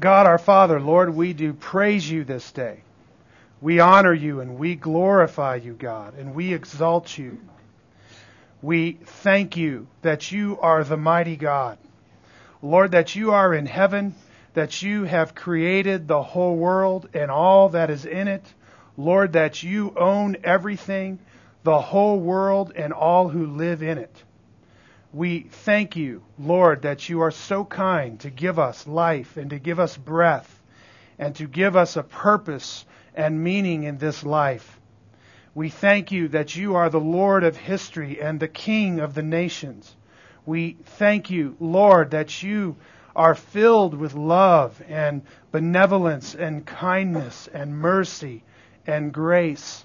God 0.00 0.26
our 0.26 0.38
Father, 0.38 0.80
Lord, 0.80 1.14
we 1.14 1.34
do 1.34 1.52
praise 1.52 2.10
you 2.10 2.24
this 2.24 2.52
day. 2.52 2.80
We 3.60 3.80
honor 3.80 4.14
you 4.14 4.40
and 4.40 4.58
we 4.58 4.74
glorify 4.74 5.56
you, 5.56 5.74
God, 5.74 6.14
and 6.14 6.34
we 6.34 6.54
exalt 6.54 7.18
you. 7.18 7.38
We 8.62 8.92
thank 8.92 9.58
you 9.58 9.88
that 10.00 10.32
you 10.32 10.58
are 10.60 10.84
the 10.84 10.96
mighty 10.96 11.36
God. 11.36 11.76
Lord, 12.62 12.92
that 12.92 13.14
you 13.14 13.32
are 13.32 13.52
in 13.52 13.66
heaven, 13.66 14.14
that 14.54 14.80
you 14.80 15.04
have 15.04 15.34
created 15.34 16.08
the 16.08 16.22
whole 16.22 16.56
world 16.56 17.10
and 17.12 17.30
all 17.30 17.68
that 17.70 17.90
is 17.90 18.06
in 18.06 18.26
it. 18.26 18.44
Lord, 18.96 19.34
that 19.34 19.62
you 19.62 19.92
own 19.98 20.38
everything, 20.44 21.18
the 21.62 21.78
whole 21.78 22.18
world 22.18 22.72
and 22.74 22.94
all 22.94 23.28
who 23.28 23.46
live 23.46 23.82
in 23.82 23.98
it. 23.98 24.24
We 25.12 25.40
thank 25.40 25.96
you, 25.96 26.22
Lord, 26.38 26.82
that 26.82 27.08
you 27.08 27.20
are 27.22 27.32
so 27.32 27.64
kind 27.64 28.20
to 28.20 28.30
give 28.30 28.60
us 28.60 28.86
life 28.86 29.36
and 29.36 29.50
to 29.50 29.58
give 29.58 29.80
us 29.80 29.96
breath 29.96 30.62
and 31.18 31.34
to 31.36 31.48
give 31.48 31.74
us 31.74 31.96
a 31.96 32.04
purpose 32.04 32.84
and 33.14 33.42
meaning 33.42 33.82
in 33.82 33.98
this 33.98 34.22
life. 34.22 34.80
We 35.52 35.68
thank 35.68 36.12
you 36.12 36.28
that 36.28 36.54
you 36.54 36.76
are 36.76 36.88
the 36.88 37.00
Lord 37.00 37.42
of 37.42 37.56
history 37.56 38.22
and 38.22 38.38
the 38.38 38.46
King 38.46 39.00
of 39.00 39.14
the 39.14 39.22
nations. 39.22 39.96
We 40.46 40.76
thank 40.84 41.28
you, 41.28 41.56
Lord, 41.58 42.12
that 42.12 42.42
you 42.44 42.76
are 43.16 43.34
filled 43.34 43.94
with 43.94 44.14
love 44.14 44.80
and 44.88 45.22
benevolence 45.50 46.36
and 46.36 46.64
kindness 46.64 47.48
and 47.52 47.76
mercy 47.76 48.44
and 48.86 49.12
grace. 49.12 49.84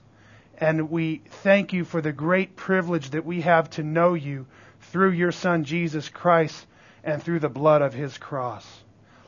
And 0.59 0.91
we 0.91 1.23
thank 1.26 1.73
you 1.73 1.84
for 1.84 1.99
the 1.99 2.13
great 2.13 2.55
privilege 2.55 3.09
that 3.09 3.26
we 3.26 3.41
have 3.41 3.71
to 3.71 3.84
know 3.84 4.13
you 4.13 4.45
through 4.91 5.12
your 5.12 5.31
Son, 5.31 5.63
Jesus 5.63 6.09
Christ, 6.09 6.66
and 7.03 7.21
through 7.21 7.39
the 7.39 7.49
blood 7.49 7.81
of 7.81 7.93
his 7.93 8.17
cross. 8.17 8.66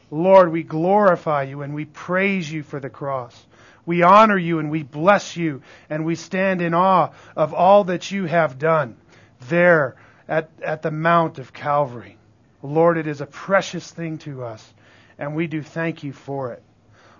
Lord, 0.10 0.52
we 0.52 0.64
glorify 0.64 1.44
you 1.44 1.62
and 1.62 1.74
we 1.74 1.86
praise 1.86 2.52
you 2.52 2.64
for 2.64 2.80
the 2.80 2.90
cross. 2.90 3.46
We 3.86 4.04
honor 4.04 4.38
you 4.38 4.60
and 4.60 4.72
we 4.72 4.84
bless 4.84 5.38
you 5.38 5.62
and 5.90 6.06
we 6.06 6.16
stand 6.16 6.62
in 6.62 6.74
awe 6.74 7.12
of 7.36 7.54
all 7.54 7.86
that 7.86 8.12
you 8.12 8.26
have 8.26 8.60
done 8.60 8.98
there 9.50 9.96
at, 10.28 10.50
at 10.62 10.82
the 10.82 10.92
Mount 10.92 11.40
of 11.40 11.54
Calvary. 11.54 12.18
Lord, 12.64 12.98
it 12.98 13.08
is 13.08 13.22
a 13.22 13.26
precious 13.26 13.90
thing 13.92 14.18
to 14.20 14.44
us 14.44 14.74
and 15.18 15.36
we 15.36 15.48
do 15.48 15.62
thank 15.62 16.04
you 16.04 16.14
for 16.14 16.54
it. 16.54 16.64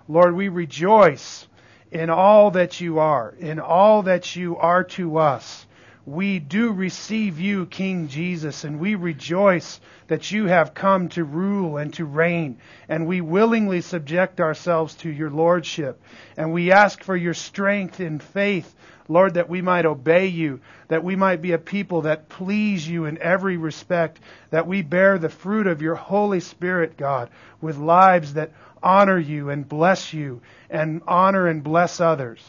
Lord, 0.08 0.34
we 0.34 0.48
rejoice 0.48 1.46
in 1.90 2.10
all 2.10 2.50
that 2.52 2.80
you 2.80 2.98
are, 2.98 3.34
in 3.38 3.60
all 3.60 4.02
that 4.02 4.36
you 4.36 4.56
are 4.56 4.84
to 4.84 5.18
us 5.18 5.66
we 6.08 6.38
do 6.38 6.72
receive 6.72 7.38
you, 7.38 7.66
King 7.66 8.08
Jesus, 8.08 8.64
and 8.64 8.80
we 8.80 8.94
rejoice 8.94 9.78
that 10.06 10.30
you 10.30 10.46
have 10.46 10.72
come 10.72 11.10
to 11.10 11.22
rule 11.22 11.76
and 11.76 11.92
to 11.94 12.06
reign, 12.06 12.58
and 12.88 13.06
we 13.06 13.20
willingly 13.20 13.82
subject 13.82 14.40
ourselves 14.40 14.94
to 14.94 15.10
your 15.10 15.28
lordship. 15.28 16.00
And 16.38 16.54
we 16.54 16.72
ask 16.72 17.02
for 17.02 17.14
your 17.14 17.34
strength 17.34 18.00
in 18.00 18.20
faith, 18.20 18.74
Lord, 19.06 19.34
that 19.34 19.50
we 19.50 19.60
might 19.60 19.84
obey 19.84 20.28
you, 20.28 20.60
that 20.88 21.04
we 21.04 21.14
might 21.14 21.42
be 21.42 21.52
a 21.52 21.58
people 21.58 22.02
that 22.02 22.30
please 22.30 22.88
you 22.88 23.04
in 23.04 23.18
every 23.18 23.58
respect, 23.58 24.18
that 24.48 24.66
we 24.66 24.80
bear 24.80 25.18
the 25.18 25.28
fruit 25.28 25.66
of 25.66 25.82
your 25.82 25.94
Holy 25.94 26.40
Spirit, 26.40 26.96
God, 26.96 27.28
with 27.60 27.76
lives 27.76 28.32
that 28.32 28.52
honor 28.82 29.18
you 29.18 29.50
and 29.50 29.68
bless 29.68 30.14
you 30.14 30.40
and 30.70 31.02
honor 31.06 31.46
and 31.48 31.62
bless 31.62 32.00
others. 32.00 32.40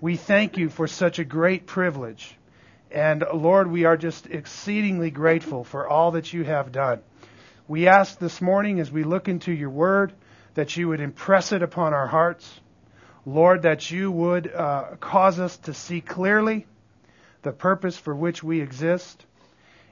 We 0.00 0.16
thank 0.16 0.56
you 0.56 0.68
for 0.68 0.86
such 0.86 1.18
a 1.18 1.24
great 1.24 1.66
privilege. 1.66 2.36
And 2.94 3.24
Lord, 3.34 3.68
we 3.68 3.86
are 3.86 3.96
just 3.96 4.28
exceedingly 4.28 5.10
grateful 5.10 5.64
for 5.64 5.88
all 5.88 6.12
that 6.12 6.32
you 6.32 6.44
have 6.44 6.70
done. 6.70 7.00
We 7.66 7.88
ask 7.88 8.20
this 8.20 8.40
morning 8.40 8.78
as 8.78 8.92
we 8.92 9.02
look 9.02 9.26
into 9.26 9.50
your 9.50 9.70
word 9.70 10.12
that 10.54 10.76
you 10.76 10.86
would 10.86 11.00
impress 11.00 11.50
it 11.50 11.60
upon 11.60 11.92
our 11.92 12.06
hearts. 12.06 12.60
Lord, 13.26 13.62
that 13.62 13.90
you 13.90 14.12
would 14.12 14.46
uh, 14.46 14.94
cause 15.00 15.40
us 15.40 15.56
to 15.56 15.74
see 15.74 16.00
clearly 16.00 16.68
the 17.42 17.50
purpose 17.50 17.98
for 17.98 18.14
which 18.14 18.44
we 18.44 18.60
exist. 18.60 19.26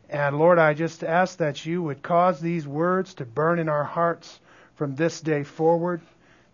And 0.08 0.38
Lord, 0.38 0.60
I 0.60 0.72
just 0.72 1.02
ask 1.02 1.38
that 1.38 1.66
you 1.66 1.82
would 1.82 2.04
cause 2.04 2.38
these 2.38 2.68
words 2.68 3.14
to 3.14 3.24
burn 3.24 3.58
in 3.58 3.68
our 3.68 3.82
hearts 3.82 4.38
from 4.76 4.94
this 4.94 5.20
day 5.20 5.42
forward. 5.42 6.02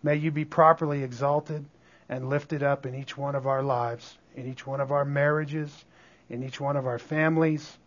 May 0.01 0.15
you 0.15 0.31
be 0.31 0.45
properly 0.45 1.03
exalted 1.03 1.63
and 2.09 2.27
lifted 2.27 2.63
up 2.63 2.87
in 2.87 2.95
each 2.95 3.15
one 3.15 3.35
of 3.35 3.45
our 3.45 3.61
lives, 3.61 4.17
in 4.35 4.47
each 4.47 4.65
one 4.65 4.81
of 4.81 4.91
our 4.91 5.05
marriages, 5.05 5.85
in 6.29 6.43
each 6.43 6.59
one 6.59 6.77
of 6.77 6.85
our 6.85 6.99
families. 6.99 7.77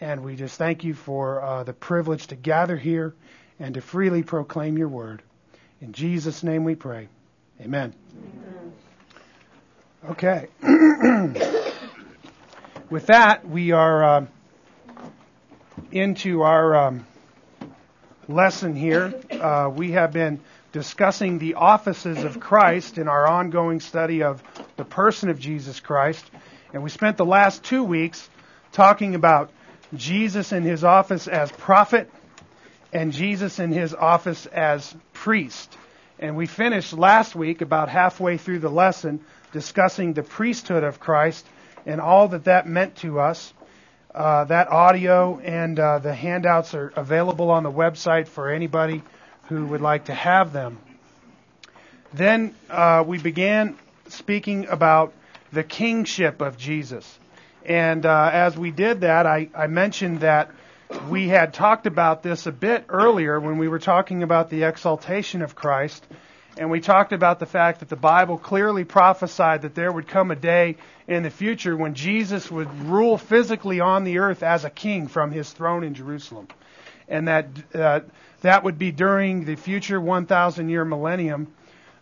And 0.00 0.24
we 0.24 0.36
just 0.36 0.56
thank 0.56 0.84
you 0.84 0.94
for 0.94 1.42
uh, 1.42 1.64
the 1.64 1.74
privilege 1.74 2.28
to 2.28 2.36
gather 2.36 2.76
here 2.76 3.14
and 3.58 3.74
to 3.74 3.80
freely 3.80 4.22
proclaim 4.22 4.78
your 4.78 4.88
word. 4.88 5.22
In 5.80 5.92
Jesus' 5.92 6.42
name 6.42 6.64
we 6.64 6.74
pray. 6.74 7.08
Amen. 7.60 7.94
Amen. 8.22 8.72
Okay. 10.10 10.48
With 12.90 13.06
that, 13.06 13.46
we 13.46 13.72
are 13.72 14.04
uh, 14.04 14.26
into 15.92 16.42
our 16.42 16.74
um, 16.74 17.06
lesson 18.28 18.74
here. 18.74 19.14
Uh, 19.30 19.70
we 19.74 19.92
have 19.92 20.12
been 20.12 20.40
discussing 20.72 21.38
the 21.38 21.54
offices 21.54 22.24
of 22.24 22.40
Christ 22.40 22.96
in 22.96 23.08
our 23.08 23.26
ongoing 23.26 23.80
study 23.80 24.22
of 24.22 24.42
the 24.76 24.84
person 24.84 25.28
of 25.28 25.38
Jesus 25.38 25.80
Christ. 25.80 26.24
And 26.72 26.82
we 26.82 26.90
spent 26.90 27.16
the 27.16 27.24
last 27.24 27.64
two 27.64 27.82
weeks 27.82 28.28
talking 28.72 29.14
about 29.14 29.50
Jesus 29.94 30.52
in 30.52 30.62
his 30.62 30.84
office 30.84 31.26
as 31.26 31.50
prophet 31.50 32.10
and 32.92 33.12
Jesus 33.12 33.58
in 33.58 33.72
his 33.72 33.94
office 33.94 34.46
as 34.46 34.94
priest. 35.12 35.76
And 36.18 36.36
we 36.36 36.46
finished 36.46 36.92
last 36.92 37.34
week, 37.34 37.60
about 37.60 37.88
halfway 37.88 38.36
through 38.36 38.58
the 38.58 38.70
lesson, 38.70 39.24
discussing 39.52 40.12
the 40.12 40.22
priesthood 40.22 40.84
of 40.84 41.00
Christ 41.00 41.46
and 41.86 42.00
all 42.00 42.28
that 42.28 42.44
that 42.44 42.66
meant 42.66 42.96
to 42.96 43.20
us. 43.20 43.52
Uh, 44.14 44.44
that 44.44 44.68
audio 44.68 45.38
and 45.38 45.78
uh, 45.78 45.98
the 46.00 46.12
handouts 46.12 46.74
are 46.74 46.92
available 46.96 47.50
on 47.50 47.62
the 47.62 47.70
website 47.70 48.26
for 48.26 48.50
anybody 48.50 49.02
who 49.44 49.66
would 49.66 49.80
like 49.80 50.06
to 50.06 50.14
have 50.14 50.52
them. 50.52 50.78
Then 52.12 52.54
uh, 52.68 53.04
we 53.06 53.18
began 53.18 53.78
speaking 54.08 54.66
about 54.66 55.12
the 55.52 55.62
kingship 55.62 56.40
of 56.40 56.56
Jesus. 56.56 57.18
And 57.64 58.06
uh, 58.06 58.30
as 58.32 58.56
we 58.56 58.70
did 58.70 59.02
that, 59.02 59.26
I, 59.26 59.48
I 59.54 59.66
mentioned 59.66 60.20
that 60.20 60.50
we 61.08 61.28
had 61.28 61.54
talked 61.54 61.86
about 61.86 62.22
this 62.22 62.46
a 62.46 62.52
bit 62.52 62.84
earlier 62.88 63.38
when 63.38 63.58
we 63.58 63.68
were 63.68 63.78
talking 63.78 64.22
about 64.22 64.50
the 64.50 64.64
exaltation 64.64 65.42
of 65.42 65.54
Christ. 65.54 66.04
And 66.56 66.70
we 66.70 66.80
talked 66.80 67.12
about 67.12 67.38
the 67.38 67.46
fact 67.46 67.80
that 67.80 67.88
the 67.88 67.96
Bible 67.96 68.36
clearly 68.36 68.84
prophesied 68.84 69.62
that 69.62 69.74
there 69.74 69.92
would 69.92 70.08
come 70.08 70.30
a 70.30 70.36
day 70.36 70.76
in 71.06 71.22
the 71.22 71.30
future 71.30 71.76
when 71.76 71.94
Jesus 71.94 72.50
would 72.50 72.72
rule 72.82 73.18
physically 73.18 73.80
on 73.80 74.04
the 74.04 74.18
earth 74.18 74.42
as 74.42 74.64
a 74.64 74.70
king 74.70 75.06
from 75.06 75.30
his 75.30 75.50
throne 75.50 75.84
in 75.84 75.94
Jerusalem. 75.94 76.48
And 77.08 77.28
that 77.28 77.46
uh, 77.74 78.00
that 78.42 78.64
would 78.64 78.78
be 78.78 78.90
during 78.90 79.44
the 79.44 79.56
future 79.56 80.00
1,000 80.00 80.68
year 80.68 80.84
millennium 80.84 81.52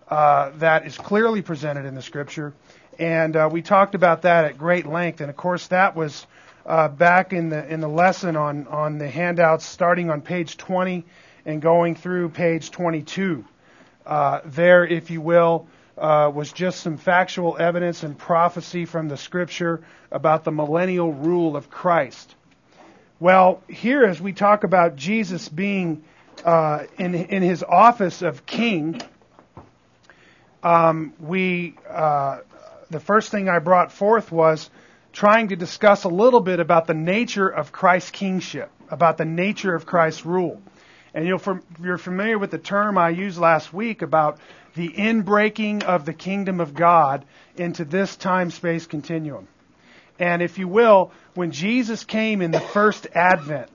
uh, 0.08 0.50
that 0.56 0.87
is 0.87 0.97
clearly 0.97 1.42
presented 1.42 1.84
in 1.84 1.94
the 1.94 2.03
scripture. 2.03 2.54
And 2.98 3.36
uh, 3.36 3.48
we 3.50 3.62
talked 3.62 3.94
about 3.94 4.22
that 4.22 4.44
at 4.44 4.59
great 4.59 4.86
length. 4.86 5.20
And 5.20 5.31
of 5.31 5.36
course, 5.36 5.69
that 5.69 5.94
was 5.94 6.26
uh, 6.66 6.88
back 6.88 7.32
in 7.32 7.48
the 7.48 7.66
in 7.66 7.81
the 7.81 7.88
lesson 7.88 8.36
on 8.36 8.66
on 8.66 8.98
the 8.98 9.09
handouts, 9.09 9.64
starting 9.64 10.10
on 10.10 10.20
page 10.20 10.56
20 10.56 11.04
and 11.47 11.62
going 11.62 11.94
through 11.94 12.28
page 12.31 12.70
22. 12.70 13.44
Uh, 14.04 14.41
there, 14.44 14.87
if 14.87 15.10
you 15.10 15.20
will, 15.20 15.66
uh, 15.97 16.31
was 16.34 16.53
just 16.53 16.81
some 16.81 16.97
factual 16.97 17.56
evidence 17.58 18.03
and 18.03 18.19
prophecy 18.19 18.84
from 18.84 19.08
the 19.08 19.16
Scripture 19.16 19.82
about 20.10 20.44
the 20.44 20.53
millennial 20.53 21.12
rule 21.12 21.56
of 21.56 21.70
Christ. 21.70 22.34
Well, 23.20 23.62
here 23.69 24.04
as 24.04 24.20
we 24.20 24.32
talk 24.32 24.64
about 24.64 24.97
Jesus 24.97 25.48
being 25.48 26.04
uh, 26.44 26.84
in 26.98 27.14
in 27.14 27.43
his 27.43 27.62
office 27.62 28.22
of 28.22 28.44
king, 28.44 29.00
um, 30.62 31.14
we 31.19 31.75
uh, 31.88 32.40
the 32.90 33.00
first 33.00 33.31
thing 33.31 33.49
I 33.49 33.58
brought 33.58 33.93
forth 33.93 34.32
was 34.32 34.70
trying 35.12 35.49
to 35.49 35.56
discuss 35.56 36.05
a 36.05 36.08
little 36.08 36.40
bit 36.40 36.61
about 36.61 36.87
the 36.87 36.94
nature 36.94 37.49
of 37.49 37.73
Christ's 37.73 38.11
kingship, 38.11 38.70
about 38.88 39.17
the 39.19 39.25
nature 39.25 39.75
of 39.75 39.87
Christ's 39.87 40.25
rule. 40.25 40.61
And 41.14 41.26
you're 41.26 41.99
familiar 41.99 42.38
with 42.38 42.50
the 42.50 42.58
term 42.58 42.99
I 42.99 43.08
used 43.11 43.38
last 43.38 43.73
week 43.73 44.02
about 44.02 44.38
the 44.75 44.88
inbreaking 44.88 45.82
of 45.82 46.05
the 46.05 46.12
kingdom 46.12 46.61
of 46.61 46.75
God 46.75 47.25
into 47.56 47.85
this 47.85 48.14
time 48.17 48.50
space 48.50 48.87
continuum. 48.87 49.49
And 50.19 50.43
if 50.43 50.58
you 50.58 50.69
will, 50.69 51.12
when 51.34 51.50
Jesus 51.50 52.05
came 52.05 52.43
in 52.43 52.50
the 52.50 52.61
first 52.61 53.06
advent, 53.14 53.70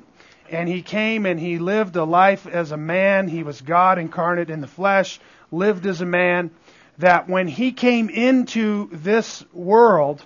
and 0.49 0.69
he 0.69 0.81
came 0.81 1.25
and 1.25 1.39
he 1.39 1.57
lived 1.57 1.95
a 1.95 2.03
life 2.03 2.45
as 2.45 2.71
a 2.71 2.77
man, 2.77 3.27
he 3.27 3.43
was 3.43 3.61
God 3.61 3.97
incarnate 3.97 4.49
in 4.49 4.61
the 4.61 4.67
flesh, 4.67 5.19
lived 5.51 5.85
as 5.87 6.01
a 6.01 6.05
man, 6.05 6.51
that 6.97 7.27
when 7.27 7.47
he 7.47 7.71
came 7.71 8.09
into 8.09 8.89
this 8.91 9.43
world, 9.51 10.23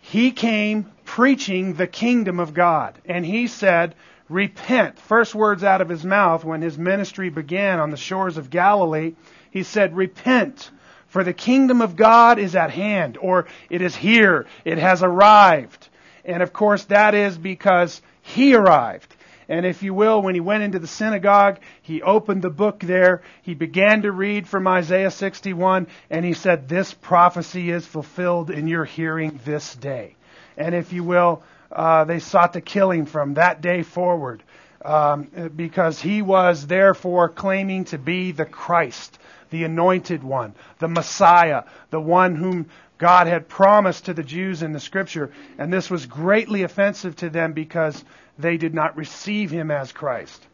he 0.00 0.30
came 0.30 0.90
preaching 1.04 1.74
the 1.74 1.86
kingdom 1.86 2.38
of 2.40 2.54
God. 2.54 2.98
And 3.04 3.24
he 3.24 3.46
said, 3.46 3.94
repent. 4.28 4.98
First 4.98 5.34
words 5.34 5.64
out 5.64 5.80
of 5.80 5.88
his 5.88 6.04
mouth 6.04 6.44
when 6.44 6.62
his 6.62 6.78
ministry 6.78 7.30
began 7.30 7.80
on 7.80 7.90
the 7.90 7.96
shores 7.96 8.36
of 8.36 8.50
Galilee, 8.50 9.14
he 9.50 9.62
said, 9.62 9.96
repent, 9.96 10.70
for 11.08 11.24
the 11.24 11.32
kingdom 11.32 11.80
of 11.80 11.96
God 11.96 12.38
is 12.38 12.54
at 12.54 12.70
hand, 12.70 13.16
or 13.16 13.46
it 13.70 13.80
is 13.80 13.96
here, 13.96 14.46
it 14.64 14.78
has 14.78 15.02
arrived. 15.02 15.88
And 16.24 16.42
of 16.42 16.52
course 16.52 16.84
that 16.84 17.14
is 17.14 17.38
because 17.38 18.02
he 18.20 18.54
arrived. 18.54 19.14
And 19.48 19.64
if 19.64 19.82
you 19.82 19.94
will, 19.94 20.20
when 20.20 20.34
he 20.34 20.40
went 20.40 20.62
into 20.62 20.78
the 20.78 20.86
synagogue, 20.86 21.58
he 21.80 22.02
opened 22.02 22.42
the 22.42 22.50
book 22.50 22.80
there. 22.80 23.22
He 23.42 23.54
began 23.54 24.02
to 24.02 24.12
read 24.12 24.46
from 24.46 24.68
Isaiah 24.68 25.10
61 25.10 25.86
and 26.10 26.24
he 26.24 26.34
said, 26.34 26.68
this 26.68 26.92
prophecy 26.92 27.70
is 27.70 27.86
fulfilled 27.86 28.50
in 28.50 28.68
your 28.68 28.84
hearing 28.84 29.40
this 29.44 29.74
day. 29.74 30.16
And 30.58 30.74
if 30.74 30.92
you 30.92 31.02
will, 31.02 31.42
uh, 31.72 32.04
they 32.04 32.18
sought 32.18 32.52
to 32.54 32.60
kill 32.60 32.90
him 32.90 33.06
from 33.06 33.34
that 33.34 33.62
day 33.62 33.82
forward 33.82 34.42
um, 34.82 35.50
because 35.56 36.00
he 36.00 36.22
was 36.22 36.66
therefore 36.66 37.28
claiming 37.28 37.84
to 37.86 37.98
be 37.98 38.32
the 38.32 38.44
Christ, 38.44 39.18
the 39.50 39.64
anointed 39.64 40.22
one, 40.22 40.54
the 40.78 40.88
Messiah, 40.88 41.64
the 41.90 42.00
one 42.00 42.36
whom 42.36 42.68
God 42.98 43.28
had 43.28 43.48
promised 43.48 44.06
to 44.06 44.14
the 44.14 44.24
Jews 44.24 44.62
in 44.62 44.72
the 44.72 44.80
scripture. 44.80 45.30
And 45.56 45.72
this 45.72 45.88
was 45.88 46.06
greatly 46.06 46.64
offensive 46.64 47.16
to 47.16 47.30
them 47.30 47.52
because 47.52 48.04
they 48.38 48.56
did 48.56 48.74
not 48.74 48.96
receive 48.96 49.50
him 49.50 49.70
as 49.70 49.92
Christ. 49.92 50.44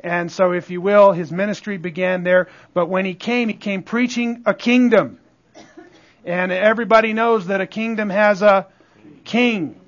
And 0.00 0.30
so, 0.30 0.52
if 0.52 0.70
you 0.70 0.80
will, 0.80 1.12
his 1.12 1.30
ministry 1.30 1.76
began 1.76 2.24
there. 2.24 2.48
But 2.74 2.88
when 2.88 3.04
he 3.04 3.14
came, 3.14 3.48
he 3.48 3.54
came 3.54 3.84
preaching 3.84 4.42
a 4.46 4.52
kingdom. 4.52 5.20
And 6.24 6.52
everybody 6.52 7.12
knows 7.12 7.46
that 7.46 7.60
a 7.60 7.66
kingdom 7.66 8.10
has 8.10 8.42
a 8.42 8.66
king. 9.24 9.80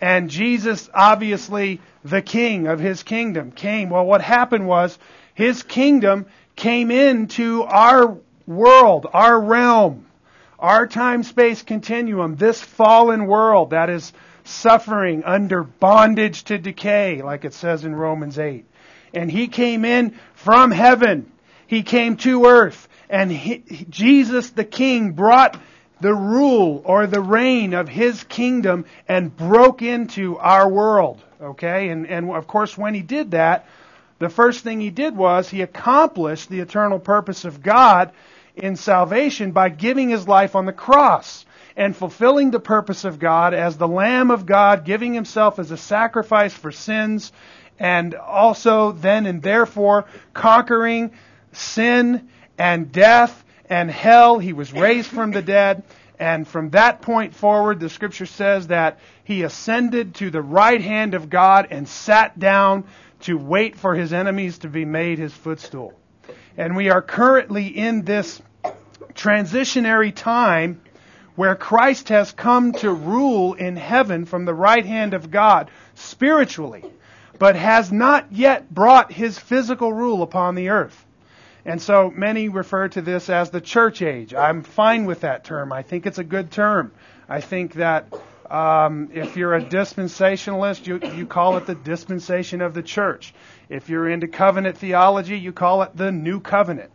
And 0.00 0.30
Jesus, 0.30 0.90
obviously 0.92 1.80
the 2.04 2.22
king 2.22 2.66
of 2.66 2.80
his 2.80 3.04
kingdom, 3.04 3.52
came. 3.52 3.90
Well, 3.90 4.04
what 4.04 4.20
happened 4.20 4.66
was 4.66 4.98
his 5.34 5.62
kingdom 5.62 6.26
came 6.56 6.90
into 6.90 7.62
our 7.62 8.18
world, 8.46 9.06
our 9.12 9.40
realm, 9.40 10.06
our 10.62 10.86
time 10.86 11.24
space 11.24 11.60
continuum, 11.60 12.36
this 12.36 12.62
fallen 12.62 13.26
world 13.26 13.70
that 13.70 13.90
is 13.90 14.12
suffering 14.44 15.24
under 15.24 15.64
bondage 15.64 16.44
to 16.44 16.56
decay, 16.56 17.20
like 17.20 17.44
it 17.44 17.52
says 17.52 17.84
in 17.84 17.94
Romans 17.94 18.38
8. 18.38 18.64
And 19.12 19.30
he 19.30 19.48
came 19.48 19.84
in 19.84 20.18
from 20.34 20.70
heaven. 20.70 21.30
He 21.66 21.82
came 21.82 22.16
to 22.18 22.46
earth. 22.46 22.88
And 23.10 23.30
he, 23.30 23.86
Jesus 23.90 24.50
the 24.50 24.64
King 24.64 25.12
brought 25.12 25.60
the 26.00 26.14
rule 26.14 26.80
or 26.84 27.06
the 27.06 27.20
reign 27.20 27.74
of 27.74 27.88
his 27.88 28.22
kingdom 28.24 28.84
and 29.08 29.36
broke 29.36 29.82
into 29.82 30.38
our 30.38 30.68
world. 30.68 31.20
Okay? 31.40 31.88
And, 31.88 32.06
and 32.06 32.30
of 32.30 32.46
course, 32.46 32.78
when 32.78 32.94
he 32.94 33.02
did 33.02 33.32
that, 33.32 33.66
the 34.20 34.28
first 34.28 34.62
thing 34.62 34.80
he 34.80 34.90
did 34.90 35.16
was 35.16 35.48
he 35.48 35.62
accomplished 35.62 36.48
the 36.48 36.60
eternal 36.60 37.00
purpose 37.00 37.44
of 37.44 37.62
God 37.62 38.12
in 38.56 38.76
salvation 38.76 39.52
by 39.52 39.68
giving 39.68 40.08
his 40.08 40.28
life 40.28 40.54
on 40.54 40.66
the 40.66 40.72
cross 40.72 41.44
and 41.76 41.96
fulfilling 41.96 42.50
the 42.50 42.60
purpose 42.60 43.04
of 43.04 43.18
God 43.18 43.54
as 43.54 43.76
the 43.76 43.88
Lamb 43.88 44.30
of 44.30 44.44
God, 44.44 44.84
giving 44.84 45.14
himself 45.14 45.58
as 45.58 45.70
a 45.70 45.76
sacrifice 45.76 46.52
for 46.52 46.70
sins, 46.70 47.32
and 47.78 48.14
also 48.14 48.92
then 48.92 49.26
and 49.26 49.42
therefore 49.42 50.04
conquering 50.34 51.12
sin 51.52 52.28
and 52.58 52.92
death 52.92 53.44
and 53.68 53.90
hell. 53.90 54.38
He 54.38 54.52
was 54.52 54.72
raised 54.72 55.08
from 55.08 55.30
the 55.30 55.42
dead. 55.42 55.82
And 56.18 56.46
from 56.46 56.70
that 56.70 57.02
point 57.02 57.34
forward, 57.34 57.80
the 57.80 57.88
scripture 57.88 58.26
says 58.26 58.68
that 58.68 59.00
he 59.24 59.42
ascended 59.42 60.14
to 60.16 60.30
the 60.30 60.42
right 60.42 60.80
hand 60.80 61.14
of 61.14 61.28
God 61.28 61.68
and 61.70 61.88
sat 61.88 62.38
down 62.38 62.84
to 63.20 63.36
wait 63.36 63.76
for 63.76 63.94
his 63.94 64.12
enemies 64.12 64.58
to 64.58 64.68
be 64.68 64.84
made 64.84 65.18
his 65.18 65.32
footstool. 65.32 65.94
And 66.56 66.76
we 66.76 66.90
are 66.90 67.02
currently 67.02 67.66
in 67.66 68.02
this 68.02 68.40
transitionary 69.14 70.14
time 70.14 70.80
where 71.34 71.54
Christ 71.54 72.10
has 72.10 72.32
come 72.32 72.72
to 72.72 72.92
rule 72.92 73.54
in 73.54 73.76
heaven 73.76 74.26
from 74.26 74.44
the 74.44 74.54
right 74.54 74.84
hand 74.84 75.14
of 75.14 75.30
God 75.30 75.70
spiritually, 75.94 76.84
but 77.38 77.56
has 77.56 77.90
not 77.90 78.32
yet 78.32 78.72
brought 78.72 79.12
his 79.12 79.38
physical 79.38 79.92
rule 79.92 80.22
upon 80.22 80.54
the 80.54 80.68
earth. 80.68 81.06
And 81.64 81.80
so 81.80 82.12
many 82.14 82.48
refer 82.48 82.88
to 82.88 83.00
this 83.02 83.30
as 83.30 83.50
the 83.50 83.60
church 83.60 84.02
age. 84.02 84.34
I'm 84.34 84.62
fine 84.62 85.06
with 85.06 85.20
that 85.20 85.44
term. 85.44 85.72
I 85.72 85.82
think 85.82 86.06
it's 86.06 86.18
a 86.18 86.24
good 86.24 86.50
term. 86.50 86.92
I 87.28 87.40
think 87.40 87.74
that 87.74 88.12
um, 88.50 89.08
if 89.14 89.36
you're 89.36 89.54
a 89.54 89.64
dispensationalist, 89.64 90.86
you, 90.86 91.00
you 91.16 91.24
call 91.24 91.56
it 91.56 91.66
the 91.66 91.74
dispensation 91.74 92.60
of 92.60 92.74
the 92.74 92.82
church. 92.82 93.32
If 93.72 93.88
you're 93.88 94.06
into 94.06 94.28
covenant 94.28 94.76
theology, 94.76 95.38
you 95.38 95.50
call 95.50 95.80
it 95.80 95.96
the 95.96 96.12
new 96.12 96.40
covenant. 96.40 96.90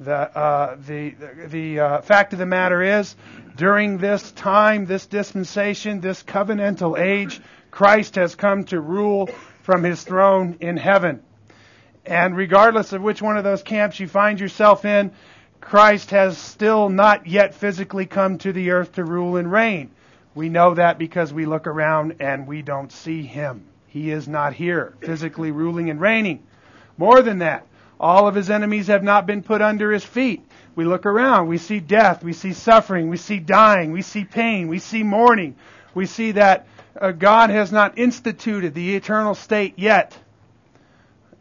The, 0.00 0.14
uh, 0.14 0.76
the, 0.80 1.14
the, 1.48 1.78
uh, 1.78 2.00
fact 2.00 2.32
of 2.32 2.38
the 2.38 2.46
matter 2.46 2.80
is, 2.80 3.14
during 3.54 3.98
this 3.98 4.32
time, 4.32 4.86
this 4.86 5.04
dispensation, 5.04 6.00
this 6.00 6.22
covenantal 6.22 6.98
age, 6.98 7.42
Christ 7.70 8.14
has 8.14 8.34
come 8.34 8.64
to 8.64 8.80
rule 8.80 9.26
from 9.62 9.82
his 9.82 10.04
throne 10.04 10.56
in 10.60 10.78
heaven. 10.78 11.20
And 12.06 12.34
regardless 12.34 12.94
of 12.94 13.02
which 13.02 13.20
one 13.20 13.36
of 13.36 13.44
those 13.44 13.62
camps 13.62 14.00
you 14.00 14.08
find 14.08 14.40
yourself 14.40 14.86
in, 14.86 15.12
Christ 15.60 16.12
has 16.12 16.38
still 16.38 16.88
not 16.88 17.26
yet 17.26 17.54
physically 17.54 18.06
come 18.06 18.38
to 18.38 18.54
the 18.54 18.70
earth 18.70 18.92
to 18.92 19.04
rule 19.04 19.36
and 19.36 19.52
reign. 19.52 19.90
We 20.34 20.48
know 20.48 20.72
that 20.72 20.98
because 20.98 21.30
we 21.30 21.44
look 21.44 21.66
around 21.66 22.16
and 22.20 22.46
we 22.46 22.62
don't 22.62 22.90
see 22.90 23.22
him. 23.22 23.66
He 23.92 24.10
is 24.10 24.26
not 24.26 24.54
here, 24.54 24.94
physically 25.00 25.50
ruling 25.50 25.90
and 25.90 26.00
reigning. 26.00 26.42
More 26.96 27.20
than 27.20 27.38
that, 27.38 27.66
all 28.00 28.26
of 28.26 28.34
his 28.34 28.50
enemies 28.50 28.86
have 28.86 29.02
not 29.02 29.26
been 29.26 29.42
put 29.42 29.60
under 29.60 29.92
his 29.92 30.04
feet. 30.04 30.42
We 30.74 30.84
look 30.84 31.04
around, 31.04 31.48
we 31.48 31.58
see 31.58 31.78
death, 31.78 32.24
we 32.24 32.32
see 32.32 32.54
suffering, 32.54 33.10
we 33.10 33.18
see 33.18 33.38
dying, 33.38 33.92
we 33.92 34.02
see 34.02 34.24
pain, 34.24 34.68
we 34.68 34.78
see 34.78 35.02
mourning. 35.02 35.56
We 35.94 36.06
see 36.06 36.32
that 36.32 36.66
uh, 36.98 37.12
God 37.12 37.50
has 37.50 37.70
not 37.70 37.98
instituted 37.98 38.74
the 38.74 38.96
eternal 38.96 39.34
state 39.34 39.74
yet 39.76 40.18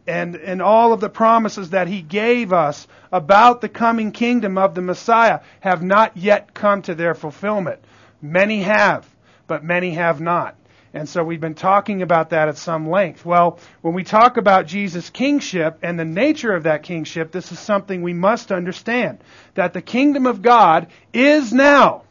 and, 0.07 0.35
and 0.35 0.61
all 0.61 0.93
of 0.93 0.99
the 0.99 1.09
promises 1.09 1.69
that 1.69 1.87
he 1.87 2.01
gave 2.01 2.51
us 2.51 2.87
about 3.11 3.61
the 3.61 3.69
coming 3.69 4.11
kingdom 4.11 4.57
of 4.57 4.75
the 4.75 4.81
Messiah 4.81 5.39
have 5.59 5.83
not 5.83 6.17
yet 6.17 6.53
come 6.53 6.81
to 6.83 6.95
their 6.95 7.13
fulfillment. 7.13 7.79
Many 8.21 8.63
have, 8.63 9.07
but 9.47 9.63
many 9.63 9.91
have 9.91 10.19
not. 10.19 10.55
And 10.93 11.07
so 11.07 11.23
we've 11.23 11.39
been 11.39 11.55
talking 11.55 12.01
about 12.01 12.31
that 12.31 12.49
at 12.49 12.57
some 12.57 12.89
length. 12.89 13.25
Well, 13.25 13.59
when 13.81 13.93
we 13.93 14.03
talk 14.03 14.35
about 14.35 14.67
Jesus' 14.67 15.09
kingship 15.09 15.79
and 15.81 15.97
the 15.97 16.05
nature 16.05 16.53
of 16.53 16.63
that 16.63 16.83
kingship, 16.83 17.31
this 17.31 17.51
is 17.51 17.59
something 17.59 18.01
we 18.01 18.13
must 18.13 18.51
understand. 18.51 19.23
That 19.53 19.71
the 19.71 19.81
kingdom 19.81 20.25
of 20.25 20.41
God 20.41 20.87
is 21.13 21.53
now, 21.53 22.03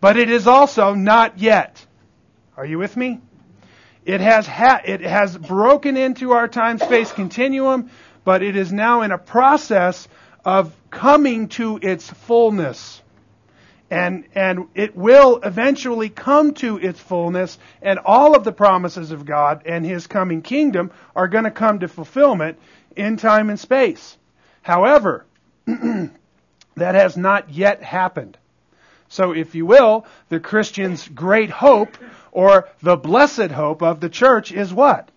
but 0.00 0.16
it 0.16 0.30
is 0.30 0.46
also 0.46 0.94
not 0.94 1.40
yet. 1.40 1.84
Are 2.56 2.64
you 2.64 2.78
with 2.78 2.96
me? 2.96 3.20
It 4.04 4.20
has, 4.20 4.46
ha- 4.46 4.82
it 4.84 5.00
has 5.00 5.36
broken 5.36 5.96
into 5.96 6.32
our 6.32 6.46
time 6.46 6.78
space 6.78 7.10
continuum, 7.10 7.90
but 8.24 8.42
it 8.42 8.54
is 8.54 8.72
now 8.72 9.02
in 9.02 9.10
a 9.10 9.18
process 9.18 10.06
of 10.44 10.74
coming 10.90 11.48
to 11.48 11.78
its 11.82 12.08
fullness. 12.08 13.02
And, 13.90 14.24
and 14.36 14.68
it 14.74 14.94
will 14.94 15.40
eventually 15.42 16.08
come 16.08 16.54
to 16.54 16.78
its 16.78 17.00
fullness, 17.00 17.58
and 17.82 17.98
all 17.98 18.36
of 18.36 18.44
the 18.44 18.52
promises 18.52 19.10
of 19.10 19.24
God 19.24 19.62
and 19.66 19.84
His 19.84 20.06
coming 20.06 20.42
kingdom 20.42 20.92
are 21.16 21.26
going 21.26 21.44
to 21.44 21.50
come 21.50 21.80
to 21.80 21.88
fulfillment 21.88 22.58
in 22.94 23.16
time 23.16 23.50
and 23.50 23.58
space. 23.58 24.16
However, 24.62 25.26
that 25.66 26.94
has 26.94 27.16
not 27.16 27.50
yet 27.50 27.82
happened. 27.82 28.36
So, 29.08 29.32
if 29.32 29.56
you 29.56 29.66
will, 29.66 30.06
the 30.28 30.38
Christian's 30.38 31.08
great 31.08 31.50
hope 31.50 31.98
or 32.30 32.68
the 32.80 32.96
blessed 32.96 33.50
hope 33.50 33.82
of 33.82 33.98
the 33.98 34.08
church 34.08 34.52
is 34.52 34.72
what? 34.72 35.10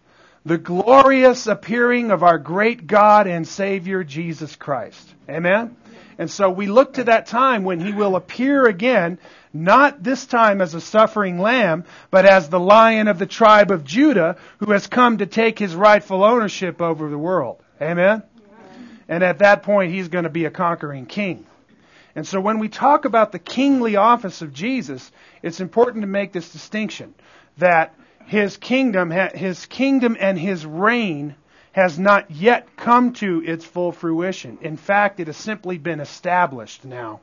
The 0.45 0.57
glorious 0.57 1.45
appearing 1.45 2.09
of 2.09 2.23
our 2.23 2.39
great 2.39 2.87
God 2.87 3.27
and 3.27 3.47
Savior 3.47 4.03
Jesus 4.03 4.55
Christ. 4.55 5.13
Amen? 5.29 5.75
And 6.17 6.29
so 6.29 6.49
we 6.49 6.67
look 6.67 6.93
to 6.93 7.05
that 7.05 7.25
time 7.27 7.63
when 7.63 7.79
He 7.79 7.91
will 7.91 8.15
appear 8.15 8.65
again, 8.65 9.19
not 9.53 10.03
this 10.03 10.25
time 10.25 10.61
as 10.61 10.73
a 10.73 10.81
suffering 10.81 11.39
lamb, 11.39 11.85
but 12.11 12.25
as 12.25 12.49
the 12.49 12.59
lion 12.59 13.07
of 13.07 13.19
the 13.19 13.25
tribe 13.25 13.71
of 13.71 13.83
Judah 13.83 14.37
who 14.59 14.71
has 14.71 14.87
come 14.87 15.17
to 15.17 15.25
take 15.25 15.59
His 15.59 15.75
rightful 15.75 16.23
ownership 16.23 16.81
over 16.81 17.09
the 17.09 17.17
world. 17.17 17.61
Amen? 17.81 18.23
And 19.07 19.23
at 19.23 19.39
that 19.39 19.63
point, 19.63 19.91
He's 19.91 20.07
going 20.07 20.23
to 20.23 20.29
be 20.29 20.45
a 20.45 20.51
conquering 20.51 21.05
king. 21.05 21.45
And 22.15 22.27
so 22.27 22.39
when 22.39 22.59
we 22.59 22.69
talk 22.69 23.05
about 23.05 23.31
the 23.31 23.39
kingly 23.39 23.95
office 23.95 24.41
of 24.41 24.53
Jesus, 24.53 25.11
it's 25.41 25.59
important 25.59 26.03
to 26.03 26.07
make 26.07 26.31
this 26.31 26.49
distinction 26.49 27.15
that 27.57 27.95
his 28.27 28.57
kingdom, 28.57 29.11
his 29.11 29.65
kingdom 29.65 30.15
and 30.19 30.37
his 30.37 30.65
reign 30.65 31.35
has 31.73 31.99
not 31.99 32.31
yet 32.31 32.75
come 32.77 33.13
to 33.13 33.43
its 33.45 33.65
full 33.65 33.91
fruition. 33.91 34.57
In 34.61 34.77
fact, 34.77 35.19
it 35.19 35.27
has 35.27 35.37
simply 35.37 35.77
been 35.77 35.99
established 35.99 36.85
now. 36.85 37.19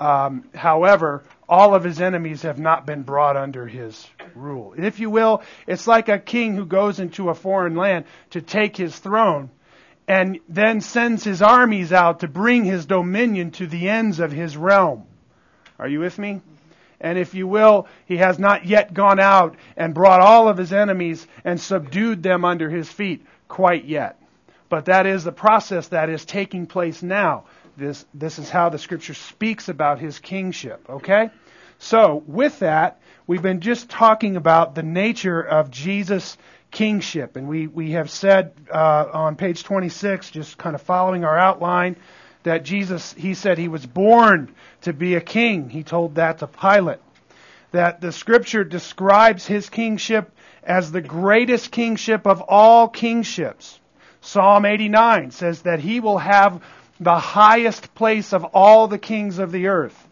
Um, 0.00 0.44
however, 0.54 1.22
all 1.48 1.74
of 1.74 1.84
his 1.84 2.00
enemies 2.00 2.42
have 2.42 2.58
not 2.58 2.86
been 2.86 3.02
brought 3.02 3.36
under 3.36 3.66
his 3.66 4.06
rule. 4.34 4.74
If 4.76 4.98
you 4.98 5.10
will, 5.10 5.42
it's 5.66 5.86
like 5.86 6.08
a 6.08 6.18
king 6.18 6.54
who 6.54 6.64
goes 6.64 7.00
into 7.00 7.28
a 7.28 7.34
foreign 7.34 7.76
land 7.76 8.06
to 8.30 8.40
take 8.40 8.76
his 8.76 8.96
throne 8.98 9.50
and 10.06 10.38
then 10.48 10.80
sends 10.80 11.24
his 11.24 11.42
armies 11.42 11.92
out 11.92 12.20
to 12.20 12.28
bring 12.28 12.64
his 12.64 12.86
dominion 12.86 13.50
to 13.52 13.66
the 13.66 13.88
ends 13.88 14.20
of 14.20 14.32
his 14.32 14.56
realm. 14.56 15.06
Are 15.78 15.88
you 15.88 16.00
with 16.00 16.18
me? 16.18 16.40
And 17.00 17.18
if 17.18 17.34
you 17.34 17.46
will, 17.46 17.86
he 18.06 18.18
has 18.18 18.38
not 18.38 18.66
yet 18.66 18.94
gone 18.94 19.20
out 19.20 19.56
and 19.76 19.94
brought 19.94 20.20
all 20.20 20.48
of 20.48 20.56
his 20.56 20.72
enemies 20.72 21.26
and 21.44 21.60
subdued 21.60 22.22
them 22.22 22.44
under 22.44 22.70
his 22.70 22.88
feet 22.88 23.26
quite 23.48 23.84
yet. 23.84 24.20
But 24.68 24.86
that 24.86 25.06
is 25.06 25.24
the 25.24 25.32
process 25.32 25.88
that 25.88 26.08
is 26.08 26.24
taking 26.24 26.66
place 26.66 27.02
now. 27.02 27.44
This, 27.76 28.04
this 28.14 28.38
is 28.38 28.50
how 28.50 28.68
the 28.68 28.78
scripture 28.78 29.14
speaks 29.14 29.68
about 29.68 29.98
his 29.98 30.18
kingship, 30.18 30.86
okay? 30.88 31.30
So, 31.78 32.22
with 32.26 32.60
that, 32.60 33.00
we've 33.26 33.42
been 33.42 33.60
just 33.60 33.88
talking 33.90 34.36
about 34.36 34.74
the 34.74 34.82
nature 34.82 35.40
of 35.40 35.70
Jesus' 35.70 36.36
kingship. 36.70 37.36
And 37.36 37.48
we, 37.48 37.66
we 37.66 37.92
have 37.92 38.10
said 38.10 38.52
uh, 38.70 39.06
on 39.12 39.36
page 39.36 39.64
26, 39.64 40.30
just 40.30 40.58
kind 40.58 40.74
of 40.74 40.82
following 40.82 41.24
our 41.24 41.38
outline, 41.38 41.96
that 42.44 42.64
Jesus, 42.64 43.12
he 43.14 43.34
said 43.34 43.58
he 43.58 43.68
was 43.68 43.84
born 43.84 44.54
to 44.82 44.92
be 44.92 45.16
a 45.16 45.20
king. 45.20 45.68
He 45.68 45.82
told 45.82 46.14
that 46.14 46.38
to 46.38 46.46
Pilate. 46.46 47.00
That 47.72 48.00
the 48.00 48.12
scripture 48.12 48.62
describes 48.64 49.46
his 49.46 49.68
kingship 49.68 50.30
as 50.62 50.92
the 50.92 51.00
greatest 51.00 51.72
kingship 51.72 52.26
of 52.26 52.40
all 52.40 52.88
kingships. 52.88 53.80
Psalm 54.20 54.64
89 54.64 55.32
says 55.32 55.62
that 55.62 55.80
he 55.80 56.00
will 56.00 56.18
have 56.18 56.62
the 57.00 57.18
highest 57.18 57.94
place 57.94 58.32
of 58.32 58.44
all 58.44 58.86
the 58.86 58.98
kings 58.98 59.38
of 59.38 59.50
the 59.50 59.66
earth. 59.66 60.08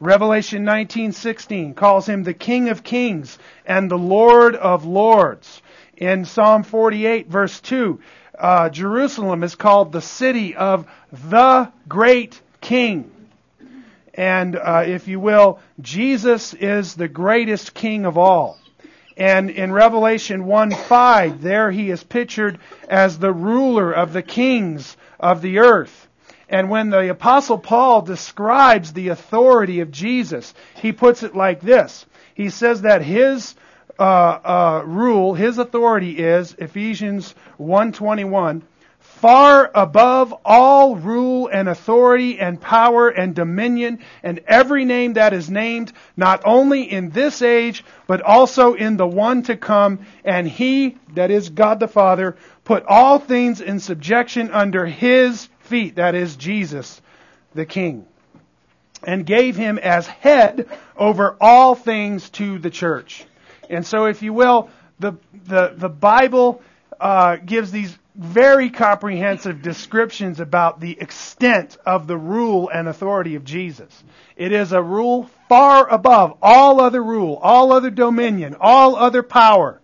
Revelation 0.00 0.64
19:16 0.64 1.74
calls 1.74 2.06
him 2.06 2.22
the 2.22 2.34
King 2.34 2.68
of 2.68 2.82
Kings 2.82 3.38
and 3.64 3.90
the 3.90 3.96
Lord 3.96 4.54
of 4.54 4.84
Lords. 4.84 5.62
In 5.96 6.26
Psalm 6.26 6.64
48 6.64 7.28
verse 7.28 7.60
2, 7.60 7.98
uh, 8.38 8.68
Jerusalem 8.70 9.42
is 9.42 9.54
called 9.54 9.92
the 9.92 10.00
city 10.00 10.54
of 10.54 10.86
the 11.12 11.70
great 11.88 12.40
King. 12.60 13.10
And 14.14 14.56
uh, 14.56 14.84
if 14.86 15.08
you 15.08 15.20
will, 15.20 15.60
Jesus 15.80 16.54
is 16.54 16.94
the 16.94 17.08
greatest 17.08 17.74
King 17.74 18.06
of 18.06 18.16
all. 18.16 18.58
And 19.16 19.48
in 19.48 19.72
Revelation 19.72 20.44
1 20.44 20.72
5, 20.72 21.40
there 21.40 21.70
he 21.70 21.90
is 21.90 22.04
pictured 22.04 22.58
as 22.88 23.18
the 23.18 23.32
ruler 23.32 23.92
of 23.92 24.12
the 24.12 24.22
kings 24.22 24.96
of 25.18 25.40
the 25.40 25.58
earth. 25.60 26.08
And 26.48 26.70
when 26.70 26.90
the 26.90 27.08
Apostle 27.10 27.58
Paul 27.58 28.02
describes 28.02 28.92
the 28.92 29.08
authority 29.08 29.80
of 29.80 29.90
Jesus, 29.90 30.54
he 30.76 30.92
puts 30.92 31.22
it 31.22 31.34
like 31.34 31.60
this. 31.60 32.06
He 32.34 32.50
says 32.50 32.82
that 32.82 33.02
his 33.02 33.54
uh, 33.98 34.02
uh, 34.02 34.82
rule, 34.84 35.34
his 35.34 35.58
authority 35.58 36.18
is 36.18 36.54
Ephesians 36.58 37.34
1:21, 37.58 38.62
far 38.98 39.70
above 39.74 40.34
all 40.44 40.96
rule 40.96 41.48
and 41.50 41.68
authority 41.68 42.38
and 42.38 42.60
power 42.60 43.08
and 43.08 43.34
dominion 43.34 43.98
and 44.22 44.40
every 44.46 44.84
name 44.84 45.14
that 45.14 45.32
is 45.32 45.48
named, 45.48 45.92
not 46.16 46.42
only 46.44 46.82
in 46.82 47.10
this 47.10 47.40
age, 47.40 47.84
but 48.06 48.20
also 48.20 48.74
in 48.74 48.96
the 48.98 49.06
one 49.06 49.42
to 49.42 49.56
come. 49.56 50.00
And 50.24 50.46
he, 50.46 50.98
that 51.14 51.30
is 51.30 51.48
God 51.48 51.80
the 51.80 51.88
Father, 51.88 52.36
put 52.64 52.84
all 52.84 53.18
things 53.18 53.60
in 53.60 53.80
subjection 53.80 54.50
under 54.50 54.84
his 54.84 55.48
feet, 55.60 55.96
that 55.96 56.14
is 56.14 56.36
Jesus, 56.36 57.00
the 57.54 57.64
King, 57.64 58.04
and 59.02 59.24
gave 59.24 59.56
him 59.56 59.78
as 59.78 60.06
head 60.06 60.68
over 60.96 61.36
all 61.40 61.74
things 61.74 62.28
to 62.30 62.58
the 62.58 62.70
church. 62.70 63.24
And 63.70 63.86
so, 63.86 64.06
if 64.06 64.22
you 64.22 64.32
will, 64.32 64.70
the, 64.98 65.14
the, 65.46 65.74
the 65.76 65.88
Bible 65.88 66.62
uh, 67.00 67.36
gives 67.36 67.70
these 67.70 67.96
very 68.14 68.70
comprehensive 68.70 69.60
descriptions 69.60 70.40
about 70.40 70.80
the 70.80 70.98
extent 70.98 71.76
of 71.84 72.06
the 72.06 72.16
rule 72.16 72.70
and 72.72 72.88
authority 72.88 73.34
of 73.34 73.44
Jesus. 73.44 74.04
It 74.36 74.52
is 74.52 74.72
a 74.72 74.82
rule 74.82 75.28
far 75.48 75.86
above 75.88 76.38
all 76.40 76.80
other 76.80 77.02
rule, 77.02 77.38
all 77.42 77.72
other 77.72 77.90
dominion, 77.90 78.56
all 78.58 78.96
other 78.96 79.22
power. 79.22 79.80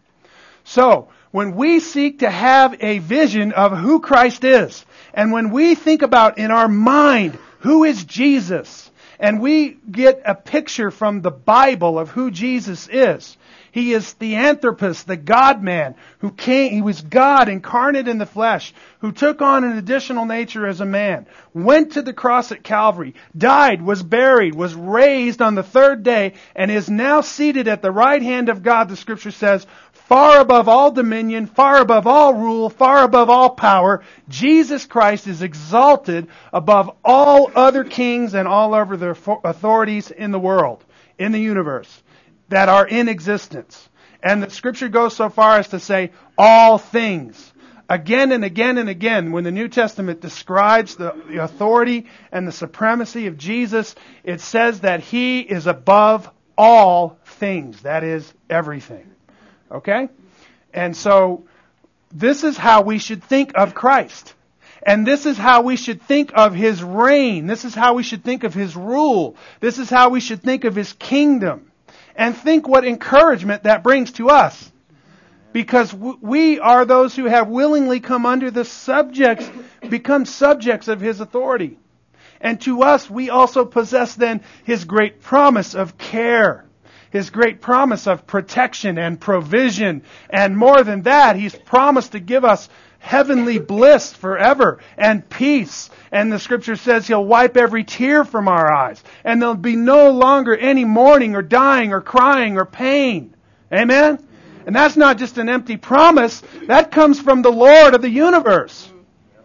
So, 0.65 1.09
when 1.31 1.57
we 1.57 1.81
seek 1.81 2.21
to 2.21 2.31
have 2.31 2.77
a 2.81 2.99
vision 2.99 3.53
of 3.53 3.77
who 3.77 4.01
Christ 4.01 4.45
is, 4.45 4.85
and 5.15 5.33
when 5.33 5.51
we 5.51 5.75
think 5.75 6.03
about 6.03 6.39
in 6.39 6.51
our 6.51 6.69
mind 6.69 7.39
who 7.61 7.85
is 7.85 8.05
Jesus, 8.05 8.91
and 9.19 9.41
we 9.41 9.79
get 9.91 10.23
a 10.25 10.35
picture 10.35 10.91
from 10.91 11.21
the 11.21 11.31
Bible 11.31 11.99
of 11.99 12.11
who 12.11 12.31
Jesus 12.31 12.89
is, 12.89 13.37
he 13.73 13.95
is 13.95 14.13
the 14.15 14.37
Anthropos, 14.37 15.03
the 15.05 15.17
God 15.17 15.63
man, 15.63 15.95
who 16.19 16.31
came, 16.31 16.73
he 16.73 16.83
was 16.83 17.01
God 17.01 17.49
incarnate 17.49 18.07
in 18.07 18.19
the 18.19 18.27
flesh, 18.27 18.75
who 19.01 19.13
took 19.13 19.41
on 19.41 19.65
an 19.65 19.79
additional 19.79 20.27
nature 20.27 20.67
as 20.67 20.83
a 20.83 20.85
man, 20.85 21.27
went 21.55 21.93
to 21.93 22.03
the 22.03 22.13
cross 22.13 22.53
at 22.53 22.63
Calvary, 22.63 23.15
died, 23.35 23.81
was 23.81 24.03
buried, 24.03 24.55
was 24.55 24.75
raised 24.75 25.41
on 25.41 25.55
the 25.55 25.63
third 25.63 26.03
day, 26.03 26.35
and 26.55 26.71
is 26.71 26.91
now 26.91 27.23
seated 27.23 27.67
at 27.67 27.81
the 27.81 27.91
right 27.91 28.23
hand 28.23 28.51
of 28.51 28.63
God, 28.63 28.91
the 28.91 28.97
scripture 28.97 29.31
says, 29.31 29.67
far 29.93 30.41
above 30.41 30.69
all 30.69 30.91
dominion, 30.91 31.47
far 31.47 31.79
above 31.79 32.07
all 32.07 32.35
rule, 32.35 32.69
far 32.69 33.05
above 33.05 33.31
all 33.31 33.51
power. 33.51 34.05
Jesus 34.29 34.85
Christ 34.85 35.27
is 35.27 35.41
exalted 35.41 36.29
above 36.53 36.95
all 37.03 37.51
other 37.55 37.85
kings 37.85 38.35
and 38.35 38.47
all 38.47 38.75
other 38.75 39.17
authorities 39.45 40.11
in 40.11 40.31
the 40.31 40.39
world, 40.39 40.85
in 41.19 41.33
the 41.33 41.41
universe 41.41 42.03
that 42.53 42.69
are 42.69 42.87
in 42.87 43.09
existence. 43.09 43.89
And 44.23 44.43
the 44.43 44.51
scripture 44.51 44.89
goes 44.89 45.17
so 45.17 45.31
far 45.31 45.59
as 45.59 45.69
to 45.69 45.81
say 45.81 46.13
all 46.37 46.77
things. 46.77 47.51
Again 47.89 48.31
and 48.31 48.45
again 48.45 48.77
and 48.77 48.91
again, 48.91 49.33
when 49.33 49.45
the 49.45 49.51
New 49.51 49.69
Testament 49.69 50.21
describes 50.21 50.97
the, 50.97 51.15
the 51.29 51.43
authority 51.43 52.07
and 52.31 52.47
the 52.47 52.53
supremacy 52.53 53.27
of 53.27 53.39
Jesus, 53.39 53.95
it 54.23 54.43
says 54.43 54.81
that 54.81 55.01
He 55.01 55.41
is 55.41 55.67
above 55.67 56.31
all 56.57 57.19
things. 57.25 57.83
That 57.83 58.05
is 58.05 58.31
everything. 58.51 59.11
Okay? 59.71 60.11
And 60.75 60.95
so, 60.95 61.45
this 62.13 62.45
is 62.45 62.59
how 62.59 62.83
we 62.83 62.99
should 62.99 63.25
think 63.25 63.53
of 63.55 63.75
Christ. 63.75 64.35
And 64.83 65.07
this 65.07 65.25
is 65.25 65.39
how 65.39 65.63
we 65.63 65.77
should 65.77 66.03
think 66.03 66.33
of 66.35 66.55
His 66.55 66.83
reign. 66.83 67.47
This 67.47 67.65
is 67.65 67.75
how 67.75 67.95
we 67.95 68.03
should 68.03 68.23
think 68.23 68.45
of 68.45 68.53
His 68.53 68.77
rule. 68.77 69.37
This 69.61 69.79
is 69.79 69.89
how 69.89 70.11
we 70.11 70.21
should 70.21 70.43
think 70.43 70.65
of 70.65 70.75
His 70.75 70.93
kingdom 70.93 71.72
and 72.15 72.37
think 72.37 72.69
what 72.69 72.85
encouragement 72.85 73.65
that 73.65 73.83
brings 73.83 74.13
to 74.13 74.29
us. 74.29 74.71
Because 75.53 75.93
we 75.93 76.59
are 76.61 76.85
those 76.85 77.15
who 77.15 77.27
have 77.27 77.49
willingly 77.49 78.01
come 78.01 78.25
under 78.25 78.51
the 78.51 78.65
subjects, 78.65 79.51
become 79.89 80.25
subjects 80.25 80.89
of 80.89 81.01
His 81.01 81.21
authority. 81.21 81.79
And 82.41 82.61
to 82.63 82.83
us, 82.83 83.09
we 83.09 83.31
also 83.31 83.65
possess 83.65 84.15
then 84.15 84.43
His 84.65 84.85
great 84.85 85.21
promise 85.21 85.75
of 85.75 85.99
care. 85.99 86.65
His 87.11 87.29
great 87.29 87.61
promise 87.61 88.07
of 88.07 88.27
protection 88.27 88.97
and 88.97 89.21
provision. 89.21 90.03
And 90.31 90.57
more 90.57 90.83
than 90.83 91.03
that, 91.03 91.37
He's 91.37 91.55
promised 91.55 92.13
to 92.13 92.21
give 92.21 92.45
us 92.45 92.71
heavenly 93.03 93.59
bliss 93.59 94.13
forever 94.13 94.79
and 94.97 95.29
peace. 95.29 95.91
And 96.13 96.33
the 96.33 96.39
scripture 96.39 96.77
says 96.77 97.07
he'll 97.07 97.25
wipe 97.25 97.57
every 97.57 97.83
tear 97.83 98.25
from 98.25 98.47
our 98.47 98.73
eyes. 98.73 99.03
And 99.25 99.43
there'll 99.43 99.57
be 99.57 99.77
no 99.77 100.11
longer 100.13 100.57
any 100.57 100.85
mourning 100.85 101.35
or 101.35 101.43
dying 101.43 101.93
or 101.93 102.01
crying 102.01 102.57
or 102.57 102.65
pain. 102.65 103.35
Amen? 103.73 104.25
And 104.67 104.77
that's 104.77 104.97
not 104.97 105.19
just 105.19 105.37
an 105.39 105.49
empty 105.49 105.77
promise. 105.77 106.43
That 106.69 106.93
comes 106.93 107.21
from 107.21 107.43
the 107.43 107.51
Lord 107.51 107.95
of 107.95 108.03
the 108.03 108.09
universe. 108.09 108.89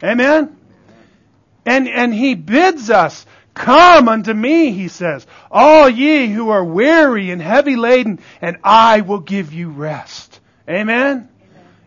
Amen? 0.03 0.55
And, 1.65 1.87
and 1.87 2.13
he 2.13 2.35
bids 2.35 2.91
us, 2.91 3.25
come 3.55 4.07
unto 4.07 4.33
me, 4.33 4.71
he 4.71 4.87
says, 4.87 5.25
all 5.49 5.89
ye 5.89 6.27
who 6.27 6.49
are 6.49 6.63
weary 6.63 7.31
and 7.31 7.41
heavy 7.41 7.75
laden, 7.75 8.19
and 8.39 8.57
I 8.63 9.01
will 9.01 9.19
give 9.19 9.51
you 9.51 9.69
rest. 9.71 10.39
Amen? 10.69 11.29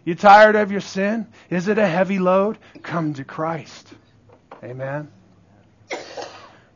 You 0.04 0.14
tired 0.14 0.57
of 0.57 0.73
your 0.73 0.80
sin? 0.80 1.26
Is 1.50 1.69
it 1.69 1.78
a 1.78 1.87
heavy 1.87 2.19
load? 2.19 2.59
Come 2.83 3.14
to 3.14 3.25
Christ. 3.25 3.88
Amen. 4.62 5.09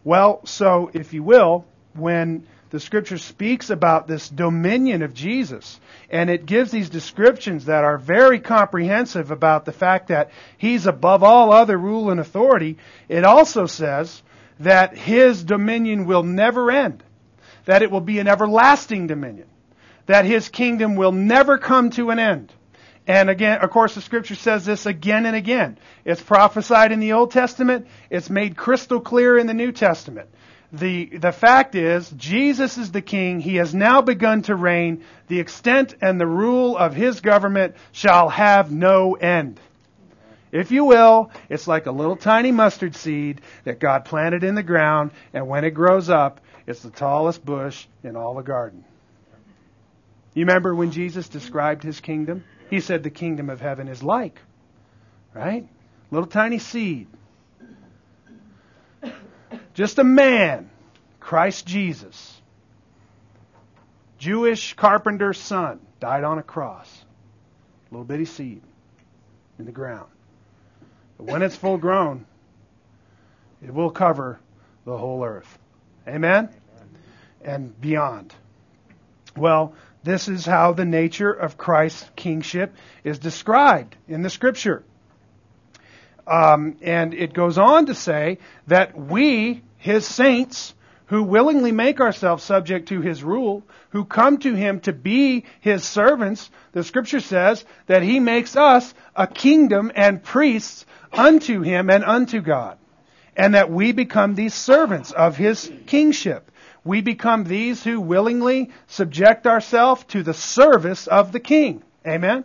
Well, 0.05 0.45
so 0.45 0.91
if 0.93 1.13
you 1.15 1.23
will, 1.23 1.65
when 1.95 2.47
the 2.71 2.81
scripture 2.81 3.19
speaks 3.19 3.71
about 3.71 4.07
this 4.07 4.29
dominion 4.29 5.03
of 5.03 5.15
Jesus, 5.15 5.81
and 6.11 6.29
it 6.29 6.45
gives 6.45 6.71
these 6.71 6.91
descriptions 6.91 7.67
that 7.67 7.85
are 7.85 7.97
very 7.97 8.41
comprehensive 8.41 9.31
about 9.31 9.65
the 9.65 9.73
fact 9.73 10.09
that 10.09 10.31
he's 10.59 10.87
above 10.87 11.23
all 11.23 11.53
other 11.53 11.79
rule 11.79 12.11
and 12.11 12.21
authority, 12.21 12.77
it 13.09 13.25
also 13.25 13.67
says 13.67 14.23
that 14.61 14.97
his 14.97 15.43
dominion 15.45 16.05
will 16.05 16.23
never 16.23 16.71
end, 16.71 17.03
that 17.65 17.83
it 17.83 17.91
will 17.91 18.01
be 18.01 18.19
an 18.19 18.29
everlasting 18.29 19.07
dominion, 19.07 19.49
that 20.07 20.25
his 20.25 20.49
kingdom 20.49 20.97
will 20.97 21.13
never 21.13 21.57
come 21.57 21.91
to 21.91 22.11
an 22.11 22.19
end. 22.19 22.53
And 23.07 23.29
again, 23.29 23.59
of 23.61 23.71
course, 23.71 23.95
the 23.95 24.01
scripture 24.01 24.35
says 24.35 24.65
this 24.65 24.87
again 24.87 25.27
and 25.27 25.37
again. 25.37 25.77
It's 26.05 26.23
prophesied 26.23 26.91
in 26.91 27.01
the 27.01 27.13
Old 27.13 27.33
Testament. 27.33 27.87
It's 28.09 28.31
made 28.31 28.57
crystal 28.57 29.01
clear 29.01 29.37
in 29.37 29.47
the 29.47 29.55
New 29.55 29.73
Testament 29.73 30.31
the, 30.75 31.07
the 31.07 31.33
fact 31.33 31.77
is, 31.77 32.11
Jesus 32.11 32.79
is 32.79 32.91
the 32.91 33.03
king. 33.03 33.39
He 33.39 33.57
has 33.57 33.75
now 33.75 34.03
begun 34.03 34.43
to 34.43 34.57
reign. 34.57 35.05
The 35.29 35.39
extent 35.39 35.95
and 36.01 36.21
the 36.21 36.27
rule 36.27 36.77
of 36.77 36.95
his 36.95 37.21
government 37.21 37.77
shall 37.93 38.29
have 38.29 38.73
no 38.73 39.15
end. 39.15 39.61
If 40.51 40.73
you 40.73 40.85
will, 40.85 41.31
it's 41.49 41.69
like 41.69 41.87
a 41.87 41.93
little 41.93 42.17
tiny 42.17 42.51
mustard 42.51 42.97
seed 42.97 43.41
that 43.65 43.79
God 43.79 44.05
planted 44.05 44.45
in 44.45 44.55
the 44.55 44.63
ground, 44.63 45.13
and 45.33 45.49
when 45.49 45.65
it 45.65 45.71
grows 45.71 46.11
up, 46.11 46.41
it's 46.67 46.81
the 46.81 46.91
tallest 46.91 47.45
bush 47.45 47.87
in 48.03 48.17
all 48.17 48.35
the 48.35 48.43
garden. 48.43 48.85
You 50.33 50.47
remember 50.47 50.75
when 50.75 50.91
Jesus 50.91 51.29
described 51.29 51.83
his 51.83 52.01
kingdom? 52.01 52.45
He 52.75 52.81
said 52.81 53.05
the 53.05 53.11
kingdom 53.11 53.51
of 53.51 53.61
heaven 53.61 53.87
is 53.87 54.03
like, 54.03 54.41
right? 55.33 55.65
Little 56.11 56.27
tiny 56.27 56.59
seed 56.59 57.07
just 59.75 60.01
a 60.01 60.03
man, 60.03 60.69
Christ 61.21 61.67
Jesus, 61.67 62.41
Jewish 64.19 64.75
carpenter's 64.75 65.39
son, 65.39 65.79
died 66.01 66.25
on 66.25 66.39
a 66.39 66.43
cross. 66.43 67.05
Little 67.93 68.05
bitty 68.05 68.25
seed 68.25 68.61
in 69.61 69.67
the 69.67 69.73
ground. 69.73 70.11
But 71.17 71.27
when 71.27 71.43
it's 71.43 71.55
full 71.55 71.79
grown, 71.79 72.27
it 73.63 73.73
will 73.73 73.91
cover 73.91 74.41
the 74.85 74.99
whole 74.99 75.25
earth. 75.25 75.61
Amen? 76.09 76.49
And 77.41 77.81
beyond. 77.81 78.35
Well, 79.37 79.75
this 80.05 80.29
is 80.29 80.45
how 80.45 80.73
the 80.73 80.85
nature 80.85 81.33
of 81.33 81.57
Christ's 81.57 82.09
kingship 82.15 82.75
is 83.03 83.19
described 83.19 83.97
in 84.07 84.23
the 84.23 84.31
scripture. 84.31 84.85
Um, 86.27 86.77
and 86.83 87.15
it 87.15 87.33
goes 87.33 87.59
on 87.59 87.87
to 87.87 87.95
say 87.95 88.39
that 88.67 88.97
we, 88.97 89.63
his 89.79 90.07
saints, 90.07 90.75
who 91.07 91.23
willingly 91.23 91.73
make 91.73 92.01
ourselves 92.01 92.43
subject 92.43 92.89
to 92.89 93.01
his 93.01 93.23
rule, 93.23 93.63
who 93.91 94.05
come 94.05 94.39
to 94.39 94.55
him 94.55 94.81
to 94.81 94.93
be 94.93 95.45
his 95.61 95.85
servants, 95.85 96.51
the 96.73 96.83
scripture 96.83 97.21
says 97.21 97.65
that 97.87 98.03
he 98.03 98.21
makes 98.21 98.57
us 98.57 98.95
a 99.15 99.27
kingdom 99.27 99.93
and 99.95 100.23
priests 100.23 100.87
unto 101.13 101.61
him 101.61 101.91
and 101.91 102.05
unto 102.05 102.41
God. 102.41 102.79
And 103.37 103.55
that 103.55 103.71
we 103.71 103.93
become 103.93 104.35
these 104.35 104.55
servants 104.55 105.13
of 105.13 105.37
his 105.37 105.71
kingship. 105.87 106.51
We 106.85 107.01
become 107.01 107.45
these 107.45 107.83
who 107.83 108.01
willingly 108.01 108.71
subject 108.87 109.47
ourselves 109.47 110.05
to 110.09 110.23
the 110.23 110.35
service 110.35 111.07
of 111.07 111.33
the 111.33 111.41
king. 111.41 111.83
Amen? 112.07 112.45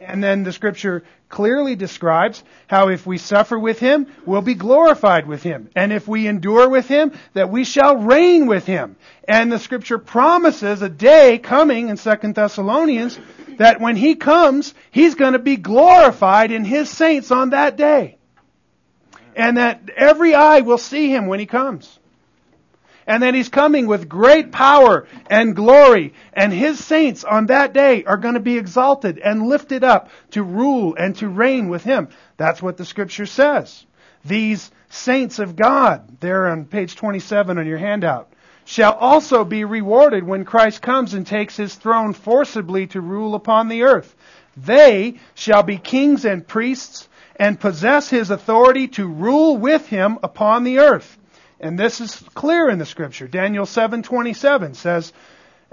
And 0.00 0.22
then 0.22 0.42
the 0.42 0.52
scripture 0.52 1.04
clearly 1.28 1.76
describes 1.76 2.42
how 2.66 2.88
if 2.88 3.06
we 3.06 3.18
suffer 3.18 3.56
with 3.56 3.78
him, 3.78 4.08
we'll 4.26 4.42
be 4.42 4.54
glorified 4.54 5.28
with 5.28 5.44
him. 5.44 5.70
And 5.76 5.92
if 5.92 6.08
we 6.08 6.26
endure 6.26 6.68
with 6.68 6.88
him, 6.88 7.12
that 7.34 7.50
we 7.50 7.64
shall 7.64 7.96
reign 7.96 8.46
with 8.46 8.66
him. 8.66 8.96
And 9.28 9.50
the 9.50 9.60
scripture 9.60 9.98
promises 9.98 10.82
a 10.82 10.88
day 10.88 11.38
coming 11.38 11.88
in 11.88 11.96
2 11.96 12.32
Thessalonians 12.32 13.18
that 13.58 13.80
when 13.80 13.94
he 13.94 14.16
comes, 14.16 14.74
he's 14.90 15.14
going 15.14 15.34
to 15.34 15.38
be 15.38 15.56
glorified 15.56 16.50
in 16.50 16.64
his 16.64 16.90
saints 16.90 17.30
on 17.30 17.50
that 17.50 17.76
day. 17.76 18.18
And 19.36 19.56
that 19.56 19.88
every 19.96 20.34
eye 20.34 20.60
will 20.60 20.78
see 20.78 21.08
him 21.08 21.26
when 21.26 21.38
he 21.38 21.46
comes 21.46 21.98
and 23.06 23.22
that 23.22 23.34
he's 23.34 23.48
coming 23.48 23.86
with 23.86 24.08
great 24.08 24.52
power 24.52 25.06
and 25.28 25.56
glory, 25.56 26.14
and 26.32 26.52
his 26.52 26.82
saints 26.82 27.24
on 27.24 27.46
that 27.46 27.72
day 27.72 28.04
are 28.04 28.16
going 28.16 28.34
to 28.34 28.40
be 28.40 28.58
exalted 28.58 29.18
and 29.18 29.46
lifted 29.46 29.84
up 29.84 30.10
to 30.30 30.42
rule 30.42 30.94
and 30.94 31.16
to 31.16 31.28
reign 31.28 31.68
with 31.68 31.84
him. 31.84 32.08
That's 32.36 32.62
what 32.62 32.76
the 32.76 32.84
scripture 32.84 33.26
says. 33.26 33.84
These 34.24 34.70
saints 34.88 35.38
of 35.38 35.56
God, 35.56 36.20
there 36.20 36.48
on 36.48 36.64
page 36.64 36.96
27 36.96 37.58
on 37.58 37.66
your 37.66 37.78
handout, 37.78 38.32
shall 38.64 38.92
also 38.92 39.44
be 39.44 39.64
rewarded 39.64 40.24
when 40.24 40.44
Christ 40.44 40.80
comes 40.80 41.14
and 41.14 41.26
takes 41.26 41.56
his 41.56 41.74
throne 41.74 42.12
forcibly 42.12 42.86
to 42.88 43.00
rule 43.00 43.34
upon 43.34 43.68
the 43.68 43.82
earth. 43.82 44.14
They 44.56 45.18
shall 45.34 45.62
be 45.62 45.78
kings 45.78 46.24
and 46.24 46.46
priests 46.46 47.08
and 47.36 47.58
possess 47.58 48.08
his 48.08 48.30
authority 48.30 48.88
to 48.88 49.06
rule 49.06 49.56
with 49.56 49.86
him 49.88 50.18
upon 50.22 50.64
the 50.64 50.78
earth. 50.78 51.18
And 51.62 51.78
this 51.78 52.00
is 52.00 52.16
clear 52.34 52.68
in 52.68 52.80
the 52.80 52.84
scripture. 52.84 53.28
Daniel 53.28 53.64
7:27 53.64 54.74
says 54.74 55.12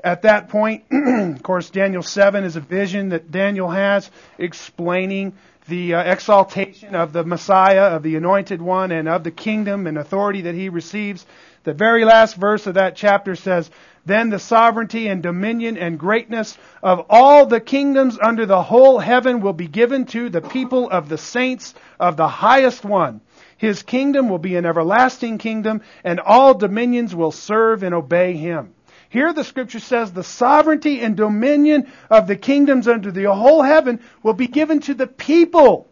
at 0.03 0.21
that 0.21 0.47
point, 0.47 0.85
of 0.91 1.41
course 1.41 1.71
Daniel 1.71 2.03
7 2.03 2.43
is 2.43 2.55
a 2.55 2.61
vision 2.61 3.09
that 3.09 3.31
Daniel 3.31 3.69
has 3.69 4.09
explaining 4.37 5.33
the 5.67 5.95
uh, 5.95 6.03
exaltation 6.03 6.95
of 6.95 7.11
the 7.11 7.23
Messiah, 7.23 7.95
of 7.95 8.03
the 8.03 8.15
anointed 8.15 8.61
one 8.61 8.91
and 8.91 9.09
of 9.09 9.23
the 9.23 9.31
kingdom 9.31 9.87
and 9.87 9.97
authority 9.97 10.41
that 10.41 10.55
he 10.55 10.69
receives. 10.69 11.25
The 11.63 11.73
very 11.73 12.05
last 12.05 12.35
verse 12.35 12.67
of 12.67 12.75
that 12.75 12.95
chapter 12.95 13.35
says, 13.35 13.69
then 14.09 14.29
the 14.29 14.39
sovereignty 14.39 15.07
and 15.07 15.21
dominion 15.21 15.77
and 15.77 15.99
greatness 15.99 16.57
of 16.81 17.05
all 17.09 17.45
the 17.45 17.59
kingdoms 17.59 18.17
under 18.21 18.45
the 18.45 18.63
whole 18.63 18.99
heaven 18.99 19.41
will 19.41 19.53
be 19.53 19.67
given 19.67 20.05
to 20.07 20.29
the 20.29 20.41
people 20.41 20.89
of 20.89 21.07
the 21.09 21.17
saints 21.17 21.73
of 21.99 22.17
the 22.17 22.27
highest 22.27 22.83
one. 22.83 23.21
His 23.57 23.83
kingdom 23.83 24.29
will 24.29 24.39
be 24.39 24.55
an 24.55 24.65
everlasting 24.65 25.37
kingdom, 25.37 25.81
and 26.03 26.19
all 26.19 26.53
dominions 26.53 27.13
will 27.13 27.31
serve 27.31 27.83
and 27.83 27.93
obey 27.93 28.33
him. 28.33 28.73
Here 29.09 29.33
the 29.33 29.43
scripture 29.43 29.79
says 29.79 30.11
the 30.11 30.23
sovereignty 30.23 31.01
and 31.01 31.17
dominion 31.17 31.91
of 32.09 32.27
the 32.27 32.35
kingdoms 32.35 32.87
under 32.87 33.11
the 33.11 33.33
whole 33.33 33.61
heaven 33.61 33.99
will 34.23 34.33
be 34.33 34.47
given 34.47 34.79
to 34.81 34.93
the 34.93 35.07
people 35.07 35.87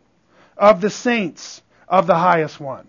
of 0.56 0.82
the 0.82 0.90
saints 0.90 1.62
of 1.88 2.08
the 2.08 2.16
highest 2.16 2.60
one. 2.60 2.88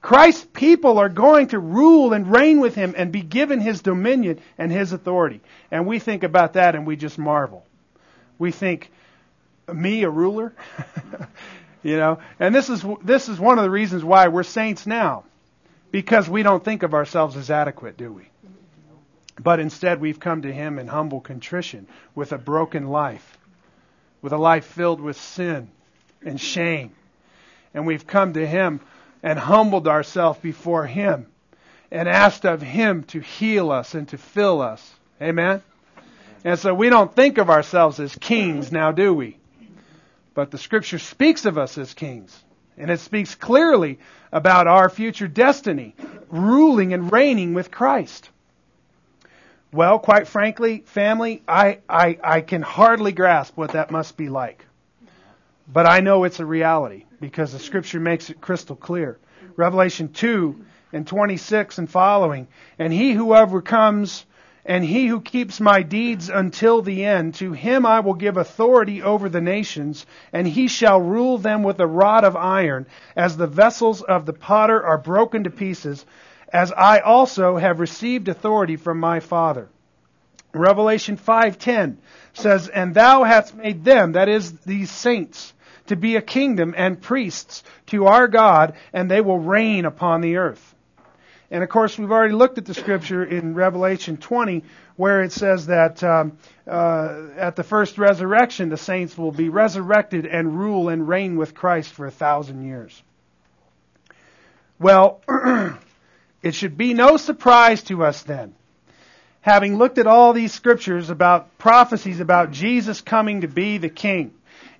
Christ's 0.00 0.46
people 0.52 0.98
are 0.98 1.08
going 1.08 1.48
to 1.48 1.58
rule 1.58 2.12
and 2.12 2.30
reign 2.30 2.60
with 2.60 2.74
him 2.74 2.94
and 2.96 3.12
be 3.12 3.20
given 3.20 3.60
his 3.60 3.82
dominion 3.82 4.40
and 4.56 4.72
his 4.72 4.92
authority. 4.92 5.40
And 5.70 5.86
we 5.86 5.98
think 5.98 6.22
about 6.22 6.54
that 6.54 6.74
and 6.74 6.86
we 6.86 6.96
just 6.96 7.18
marvel. 7.18 7.66
We 8.38 8.50
think, 8.50 8.90
me, 9.72 10.02
a 10.02 10.10
ruler? 10.10 10.54
You 11.82 11.96
know, 11.96 12.18
and 12.38 12.54
this 12.54 12.68
is 12.68 12.84
this 13.02 13.28
is 13.28 13.40
one 13.40 13.58
of 13.58 13.64
the 13.64 13.70
reasons 13.70 14.04
why 14.04 14.28
we're 14.28 14.42
saints 14.42 14.86
now, 14.86 15.24
because 15.90 16.28
we 16.28 16.42
don't 16.42 16.62
think 16.62 16.82
of 16.82 16.92
ourselves 16.92 17.36
as 17.36 17.50
adequate, 17.50 17.96
do 17.96 18.12
we? 18.12 18.28
But 19.42 19.60
instead, 19.60 20.00
we've 20.00 20.20
come 20.20 20.42
to 20.42 20.52
Him 20.52 20.78
in 20.78 20.86
humble 20.86 21.20
contrition, 21.20 21.86
with 22.14 22.32
a 22.32 22.38
broken 22.38 22.88
life, 22.88 23.38
with 24.20 24.34
a 24.34 24.38
life 24.38 24.66
filled 24.66 25.00
with 25.00 25.18
sin 25.18 25.70
and 26.22 26.38
shame, 26.38 26.92
and 27.72 27.86
we've 27.86 28.06
come 28.06 28.34
to 28.34 28.46
Him 28.46 28.80
and 29.22 29.38
humbled 29.38 29.88
ourselves 29.88 30.38
before 30.40 30.86
Him, 30.86 31.26
and 31.90 32.08
asked 32.08 32.44
of 32.44 32.62
Him 32.62 33.04
to 33.04 33.20
heal 33.20 33.70
us 33.70 33.94
and 33.94 34.08
to 34.08 34.18
fill 34.18 34.60
us. 34.60 34.94
Amen. 35.20 35.62
And 36.44 36.58
so 36.58 36.72
we 36.72 36.88
don't 36.88 37.14
think 37.14 37.38
of 37.38 37.50
ourselves 37.50 38.00
as 38.00 38.14
kings 38.16 38.72
now, 38.72 38.92
do 38.92 39.12
we? 39.12 39.36
But 40.34 40.50
the 40.50 40.58
scripture 40.58 40.98
speaks 40.98 41.44
of 41.44 41.58
us 41.58 41.76
as 41.76 41.92
kings. 41.92 42.38
And 42.78 42.90
it 42.90 43.00
speaks 43.00 43.34
clearly 43.34 43.98
about 44.32 44.66
our 44.66 44.88
future 44.88 45.28
destiny, 45.28 45.94
ruling 46.30 46.94
and 46.94 47.12
reigning 47.12 47.52
with 47.52 47.70
Christ. 47.70 48.30
Well, 49.72 49.98
quite 49.98 50.26
frankly, 50.26 50.82
family, 50.86 51.42
I, 51.46 51.78
I, 51.88 52.18
I 52.24 52.40
can 52.40 52.62
hardly 52.62 53.12
grasp 53.12 53.56
what 53.56 53.72
that 53.72 53.90
must 53.90 54.16
be 54.16 54.28
like. 54.28 54.64
But 55.72 55.86
I 55.86 56.00
know 56.00 56.24
it's 56.24 56.40
a 56.40 56.46
reality 56.46 57.04
because 57.20 57.52
the 57.52 57.58
scripture 57.58 58.00
makes 58.00 58.28
it 58.28 58.40
crystal 58.40 58.74
clear. 58.74 59.18
Revelation 59.56 60.12
2 60.12 60.64
and 60.92 61.06
26 61.06 61.78
and 61.78 61.88
following. 61.88 62.48
And 62.78 62.92
he 62.92 63.12
who 63.12 63.34
overcomes 63.34 64.26
and 64.64 64.84
he 64.84 65.06
who 65.06 65.20
keeps 65.20 65.58
my 65.60 65.82
deeds 65.82 66.28
until 66.28 66.82
the 66.82 67.04
end, 67.04 67.34
to 67.36 67.52
him 67.52 67.86
I 67.86 68.00
will 68.00 68.14
give 68.14 68.36
authority 68.36 69.02
over 69.02 69.28
the 69.28 69.40
nations, 69.40 70.04
and 70.32 70.46
he 70.46 70.68
shall 70.68 71.00
rule 71.00 71.38
them 71.38 71.62
with 71.62 71.80
a 71.80 71.86
rod 71.86 72.24
of 72.24 72.36
iron, 72.36 72.86
as 73.16 73.36
the 73.36 73.46
vessels 73.46 74.02
of 74.02 74.26
the 74.26 74.34
potter 74.34 74.82
are 74.82 74.98
broken 74.98 75.44
to 75.44 75.50
pieces, 75.50 76.04
as 76.52 76.72
I 76.72 76.98
also 76.98 77.56
have 77.56 77.80
received 77.80 78.28
authority 78.28 78.76
from 78.76 79.00
my 79.00 79.20
Father. 79.20 79.68
Revelation 80.52 81.16
5:10 81.16 81.96
says, 82.34 82.68
"And 82.68 82.92
thou 82.92 83.24
hast 83.24 83.56
made 83.56 83.84
them, 83.84 84.12
that 84.12 84.28
is 84.28 84.52
these 84.60 84.90
saints, 84.90 85.54
to 85.90 85.96
be 85.96 86.16
a 86.16 86.22
kingdom 86.22 86.74
and 86.76 87.00
priests 87.00 87.62
to 87.86 88.06
our 88.06 88.26
God, 88.26 88.74
and 88.92 89.08
they 89.08 89.20
will 89.20 89.38
reign 89.38 89.84
upon 89.84 90.22
the 90.22 90.38
earth." 90.38 90.74
And 91.52 91.62
of 91.62 91.68
course, 91.68 91.98
we've 91.98 92.10
already 92.10 92.34
looked 92.34 92.58
at 92.58 92.64
the 92.64 92.74
scripture 92.74 93.24
in 93.24 93.54
Revelation 93.54 94.16
20 94.16 94.64
where 95.00 95.22
it 95.22 95.32
says 95.32 95.68
that 95.68 96.04
um, 96.04 96.36
uh, 96.66 97.28
at 97.38 97.56
the 97.56 97.62
first 97.62 97.96
resurrection, 97.96 98.68
the 98.68 98.76
saints 98.76 99.16
will 99.16 99.32
be 99.32 99.48
resurrected 99.48 100.26
and 100.26 100.58
rule 100.58 100.90
and 100.90 101.08
reign 101.08 101.38
with 101.38 101.54
Christ 101.54 101.90
for 101.90 102.06
a 102.06 102.10
thousand 102.10 102.66
years. 102.66 103.02
Well, 104.78 105.22
it 106.42 106.54
should 106.54 106.76
be 106.76 106.92
no 106.92 107.16
surprise 107.16 107.82
to 107.84 108.04
us 108.04 108.22
then, 108.24 108.54
having 109.40 109.78
looked 109.78 109.96
at 109.96 110.06
all 110.06 110.34
these 110.34 110.52
scriptures 110.52 111.08
about 111.08 111.56
prophecies 111.56 112.20
about 112.20 112.50
Jesus 112.50 113.00
coming 113.00 113.40
to 113.40 113.48
be 113.48 113.78
the 113.78 113.88
king 113.88 114.34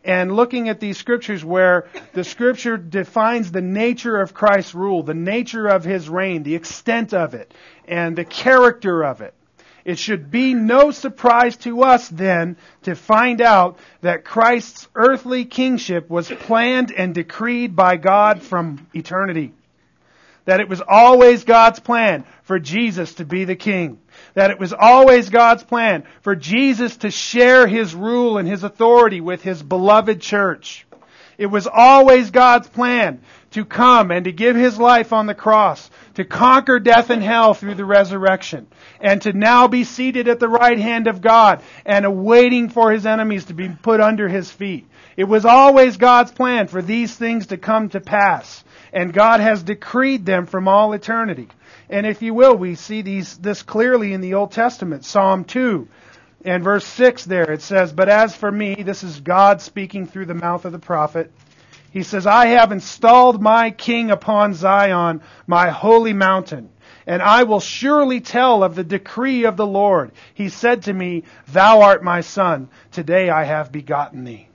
and 0.05 0.35
looking 0.35 0.69
at 0.69 0.81
these 0.81 0.97
scriptures 0.97 1.45
where 1.45 1.89
the 2.15 2.25
scripture 2.25 2.77
defines 2.77 3.53
the 3.53 3.61
nature 3.61 4.21
of 4.21 4.35
Christ's 4.35 4.75
rule, 4.75 5.03
the 5.03 5.15
nature 5.15 5.67
of 5.67 5.85
his 5.85 6.09
reign, 6.09 6.43
the 6.43 6.55
extent 6.55 7.13
of 7.13 7.35
it, 7.35 7.53
and 7.87 8.17
the 8.17 8.25
character 8.25 9.05
of 9.05 9.21
it. 9.21 9.35
It 9.85 9.99
should 9.99 10.31
be 10.31 10.55
no 10.55 10.91
surprise 10.91 11.57
to 11.59 11.83
us 11.83 12.09
then 12.09 12.57
to 12.83 12.95
find 12.95 13.41
out 13.41 13.79
that 14.03 14.25
Christ's 14.25 14.89
earthly 14.95 15.45
kingship 15.45 16.11
was 16.11 16.29
planned 16.29 16.93
and 16.93 17.15
decreed 17.15 17.75
by 17.75 17.97
God 17.97 18.43
from 18.43 18.87
eternity. 18.95 19.53
That 20.45 20.61
it 20.61 20.69
was 20.69 20.83
always 20.87 21.45
God's 21.45 21.81
plan 21.81 22.25
for 22.43 22.59
Jesus 22.59 23.15
to 23.15 23.25
be 23.25 23.45
the 23.45 23.57
king. 23.57 23.99
That 24.35 24.51
it 24.51 24.59
was 24.59 24.73
always 24.73 25.31
God's 25.31 25.63
plan 25.63 26.05
for 26.23 26.37
Jesus 26.37 26.99
to 26.99 27.11
share 27.11 27.67
his 27.67 27.95
rule 27.95 28.39
and 28.39 28.49
his 28.49 28.65
authority 28.65 29.21
with 29.21 29.43
his 29.43 29.63
beloved 29.63 30.21
church. 30.21 30.87
It 31.41 31.47
was 31.47 31.67
always 31.67 32.31
God's 32.31 32.69
plan 32.69 33.23
to 33.53 33.65
come 33.65 34.11
and 34.11 34.27
to 34.27 34.33
give 34.33 34.55
his 34.55 34.79
life 34.79 35.13
on 35.13 35.27
the 35.27 35.35
cross, 35.35 35.91
to 36.15 36.25
conquer 36.25 36.79
death 36.79 37.09
and 37.09 37.23
hell 37.23 37.55
through 37.55 37.77
the 37.77 37.85
resurrection, 37.85 38.67
and 39.01 39.23
to 39.23 39.33
now 39.33 39.67
be 39.67 39.85
seated 39.85 40.29
at 40.29 40.39
the 40.39 40.49
right 40.49 40.79
hand 40.79 41.07
of 41.07 41.23
God 41.23 41.63
and 41.87 42.05
awaiting 42.05 42.69
for 42.69 42.93
his 42.93 43.07
enemies 43.07 43.47
to 43.47 43.55
be 43.55 43.69
put 43.69 44.01
under 44.01 44.29
his 44.29 44.51
feet. 44.51 44.87
It 45.17 45.25
was 45.25 45.45
always 45.45 45.97
God's 45.97 46.31
plan 46.31 46.69
for 46.69 46.83
these 46.83 47.15
things 47.15 47.47
to 47.47 47.57
come 47.57 47.89
to 47.89 48.01
pass, 48.01 48.63
and 48.93 49.13
God 49.13 49.41
has 49.41 49.63
decreed 49.63 50.27
them 50.27 50.47
from 50.47 50.69
all 50.69 50.93
eternity. 50.93 51.49
And 51.91 52.07
if 52.07 52.23
you 52.23 52.35
will, 52.35 52.57
we 52.57 52.77
see 52.77 53.03
these, 53.03 53.37
this 53.39 53.63
clearly 53.63 54.13
in 54.13 54.21
the 54.21 54.35
Old 54.35 54.53
Testament. 54.53 55.05
Psalm 55.05 55.45
2 55.45 55.89
and 56.45 56.63
verse 56.63 56.87
6 56.87 57.25
there, 57.25 57.51
it 57.51 57.63
says, 57.63 57.93
But 57.93 58.09
as 58.09 58.35
for 58.35 58.51
me, 58.51 58.77
this 58.77 59.03
is 59.03 59.21
God 59.21 59.61
speaking 59.61 60.07
through 60.07 60.27
the 60.27 60.35
mouth 60.35 60.65
of 60.65 60.71
the 60.71 60.79
prophet, 60.79 61.33
he 61.91 62.05
says, 62.05 62.27
I 62.27 62.47
have 62.47 62.71
installed 62.71 63.43
my 63.43 63.73
king 63.73 64.13
upon 64.13 64.55
Zion, 64.55 65.21
my 65.49 65.71
holy 65.71 66.13
mountain, 66.13 66.71
and 67.09 67.21
I 67.21 67.43
will 67.43 67.59
surely 67.59 68.21
tell 68.21 68.63
of 68.63 68.77
the 68.77 68.85
decree 68.85 69.45
of 69.45 69.57
the 69.57 69.67
Lord. 69.67 70.13
He 70.33 70.49
said 70.49 70.85
to 70.85 70.93
me, 70.93 71.25
Thou 71.49 71.83
art 71.83 72.05
my 72.05 72.21
son, 72.21 72.69
today 72.93 73.29
I 73.31 73.43
have 73.43 73.73
begotten 73.73 74.23
thee. 74.23 74.47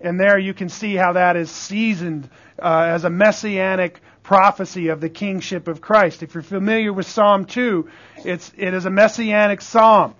And 0.00 0.20
there 0.20 0.38
you 0.38 0.54
can 0.54 0.68
see 0.68 0.94
how 0.94 1.14
that 1.14 1.34
is 1.34 1.50
seasoned 1.50 2.30
uh, 2.62 2.84
as 2.88 3.02
a 3.02 3.10
messianic 3.10 4.00
prophecy 4.26 4.88
of 4.88 5.00
the 5.00 5.08
kingship 5.08 5.68
of 5.68 5.80
Christ. 5.80 6.24
If 6.24 6.34
you're 6.34 6.42
familiar 6.42 6.92
with 6.92 7.06
Psalm 7.06 7.44
2, 7.44 7.88
it's, 8.24 8.52
it 8.56 8.74
is 8.74 8.84
a 8.84 8.90
messianic 8.90 9.60
psalm. 9.60 10.16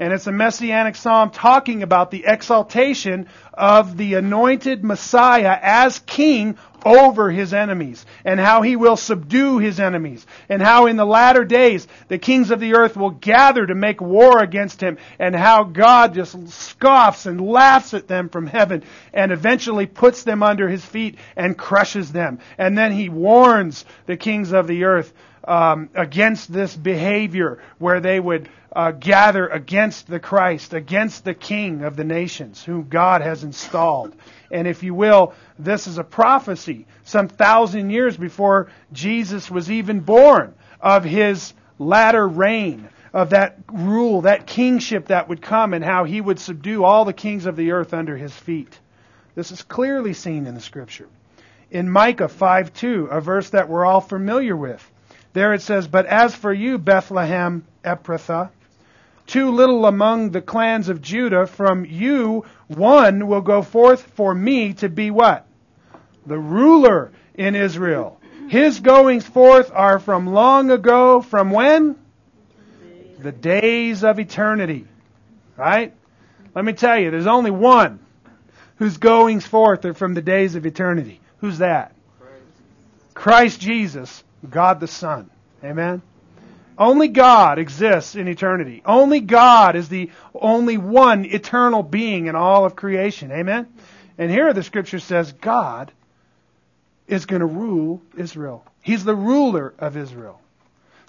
And 0.00 0.14
it's 0.14 0.26
a 0.26 0.32
messianic 0.32 0.96
psalm 0.96 1.28
talking 1.28 1.82
about 1.82 2.10
the 2.10 2.24
exaltation 2.26 3.28
of 3.52 3.98
the 3.98 4.14
anointed 4.14 4.82
Messiah 4.82 5.58
as 5.60 5.98
king 5.98 6.56
over 6.86 7.30
his 7.30 7.52
enemies 7.52 8.06
and 8.24 8.40
how 8.40 8.62
he 8.62 8.76
will 8.76 8.96
subdue 8.96 9.58
his 9.58 9.78
enemies 9.78 10.26
and 10.48 10.62
how 10.62 10.86
in 10.86 10.96
the 10.96 11.04
latter 11.04 11.44
days 11.44 11.86
the 12.08 12.16
kings 12.16 12.50
of 12.50 12.60
the 12.60 12.76
earth 12.76 12.96
will 12.96 13.10
gather 13.10 13.66
to 13.66 13.74
make 13.74 14.00
war 14.00 14.42
against 14.42 14.80
him 14.80 14.96
and 15.18 15.36
how 15.36 15.64
God 15.64 16.14
just 16.14 16.48
scoffs 16.48 17.26
and 17.26 17.38
laughs 17.38 17.92
at 17.92 18.08
them 18.08 18.30
from 18.30 18.46
heaven 18.46 18.82
and 19.12 19.32
eventually 19.32 19.84
puts 19.84 20.22
them 20.22 20.42
under 20.42 20.66
his 20.66 20.82
feet 20.82 21.18
and 21.36 21.58
crushes 21.58 22.10
them. 22.10 22.38
And 22.56 22.78
then 22.78 22.92
he 22.92 23.10
warns 23.10 23.84
the 24.06 24.16
kings 24.16 24.52
of 24.52 24.66
the 24.66 24.84
earth 24.84 25.12
um, 25.44 25.88
against 25.94 26.52
this 26.52 26.76
behavior 26.76 27.62
where 27.78 28.00
they 28.00 28.20
would 28.20 28.48
uh, 28.72 28.92
gather 28.92 29.48
against 29.48 30.06
the 30.06 30.20
Christ, 30.20 30.74
against 30.74 31.24
the 31.24 31.34
King 31.34 31.82
of 31.82 31.96
the 31.96 32.04
nations, 32.04 32.62
whom 32.62 32.88
God 32.88 33.20
has 33.20 33.42
installed. 33.42 34.14
And 34.50 34.68
if 34.68 34.82
you 34.82 34.94
will, 34.94 35.34
this 35.58 35.86
is 35.86 35.98
a 35.98 36.04
prophecy 36.04 36.86
some 37.04 37.28
thousand 37.28 37.90
years 37.90 38.16
before 38.16 38.70
Jesus 38.92 39.50
was 39.50 39.70
even 39.70 40.00
born 40.00 40.54
of 40.80 41.04
his 41.04 41.52
latter 41.78 42.26
reign, 42.26 42.88
of 43.12 43.30
that 43.30 43.58
rule, 43.72 44.22
that 44.22 44.46
kingship 44.46 45.08
that 45.08 45.28
would 45.28 45.42
come, 45.42 45.74
and 45.74 45.84
how 45.84 46.04
he 46.04 46.20
would 46.20 46.38
subdue 46.38 46.84
all 46.84 47.04
the 47.04 47.12
kings 47.12 47.46
of 47.46 47.56
the 47.56 47.72
earth 47.72 47.92
under 47.92 48.16
his 48.16 48.32
feet. 48.32 48.78
This 49.34 49.50
is 49.50 49.62
clearly 49.62 50.12
seen 50.12 50.46
in 50.46 50.54
the 50.54 50.60
scripture. 50.60 51.08
In 51.70 51.90
Micah 51.90 52.28
5:2, 52.28 53.08
a 53.10 53.20
verse 53.20 53.50
that 53.50 53.68
we're 53.68 53.84
all 53.84 54.00
familiar 54.00 54.56
with, 54.56 54.88
there 55.32 55.54
it 55.54 55.62
says, 55.62 55.86
But 55.86 56.06
as 56.06 56.34
for 56.34 56.52
you, 56.52 56.78
Bethlehem 56.78 57.64
Ephrathah, 57.84 58.50
too 59.26 59.52
little 59.52 59.86
among 59.86 60.30
the 60.30 60.40
clans 60.40 60.88
of 60.88 61.00
Judah, 61.00 61.46
from 61.46 61.84
you 61.84 62.44
one 62.66 63.28
will 63.28 63.40
go 63.40 63.62
forth 63.62 64.02
for 64.02 64.34
me 64.34 64.72
to 64.74 64.88
be 64.88 65.10
what? 65.10 65.46
The 66.26 66.38
ruler 66.38 67.12
in 67.34 67.54
Israel. 67.54 68.20
His 68.48 68.80
goings 68.80 69.24
forth 69.24 69.70
are 69.72 70.00
from 70.00 70.26
long 70.26 70.72
ago, 70.72 71.20
from 71.20 71.50
when? 71.50 71.96
The 73.20 73.30
days 73.30 74.02
of 74.02 74.18
eternity. 74.18 74.86
Right? 75.56 75.94
Let 76.54 76.64
me 76.64 76.72
tell 76.72 76.98
you, 76.98 77.12
there's 77.12 77.28
only 77.28 77.52
one 77.52 78.00
whose 78.76 78.96
goings 78.96 79.46
forth 79.46 79.84
are 79.84 79.94
from 79.94 80.14
the 80.14 80.22
days 80.22 80.56
of 80.56 80.66
eternity. 80.66 81.20
Who's 81.38 81.58
that? 81.58 81.94
Christ 83.14 83.60
Jesus, 83.60 84.24
God 84.48 84.80
the 84.80 84.86
Son. 84.86 85.30
Amen? 85.62 86.02
Only 86.78 87.08
God 87.08 87.58
exists 87.58 88.14
in 88.14 88.26
eternity. 88.26 88.82
Only 88.86 89.20
God 89.20 89.76
is 89.76 89.88
the 89.88 90.10
only 90.34 90.78
one 90.78 91.26
eternal 91.26 91.82
being 91.82 92.26
in 92.26 92.36
all 92.36 92.64
of 92.64 92.74
creation. 92.74 93.30
Amen? 93.30 93.68
And 94.16 94.30
here 94.30 94.52
the 94.54 94.62
scripture 94.62 94.98
says 94.98 95.32
God 95.32 95.92
is 97.06 97.26
going 97.26 97.40
to 97.40 97.46
rule 97.46 98.00
Israel. 98.16 98.64
He's 98.82 99.04
the 99.04 99.14
ruler 99.14 99.74
of 99.78 99.96
Israel. 99.96 100.40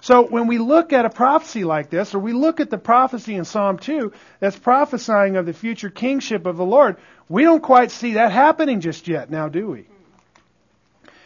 So 0.02 0.26
when 0.26 0.48
we 0.48 0.58
look 0.58 0.92
at 0.92 1.06
a 1.06 1.10
prophecy 1.10 1.62
like 1.62 1.88
this, 1.88 2.12
or 2.12 2.18
we 2.18 2.32
look 2.32 2.58
at 2.58 2.70
the 2.70 2.76
prophecy 2.76 3.36
in 3.36 3.44
Psalm 3.44 3.78
2 3.78 4.12
that's 4.40 4.58
prophesying 4.58 5.36
of 5.36 5.46
the 5.46 5.52
future 5.52 5.90
kingship 5.90 6.44
of 6.44 6.56
the 6.56 6.64
Lord, 6.64 6.96
we 7.28 7.44
don't 7.44 7.62
quite 7.62 7.92
see 7.92 8.14
that 8.14 8.32
happening 8.32 8.80
just 8.80 9.06
yet 9.06 9.30
now, 9.30 9.48
do 9.48 9.68
we? 9.68 9.86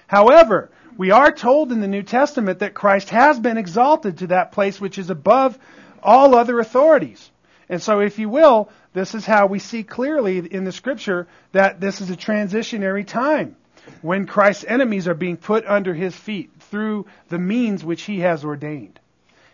However, 0.07 0.71
we 0.97 1.11
are 1.11 1.33
told 1.33 1.73
in 1.73 1.81
the 1.81 1.89
New 1.89 2.03
Testament 2.03 2.61
that 2.61 2.75
Christ 2.75 3.11
has 3.11 3.39
been 3.39 3.59
exalted 3.59 4.19
to 4.19 4.29
that 4.29 4.53
place 4.53 4.81
which 4.81 4.99
is 4.99 5.11
above 5.11 5.59
all 6.03 6.35
other 6.35 6.59
authorities. 6.59 7.31
And 7.69 7.83
so, 7.83 8.01
if 8.01 8.19
you 8.19 8.29
will, 8.29 8.71
this 8.93 9.15
is 9.15 9.27
how 9.27 9.47
we 9.47 9.59
see 9.59 9.83
clearly 9.83 10.39
in 10.39 10.65
the 10.65 10.73
scripture 10.73 11.27
that 11.53 11.81
this 11.81 12.01
is 12.01 12.11
a 12.11 12.17
transitionary 12.17 13.07
time 13.07 13.57
when 14.03 14.27
Christ's 14.27 14.65
enemies 14.67 15.09
are 15.09 15.15
being 15.15 15.37
put 15.37 15.67
under 15.67 15.95
his 15.95 16.15
feet 16.15 16.51
through 16.71 17.07
the 17.29 17.39
means 17.39 17.85
which 17.85 18.03
he 18.03 18.21
has 18.21 18.45
ordained. 18.45 18.99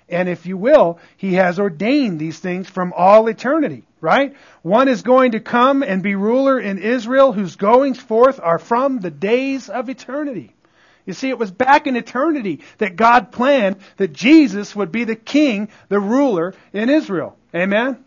And 0.09 0.29
if 0.29 0.47
you 0.47 0.57
will, 0.57 0.99
he 1.17 1.35
has 1.35 1.59
ordained 1.59 2.19
these 2.19 2.39
things 2.39 2.69
from 2.69 2.93
all 2.95 3.29
eternity, 3.29 3.85
right? 4.01 4.35
One 4.61 4.89
is 4.89 5.03
going 5.03 5.33
to 5.33 5.41
come 5.41 5.83
and 5.83 6.03
be 6.03 6.15
ruler 6.15 6.61
in 6.61 6.79
Israel 6.79 7.33
whose 7.33 7.57
goings 7.57 7.99
forth 7.99 8.39
are 8.43 8.59
from 8.59 9.01
the 9.01 9.11
days 9.11 9.71
of 9.71 9.89
eternity. 9.89 10.55
You 11.05 11.13
see, 11.15 11.29
it 11.29 11.39
was 11.39 11.51
back 11.51 11.87
in 11.87 11.97
eternity 11.97 12.61
that 12.79 12.97
God 12.97 13.33
planned 13.33 13.77
that 13.97 14.13
Jesus 14.13 14.77
would 14.77 14.93
be 14.93 15.05
the 15.05 15.17
king, 15.17 15.69
the 15.89 15.99
ruler 15.99 16.55
in 16.73 16.89
Israel. 16.89 17.37
Amen? 17.55 18.05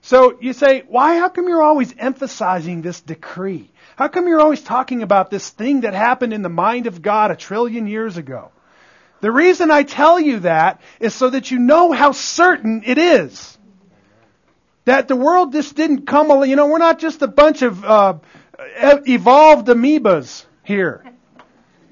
So 0.00 0.38
you 0.40 0.52
say, 0.52 0.84
why, 0.86 1.18
how 1.18 1.28
come 1.28 1.48
you're 1.48 1.62
always 1.62 1.94
emphasizing 1.98 2.80
this 2.80 3.00
decree? 3.00 3.70
How 3.96 4.08
come 4.08 4.28
you're 4.28 4.40
always 4.40 4.62
talking 4.62 5.02
about 5.02 5.30
this 5.30 5.50
thing 5.50 5.82
that 5.82 5.94
happened 5.94 6.32
in 6.32 6.42
the 6.42 6.48
mind 6.48 6.86
of 6.86 7.02
God 7.02 7.30
a 7.30 7.36
trillion 7.36 7.86
years 7.86 8.16
ago? 8.16 8.50
The 9.20 9.32
reason 9.32 9.70
I 9.70 9.82
tell 9.82 10.20
you 10.20 10.40
that 10.40 10.80
is 11.00 11.14
so 11.14 11.30
that 11.30 11.50
you 11.50 11.58
know 11.58 11.92
how 11.92 12.12
certain 12.12 12.82
it 12.86 12.98
is. 12.98 13.58
That 14.84 15.08
the 15.08 15.16
world 15.16 15.52
just 15.52 15.74
didn't 15.74 16.06
come, 16.06 16.44
you 16.44 16.54
know, 16.54 16.68
we're 16.68 16.78
not 16.78 16.98
just 16.98 17.22
a 17.22 17.26
bunch 17.26 17.62
of 17.62 17.84
uh, 17.84 18.18
evolved 18.58 19.66
amoebas 19.66 20.44
here. 20.62 21.04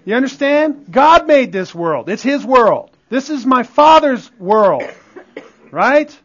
You 0.05 0.15
understand? 0.15 0.87
God 0.91 1.27
made 1.27 1.53
this 1.53 1.75
world. 1.75 2.09
It's 2.09 2.23
His 2.23 2.45
world. 2.45 2.91
This 3.09 3.31
is 3.31 3.47
my 3.47 3.63
Father's 3.63 4.31
world. 4.39 4.85
Right? 5.71 6.17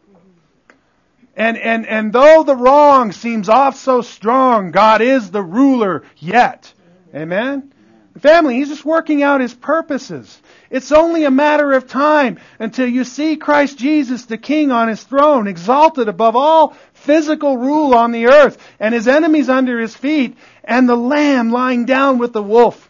And, 1.36 1.56
and, 1.56 1.86
and 1.86 2.12
though 2.12 2.42
the 2.42 2.56
wrong 2.56 3.12
seems 3.12 3.48
off 3.48 3.76
so 3.76 4.02
strong, 4.02 4.72
God 4.72 5.00
is 5.00 5.30
the 5.30 5.42
ruler 5.42 6.04
yet. 6.18 6.72
Amen? 7.14 7.72
Family, 8.18 8.56
He's 8.56 8.68
just 8.68 8.84
working 8.84 9.22
out 9.22 9.40
His 9.40 9.54
purposes. 9.54 10.40
It's 10.68 10.92
only 10.92 11.24
a 11.24 11.30
matter 11.30 11.72
of 11.72 11.88
time 11.88 12.38
until 12.58 12.86
you 12.86 13.04
see 13.04 13.36
Christ 13.36 13.78
Jesus, 13.78 14.26
the 14.26 14.36
King 14.36 14.70
on 14.70 14.88
His 14.88 15.02
throne, 15.02 15.46
exalted 15.46 16.08
above 16.08 16.36
all 16.36 16.76
physical 16.92 17.56
rule 17.56 17.94
on 17.94 18.12
the 18.12 18.26
earth, 18.26 18.58
and 18.78 18.92
His 18.92 19.08
enemies 19.08 19.48
under 19.48 19.80
His 19.80 19.96
feet, 19.96 20.36
and 20.64 20.86
the 20.86 20.96
Lamb 20.96 21.50
lying 21.50 21.86
down 21.86 22.18
with 22.18 22.34
the 22.34 22.42
wolf. 22.42 22.89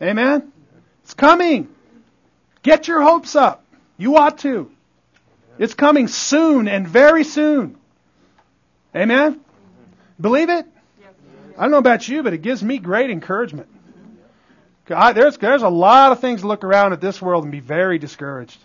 Amen? 0.00 0.52
It's 1.02 1.14
coming. 1.14 1.68
Get 2.62 2.88
your 2.88 3.02
hopes 3.02 3.36
up. 3.36 3.64
You 3.96 4.16
ought 4.16 4.38
to. 4.38 4.70
It's 5.58 5.74
coming 5.74 6.08
soon 6.08 6.68
and 6.68 6.86
very 6.86 7.24
soon. 7.24 7.76
Amen? 8.94 9.40
Believe 10.20 10.50
it? 10.50 10.66
I 11.56 11.62
don't 11.62 11.70
know 11.70 11.78
about 11.78 12.06
you, 12.06 12.22
but 12.22 12.34
it 12.34 12.42
gives 12.42 12.62
me 12.62 12.78
great 12.78 13.10
encouragement. 13.10 13.68
There's, 14.86 15.38
there's 15.38 15.62
a 15.62 15.68
lot 15.68 16.12
of 16.12 16.20
things 16.20 16.42
to 16.42 16.46
look 16.46 16.64
around 16.64 16.92
at 16.92 17.00
this 17.00 17.20
world 17.20 17.44
and 17.44 17.52
be 17.52 17.60
very 17.60 17.98
discouraged. 17.98 18.58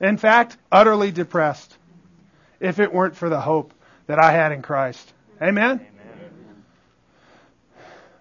In 0.00 0.16
fact, 0.16 0.56
utterly 0.70 1.10
depressed 1.10 1.76
if 2.60 2.78
it 2.78 2.92
weren't 2.92 3.16
for 3.16 3.28
the 3.28 3.40
hope 3.40 3.72
that 4.06 4.18
I 4.18 4.32
had 4.32 4.52
in 4.52 4.62
Christ. 4.62 5.12
Amen? 5.40 5.80
Amen? 5.80 6.64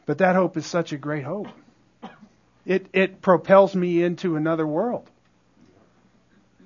But 0.05 0.19
that 0.19 0.35
hope 0.35 0.57
is 0.57 0.65
such 0.65 0.93
a 0.93 0.97
great 0.97 1.23
hope. 1.23 1.47
It, 2.65 2.87
it 2.93 3.21
propels 3.21 3.75
me 3.75 4.03
into 4.03 4.35
another 4.35 4.67
world. 4.67 5.09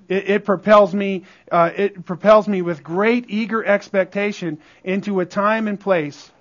It, 0.10 0.30
it 0.30 0.46
propels 0.46 0.94
me, 0.94 1.24
uh, 1.52 1.72
it 1.76 2.06
propels 2.06 2.48
me 2.48 2.62
with 2.62 2.84
great 2.84 3.26
eager 3.30 3.64
expectation 3.64 4.60
into 4.84 5.20
a 5.20 5.26
time 5.26 5.68
and 5.68 5.80
place 5.80 6.32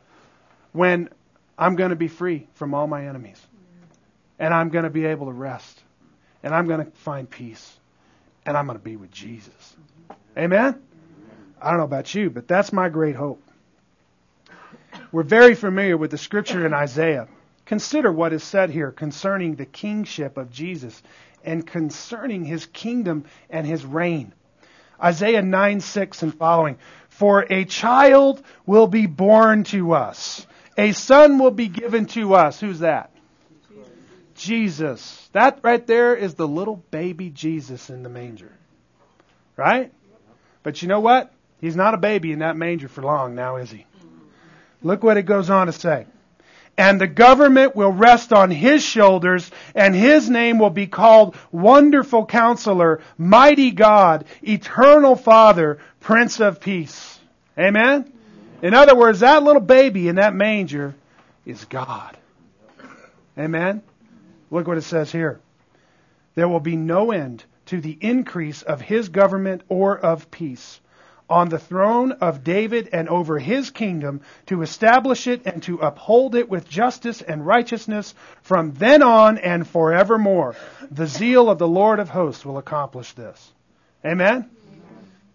when 0.72 1.08
I'm 1.58 1.76
going 1.76 1.90
to 1.90 1.96
be 1.96 2.08
free 2.08 2.46
from 2.54 2.74
all 2.74 2.86
my 2.86 3.06
enemies. 3.06 3.40
And 4.38 4.52
I'm 4.52 4.70
going 4.70 4.84
to 4.84 4.90
be 4.90 5.04
able 5.06 5.26
to 5.26 5.32
rest. 5.32 5.80
And 6.42 6.54
I'm 6.54 6.66
going 6.66 6.84
to 6.84 6.90
find 6.90 7.30
peace. 7.30 7.78
And 8.44 8.56
I'm 8.56 8.66
going 8.66 8.78
to 8.78 8.84
be 8.84 8.96
with 8.96 9.12
Jesus. 9.12 9.76
Amen? 10.36 10.80
I 11.60 11.70
don't 11.70 11.78
know 11.78 11.84
about 11.84 12.12
you, 12.14 12.30
but 12.30 12.48
that's 12.48 12.72
my 12.72 12.88
great 12.88 13.14
hope. 13.14 13.40
We're 15.12 15.22
very 15.22 15.54
familiar 15.54 15.96
with 15.96 16.10
the 16.10 16.18
scripture 16.18 16.66
in 16.66 16.74
Isaiah. 16.74 17.28
Consider 17.66 18.12
what 18.12 18.33
is 18.33 18.42
said 18.42 18.70
here 18.70 18.90
concerning 18.90 19.55
the 19.55 19.66
kingship 19.66 20.37
of 20.37 20.53
Jesus 20.53 21.03
and 21.44 21.66
concerning 21.66 22.44
his 22.44 22.66
kingdom 22.66 23.25
and 23.51 23.66
his 23.66 23.85
reign. 23.85 24.33
Isaiah 25.03 25.42
9 25.42 25.81
6 25.81 26.22
and 26.22 26.35
following. 26.35 26.79
For 27.09 27.46
a 27.51 27.64
child 27.64 28.42
will 28.66 28.87
be 28.87 29.07
born 29.07 29.64
to 29.64 29.92
us, 29.92 30.46
a 30.77 30.92
son 30.92 31.38
will 31.38 31.51
be 31.51 31.68
given 31.68 32.07
to 32.07 32.35
us. 32.35 32.61
Who's 32.61 32.81
that? 32.81 33.11
Jesus. 34.35 35.29
That 35.33 35.61
right 35.62 35.87
there 35.87 36.16
is 36.16 36.35
the 36.35 36.48
little 36.48 36.77
baby 36.77 37.31
Jesus 37.31 37.90
in 37.90 38.03
the 38.03 38.09
manger. 38.09 38.53
Right? 39.57 39.92
But 40.62 40.83
you 40.83 40.88
know 40.88 41.01
what? 41.01 41.33
He's 41.61 41.77
not 41.77 41.94
a 41.94 41.98
baby 41.98 42.33
in 42.33 42.40
that 42.40 42.57
manger 42.57 42.88
for 42.88 43.03
long 43.03 43.35
now, 43.35 43.57
is 43.57 43.70
he? 43.70 43.87
Look 44.83 45.03
what 45.05 45.16
it 45.16 45.27
goes 45.27 45.48
on 45.48 45.68
to 45.68 45.72
say. 45.72 46.07
And 46.76 47.00
the 47.00 47.06
government 47.06 47.76
will 47.76 47.92
rest 47.92 48.32
on 48.32 48.50
his 48.50 48.82
shoulders, 48.82 49.50
and 49.74 49.94
his 49.94 50.30
name 50.30 50.58
will 50.58 50.70
be 50.70 50.87
called 50.87 51.37
Wonderful 51.50 52.26
Counselor, 52.26 53.00
Mighty 53.18 53.70
God, 53.70 54.24
Eternal 54.42 55.16
Father, 55.16 55.78
Prince 56.00 56.40
of 56.40 56.61
Peace. 56.61 57.20
Amen? 57.58 58.11
In 58.62 58.74
other 58.74 58.94
words, 58.94 59.20
that 59.20 59.42
little 59.42 59.61
baby 59.61 60.08
in 60.08 60.16
that 60.16 60.35
manger 60.35 60.94
is 61.44 61.64
God. 61.66 62.16
Amen? 63.38 63.82
Look 64.50 64.66
what 64.66 64.78
it 64.78 64.82
says 64.82 65.12
here. 65.12 65.40
There 66.35 66.48
will 66.48 66.61
be 66.61 66.76
no 66.76 67.11
end 67.11 67.44
to 67.66 67.80
the 67.80 67.96
increase 68.00 68.62
of 68.62 68.80
his 68.80 69.08
government 69.08 69.62
or 69.68 69.98
of 69.98 70.30
peace 70.30 70.80
on 71.28 71.48
the 71.48 71.58
throne 71.58 72.12
of 72.12 72.44
David 72.44 72.88
and 72.92 73.08
over 73.08 73.38
his 73.38 73.70
kingdom 73.70 74.20
to 74.46 74.62
establish 74.62 75.26
it 75.26 75.42
and 75.46 75.62
to 75.62 75.78
uphold 75.78 76.35
it 76.35 76.48
with 76.48 76.68
justice 76.68 77.22
and 77.22 77.46
righteousness 77.46 78.14
from 78.42 78.72
then 78.74 79.02
on 79.02 79.38
and 79.38 79.66
forevermore. 79.66 80.54
The 80.90 81.06
zeal 81.06 81.48
of 81.48 81.58
the 81.58 81.68
Lord 81.68 82.00
of 82.00 82.11
hosts 82.11 82.44
will 82.44 82.58
accomplish 82.58 83.12
this. 83.12 83.52
Amen? 84.04 84.50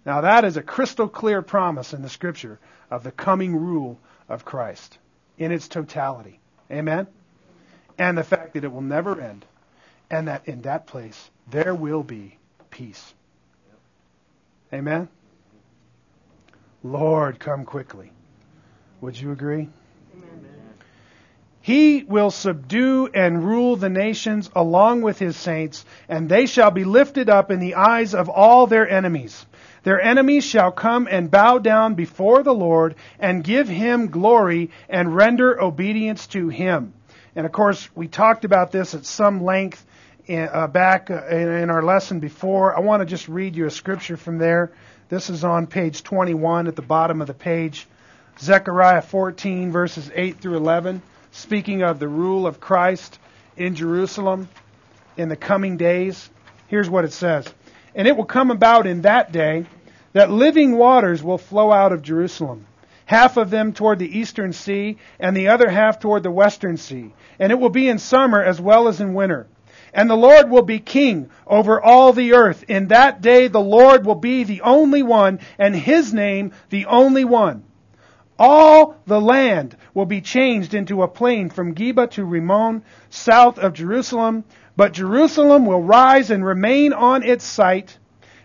Now 0.06 0.21
that 0.21 0.45
is 0.45 0.58
a 0.58 0.62
crystal 0.62 1.08
clear 1.08 1.41
promise 1.41 1.93
in 1.93 2.02
the 2.02 2.10
scripture 2.10 2.60
of 2.91 3.04
the 3.04 3.12
coming 3.12 3.56
rule 3.56 4.00
of 4.30 4.45
Christ 4.45 4.97
in 5.38 5.52
its 5.52 5.67
totality. 5.67 6.39
Amen? 6.71 7.08
And 7.97 8.17
the 8.17 8.23
fact 8.23 8.54
that 8.54 8.63
it 8.63 8.71
will 8.71 8.82
never 8.82 9.19
end 9.19 9.45
and 10.10 10.28
that 10.28 10.47
in 10.47 10.62
that 10.62 10.88
place 10.88 11.30
there 11.50 11.73
will 11.73 12.04
be 12.04 12.38
peace. 12.69 13.13
Amen? 14.73 15.08
Lord, 16.91 17.39
come 17.39 17.65
quickly. 17.65 18.12
Would 19.02 19.19
you 19.19 19.32
agree? 19.32 19.69
Amen. 20.13 20.45
He 21.62 22.04
will 22.04 22.32
subdue 22.32 23.10
and 23.13 23.43
rule 23.43 23.76
the 23.76 23.89
nations 23.89 24.50
along 24.56 25.02
with 25.02 25.19
his 25.19 25.36
saints, 25.36 25.86
and 26.08 26.30
they 26.30 26.45
shall 26.45 26.71
be 26.71 26.86
lifted 26.86 27.30
up 27.30 27.52
in 27.52 27.60
the 27.60 27.76
eyes 27.76 28.15
of 28.15 28.30
all 28.30 28.67
their 28.67 28.89
enemies. 28.89 29.45
Their 29.84 30.02
enemies 30.02 30.45
shall 30.45 30.71
come 30.71 31.08
and 31.10 31.30
bow 31.30 31.60
down 31.60 31.95
before 31.95 32.41
the 32.41 32.54
Lord 32.54 32.95
and 33.19 33.43
give 33.43 33.67
him 33.67 34.08
glory 34.08 34.71
and 34.89 35.15
render 35.15 35.62
obedience 35.62 36.28
to 36.28 36.50
him. 36.50 36.93
And 37.36 37.45
of 37.45 37.52
course, 37.52 37.89
we 37.95 38.08
talked 38.08 38.45
about 38.45 38.71
this 38.71 38.95
at 38.95 39.06
some 39.06 39.43
length 39.43 39.86
in, 40.26 40.50
uh, 40.52 40.67
back 40.67 41.12
uh, 41.12 41.26
in, 41.28 41.50
in 41.50 41.69
our 41.69 41.84
lesson 41.84 42.19
before. 42.19 42.76
I 42.76 42.80
want 42.80 43.02
to 43.02 43.06
just 43.06 43.28
read 43.28 43.56
you 43.56 43.65
a 43.65 43.71
scripture 43.71 44.17
from 44.17 44.38
there. 44.38 44.71
This 45.10 45.30
is 45.30 45.46
on 45.46 45.67
page 45.67 46.04
21 46.04 46.67
at 46.67 46.76
the 46.76 46.82
bottom 46.82 47.22
of 47.22 47.28
the 47.28 47.34
page. 47.34 47.88
Zechariah 48.39 49.02
14, 49.02 49.72
verses 49.72 50.12
8 50.13 50.41
through 50.41 50.58
11, 50.58 51.02
speaking 51.32 51.82
of 51.82 52.00
the 52.00 52.10
rule 52.10 52.46
of 52.46 52.60
Christ 52.60 53.17
in 53.56 53.76
Jerusalem 53.76 54.50
in 55.15 55.30
the 55.30 55.38
coming 55.38 55.78
days. 55.78 56.30
Here's 56.67 56.89
what 56.89 57.06
it 57.06 57.13
says 57.13 57.48
And 57.96 58.06
it 58.06 58.17
will 58.17 58.26
come 58.26 58.52
about 58.52 58.86
in 58.86 59.04
that 59.04 59.32
day 59.32 59.65
that 60.12 60.30
living 60.30 60.78
waters 60.78 61.24
will 61.24 61.38
flow 61.38 61.72
out 61.72 61.93
of 61.93 62.02
Jerusalem, 62.02 62.65
half 63.06 63.38
of 63.38 63.50
them 63.50 63.72
toward 63.72 64.00
the 64.00 64.20
eastern 64.20 64.52
sea, 64.52 64.98
and 65.22 65.38
the 65.38 65.48
other 65.48 65.70
half 65.70 66.02
toward 66.02 66.24
the 66.24 66.32
western 66.32 66.76
sea. 66.76 67.13
And 67.39 67.54
it 67.54 67.60
will 67.60 67.70
be 67.70 67.88
in 67.88 67.98
summer 67.98 68.43
as 68.43 68.60
well 68.60 68.89
as 68.89 69.00
in 69.00 69.13
winter. 69.13 69.48
And 69.93 70.10
the 70.10 70.15
Lord 70.15 70.50
will 70.50 70.63
be 70.63 70.80
king 70.80 71.30
over 71.45 71.82
all 71.82 72.13
the 72.13 72.34
earth. 72.34 72.63
In 72.67 72.88
that 72.88 73.21
day 73.21 73.47
the 73.47 73.62
Lord 73.62 74.06
will 74.06 74.15
be 74.15 74.43
the 74.43 74.62
only 74.62 75.04
one, 75.04 75.39
and 75.58 75.76
his 75.76 76.13
name 76.13 76.52
the 76.69 76.86
only 76.86 77.26
one. 77.26 77.63
All 78.39 78.97
the 79.08 79.21
land 79.21 79.76
will 79.93 80.06
be 80.06 80.21
changed 80.21 80.73
into 80.73 81.02
a 81.02 81.08
plain 81.08 81.50
from 81.50 81.73
Geba 81.73 82.12
to 82.12 82.23
Rimmon, 82.23 82.84
south 83.10 83.58
of 83.58 83.73
Jerusalem. 83.73 84.43
But 84.76 84.91
Jerusalem 84.91 85.65
will 85.65 85.82
rise 85.82 86.30
and 86.30 86.45
remain 86.45 86.93
on 86.93 87.23
its 87.23 87.43
site 87.43 87.97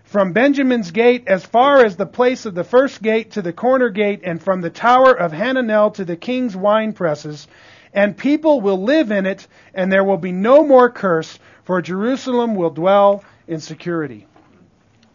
from 0.04 0.32
Benjamin's 0.32 0.90
gate 0.90 1.24
as 1.26 1.44
far 1.44 1.84
as 1.84 1.96
the 1.96 2.06
place 2.06 2.46
of 2.46 2.54
the 2.54 2.64
first 2.64 3.02
gate 3.02 3.32
to 3.32 3.42
the 3.42 3.52
corner 3.52 3.90
gate, 3.90 4.20
and 4.24 4.42
from 4.42 4.60
the 4.60 4.70
tower 4.70 5.12
of 5.12 5.32
Hananel 5.32 5.92
to 5.94 6.04
the 6.04 6.16
king's 6.16 6.56
wine 6.56 6.92
presses 6.92 7.48
and 7.92 8.16
people 8.16 8.60
will 8.60 8.82
live 8.82 9.10
in 9.10 9.26
it, 9.26 9.46
and 9.74 9.92
there 9.92 10.04
will 10.04 10.16
be 10.16 10.32
no 10.32 10.64
more 10.64 10.90
curse, 10.90 11.38
for 11.64 11.82
Jerusalem 11.82 12.54
will 12.54 12.70
dwell 12.70 13.24
in 13.46 13.60
security. 13.60 14.26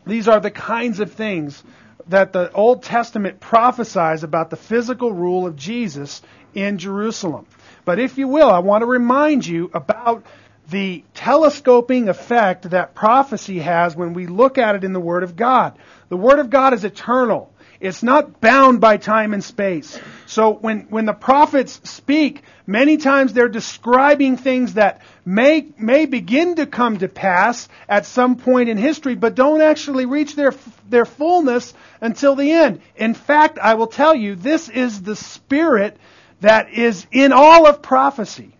These 0.05 0.27
are 0.27 0.39
the 0.39 0.51
kinds 0.51 0.99
of 0.99 1.11
things 1.11 1.63
that 2.07 2.31
the 2.31 2.51
Old 2.53 2.83
Testament 2.83 3.39
prophesies 3.39 4.23
about 4.23 4.49
the 4.49 4.55
physical 4.55 5.11
rule 5.11 5.45
of 5.45 5.55
Jesus 5.55 6.21
in 6.53 6.77
Jerusalem. 6.77 7.45
But 7.83 7.99
if 7.99 8.17
you 8.17 8.27
will, 8.27 8.49
I 8.49 8.59
want 8.59 8.81
to 8.81 8.85
remind 8.85 9.45
you 9.45 9.69
about 9.73 10.25
the 10.69 11.03
telescoping 11.13 12.09
effect 12.09 12.69
that 12.71 12.93
prophecy 12.93 13.59
has 13.59 13.95
when 13.95 14.13
we 14.13 14.27
look 14.27 14.57
at 14.57 14.75
it 14.75 14.83
in 14.83 14.93
the 14.93 14.99
Word 14.99 15.23
of 15.23 15.35
God. 15.35 15.77
The 16.09 16.17
Word 16.17 16.39
of 16.39 16.49
God 16.49 16.73
is 16.73 16.83
eternal. 16.83 17.53
It's 17.79 18.01
not 18.01 18.41
bound 18.41 18.81
by 18.81 18.97
time 18.97 19.33
and 19.33 19.43
space. 19.43 19.99
So 20.25 20.53
when, 20.53 20.87
when 20.89 21.05
the 21.05 21.13
prophets 21.13 21.79
speak, 21.83 22.41
many 22.65 22.97
times 22.97 23.33
they're 23.33 23.49
describing 23.49 24.37
things 24.37 24.73
that 24.73 25.01
may, 25.25 25.67
may 25.77 26.05
begin 26.05 26.55
to 26.55 26.65
come 26.65 26.97
to 26.97 27.07
pass 27.07 27.69
at 27.87 28.05
some 28.05 28.37
point 28.37 28.69
in 28.69 28.77
history, 28.77 29.15
but 29.15 29.35
don't 29.35 29.61
actually 29.61 30.05
reach 30.05 30.35
their, 30.35 30.53
their 30.89 31.05
fullness 31.05 31.73
until 32.01 32.35
the 32.35 32.51
end. 32.51 32.81
In 32.95 33.13
fact, 33.13 33.59
I 33.59 33.75
will 33.75 33.87
tell 33.87 34.15
you, 34.15 34.35
this 34.35 34.69
is 34.69 35.01
the 35.01 35.15
spirit 35.15 35.97
that 36.41 36.71
is 36.71 37.05
in 37.11 37.31
all 37.31 37.67
of 37.67 37.81
prophecy. 37.81 38.53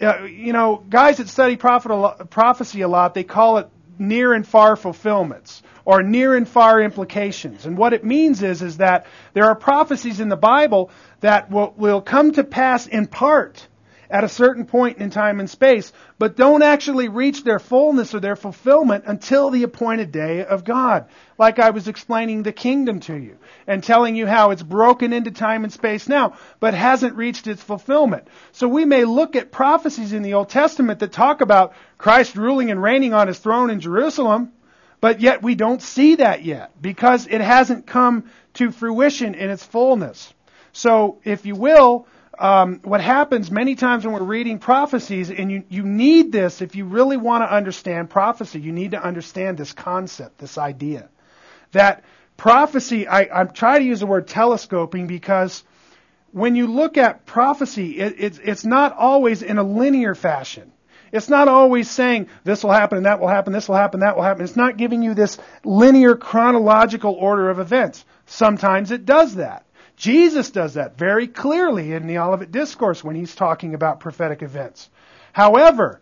Uh, 0.00 0.24
you 0.24 0.52
know, 0.52 0.84
guys 0.88 1.18
that 1.18 1.28
study 1.28 1.56
prophet, 1.56 2.30
prophecy 2.30 2.80
a 2.80 2.88
lot, 2.88 3.14
they 3.14 3.24
call 3.24 3.58
it 3.58 3.68
near 3.96 4.34
and 4.34 4.46
far 4.46 4.74
fulfillments 4.74 5.62
or 5.84 6.02
near 6.02 6.34
and 6.34 6.48
far 6.48 6.80
implications. 6.80 7.66
And 7.66 7.76
what 7.76 7.92
it 7.92 8.04
means 8.04 8.42
is, 8.42 8.62
is 8.62 8.78
that 8.78 9.06
there 9.32 9.46
are 9.46 9.54
prophecies 9.54 10.20
in 10.20 10.28
the 10.28 10.36
Bible 10.36 10.90
that 11.20 11.50
will, 11.50 11.74
will 11.76 12.00
come 12.00 12.32
to 12.32 12.44
pass 12.44 12.86
in 12.86 13.06
part 13.06 13.66
at 14.10 14.22
a 14.24 14.28
certain 14.28 14.64
point 14.64 14.98
in 14.98 15.10
time 15.10 15.40
and 15.40 15.48
space, 15.48 15.92
but 16.18 16.36
don't 16.36 16.62
actually 16.62 17.08
reach 17.08 17.42
their 17.42 17.58
fullness 17.58 18.14
or 18.14 18.20
their 18.20 18.36
fulfillment 18.36 19.04
until 19.06 19.50
the 19.50 19.62
appointed 19.62 20.12
day 20.12 20.44
of 20.44 20.64
God. 20.64 21.06
Like 21.38 21.58
I 21.58 21.70
was 21.70 21.88
explaining 21.88 22.42
the 22.42 22.52
kingdom 22.52 23.00
to 23.00 23.16
you 23.16 23.38
and 23.66 23.82
telling 23.82 24.14
you 24.14 24.26
how 24.26 24.50
it's 24.50 24.62
broken 24.62 25.12
into 25.12 25.30
time 25.30 25.64
and 25.64 25.72
space 25.72 26.08
now, 26.08 26.36
but 26.60 26.74
hasn't 26.74 27.16
reached 27.16 27.46
its 27.46 27.62
fulfillment. 27.62 28.28
So 28.52 28.68
we 28.68 28.84
may 28.84 29.04
look 29.04 29.36
at 29.36 29.50
prophecies 29.50 30.12
in 30.12 30.22
the 30.22 30.34
Old 30.34 30.48
Testament 30.48 31.00
that 31.00 31.10
talk 31.10 31.40
about 31.40 31.72
Christ 31.98 32.36
ruling 32.36 32.70
and 32.70 32.80
reigning 32.80 33.14
on 33.14 33.26
his 33.26 33.38
throne 33.38 33.70
in 33.70 33.80
Jerusalem, 33.80 34.52
but 35.04 35.20
yet 35.20 35.42
we 35.42 35.54
don't 35.54 35.82
see 35.82 36.14
that 36.14 36.46
yet 36.46 36.70
because 36.80 37.26
it 37.26 37.42
hasn't 37.42 37.86
come 37.86 38.24
to 38.54 38.70
fruition 38.70 39.34
in 39.34 39.50
its 39.50 39.62
fullness. 39.62 40.32
So, 40.72 41.18
if 41.24 41.44
you 41.44 41.54
will, 41.54 42.08
um, 42.38 42.80
what 42.84 43.02
happens 43.02 43.50
many 43.50 43.74
times 43.74 44.06
when 44.06 44.14
we're 44.14 44.22
reading 44.22 44.58
prophecies, 44.58 45.30
and 45.30 45.52
you, 45.52 45.64
you 45.68 45.82
need 45.82 46.32
this 46.32 46.62
if 46.62 46.74
you 46.74 46.86
really 46.86 47.18
want 47.18 47.42
to 47.42 47.54
understand 47.54 48.08
prophecy, 48.08 48.60
you 48.60 48.72
need 48.72 48.92
to 48.92 49.04
understand 49.04 49.58
this 49.58 49.74
concept, 49.74 50.38
this 50.38 50.56
idea. 50.56 51.10
That 51.72 52.02
prophecy, 52.38 53.06
I, 53.06 53.44
try 53.44 53.80
to 53.80 53.84
use 53.84 54.00
the 54.00 54.06
word 54.06 54.26
telescoping 54.26 55.06
because 55.06 55.64
when 56.32 56.56
you 56.56 56.66
look 56.66 56.96
at 56.96 57.26
prophecy, 57.26 57.98
it, 57.98 58.14
it's, 58.16 58.38
it's 58.42 58.64
not 58.64 58.96
always 58.96 59.42
in 59.42 59.58
a 59.58 59.64
linear 59.64 60.14
fashion. 60.14 60.72
It's 61.14 61.28
not 61.28 61.46
always 61.46 61.88
saying 61.88 62.28
this 62.42 62.64
will 62.64 62.72
happen 62.72 62.96
and 62.96 63.06
that 63.06 63.20
will 63.20 63.28
happen, 63.28 63.52
this 63.52 63.68
will 63.68 63.76
happen, 63.76 64.00
that 64.00 64.16
will 64.16 64.24
happen. 64.24 64.42
It's 64.42 64.56
not 64.56 64.76
giving 64.76 65.00
you 65.00 65.14
this 65.14 65.38
linear 65.62 66.16
chronological 66.16 67.12
order 67.12 67.50
of 67.50 67.60
events. 67.60 68.04
Sometimes 68.26 68.90
it 68.90 69.06
does 69.06 69.36
that. 69.36 69.64
Jesus 69.96 70.50
does 70.50 70.74
that 70.74 70.98
very 70.98 71.28
clearly 71.28 71.92
in 71.92 72.08
the 72.08 72.18
Olivet 72.18 72.50
Discourse 72.50 73.04
when 73.04 73.14
he's 73.14 73.36
talking 73.36 73.74
about 73.74 74.00
prophetic 74.00 74.42
events. 74.42 74.90
However, 75.32 76.00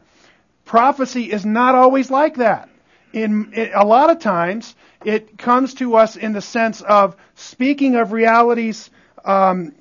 prophecy 0.65 1.31
is 1.31 1.45
not 1.45 1.75
always 1.75 2.11
like 2.11 2.37
that. 2.37 2.71
In, 3.13 3.53
in, 3.53 3.71
a 3.75 3.85
lot 3.85 4.09
of 4.09 4.19
times, 4.19 4.75
it 5.05 5.37
comes 5.37 5.75
to 5.75 5.97
us 5.97 6.17
in 6.17 6.33
the 6.33 6.41
sense 6.41 6.81
of 6.81 7.17
speaking 7.35 7.97
of 7.97 8.13
realities, 8.13 8.89
um, 9.27 9.75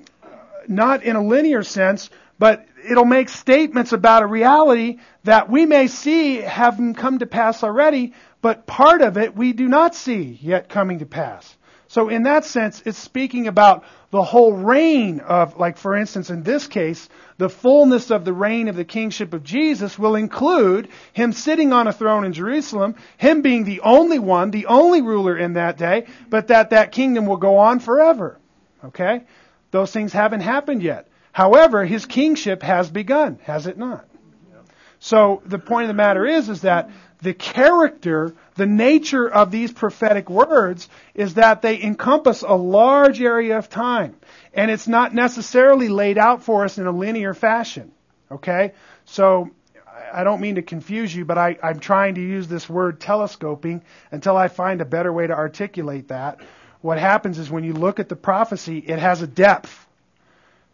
not 0.68 1.02
in 1.04 1.16
a 1.16 1.24
linear 1.24 1.62
sense, 1.62 2.10
but 2.38 2.66
it'll 2.88 3.04
make 3.04 3.28
statements 3.28 3.92
about 3.92 4.22
a 4.22 4.26
reality 4.26 4.98
that 5.24 5.48
we 5.48 5.66
may 5.66 5.86
see 5.86 6.36
having 6.36 6.94
come 6.94 7.18
to 7.18 7.26
pass 7.26 7.62
already, 7.62 8.12
but 8.40 8.66
part 8.66 9.02
of 9.02 9.16
it 9.16 9.36
we 9.36 9.52
do 9.52 9.68
not 9.68 9.94
see 9.94 10.38
yet 10.40 10.68
coming 10.68 10.98
to 10.98 11.06
pass. 11.06 11.56
So 11.88 12.08
in 12.08 12.22
that 12.22 12.46
sense, 12.46 12.82
it's 12.86 12.96
speaking 12.96 13.48
about 13.48 13.84
the 14.10 14.22
whole 14.22 14.54
reign 14.54 15.20
of, 15.20 15.58
like 15.58 15.76
for 15.76 15.94
instance 15.94 16.30
in 16.30 16.42
this 16.42 16.66
case, 16.66 17.08
the 17.36 17.50
fullness 17.50 18.10
of 18.10 18.24
the 18.24 18.32
reign 18.32 18.68
of 18.68 18.76
the 18.76 18.84
kingship 18.84 19.34
of 19.34 19.44
Jesus 19.44 19.98
will 19.98 20.16
include 20.16 20.88
him 21.12 21.32
sitting 21.32 21.72
on 21.72 21.86
a 21.86 21.92
throne 21.92 22.24
in 22.24 22.32
Jerusalem, 22.32 22.94
him 23.18 23.42
being 23.42 23.64
the 23.64 23.80
only 23.82 24.18
one, 24.18 24.50
the 24.50 24.66
only 24.66 25.02
ruler 25.02 25.36
in 25.36 25.52
that 25.52 25.76
day, 25.76 26.06
but 26.30 26.48
that 26.48 26.70
that 26.70 26.92
kingdom 26.92 27.26
will 27.26 27.36
go 27.36 27.58
on 27.58 27.78
forever. 27.78 28.38
Okay? 28.82 29.24
Those 29.70 29.92
things 29.92 30.14
haven't 30.14 30.40
happened 30.40 30.82
yet. 30.82 31.08
However, 31.32 31.84
his 31.84 32.06
kingship 32.06 32.62
has 32.62 32.90
begun, 32.90 33.38
has 33.44 33.66
it 33.66 33.78
not? 33.78 34.06
So 35.00 35.42
the 35.44 35.58
point 35.58 35.84
of 35.84 35.88
the 35.88 35.94
matter 35.94 36.24
is, 36.24 36.48
is 36.48 36.60
that 36.60 36.90
the 37.22 37.34
character, 37.34 38.34
the 38.54 38.66
nature 38.66 39.28
of 39.28 39.50
these 39.50 39.72
prophetic 39.72 40.30
words 40.30 40.88
is 41.14 41.34
that 41.34 41.62
they 41.62 41.82
encompass 41.82 42.42
a 42.42 42.54
large 42.54 43.20
area 43.20 43.58
of 43.58 43.68
time. 43.68 44.14
And 44.54 44.70
it's 44.70 44.86
not 44.86 45.12
necessarily 45.14 45.88
laid 45.88 46.18
out 46.18 46.44
for 46.44 46.64
us 46.64 46.78
in 46.78 46.86
a 46.86 46.92
linear 46.92 47.34
fashion. 47.34 47.90
Okay? 48.30 48.72
So, 49.04 49.50
I 50.12 50.24
don't 50.24 50.40
mean 50.40 50.56
to 50.56 50.62
confuse 50.62 51.14
you, 51.14 51.24
but 51.24 51.38
I, 51.38 51.56
I'm 51.62 51.80
trying 51.80 52.16
to 52.16 52.20
use 52.20 52.46
this 52.46 52.68
word 52.68 53.00
telescoping 53.00 53.82
until 54.10 54.36
I 54.36 54.48
find 54.48 54.80
a 54.80 54.84
better 54.84 55.12
way 55.12 55.26
to 55.26 55.32
articulate 55.32 56.08
that. 56.08 56.40
What 56.80 56.98
happens 56.98 57.38
is 57.38 57.50
when 57.50 57.64
you 57.64 57.72
look 57.72 57.98
at 57.98 58.08
the 58.08 58.16
prophecy, 58.16 58.78
it 58.78 58.98
has 58.98 59.22
a 59.22 59.26
depth. 59.26 59.86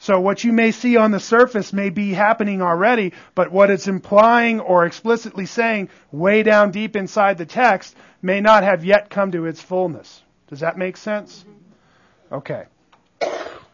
So 0.00 0.20
what 0.20 0.44
you 0.44 0.52
may 0.52 0.70
see 0.70 0.96
on 0.96 1.10
the 1.10 1.20
surface 1.20 1.72
may 1.72 1.90
be 1.90 2.12
happening 2.12 2.62
already, 2.62 3.14
but 3.34 3.50
what 3.50 3.70
it's 3.70 3.88
implying 3.88 4.60
or 4.60 4.86
explicitly 4.86 5.46
saying 5.46 5.88
way 6.12 6.42
down 6.42 6.70
deep 6.70 6.94
inside 6.94 7.38
the 7.38 7.46
text 7.46 7.96
may 8.22 8.40
not 8.40 8.62
have 8.62 8.84
yet 8.84 9.10
come 9.10 9.32
to 9.32 9.46
its 9.46 9.60
fullness. 9.60 10.22
Does 10.48 10.60
that 10.60 10.78
make 10.78 10.96
sense? 10.96 11.44
Okay. 12.30 12.64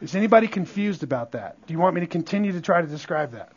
Is 0.00 0.14
anybody 0.14 0.48
confused 0.48 1.02
about 1.02 1.32
that? 1.32 1.64
Do 1.66 1.72
you 1.72 1.78
want 1.78 1.94
me 1.94 2.00
to 2.00 2.06
continue 2.06 2.52
to 2.52 2.60
try 2.60 2.80
to 2.80 2.86
describe 2.86 3.32
that? 3.32 3.52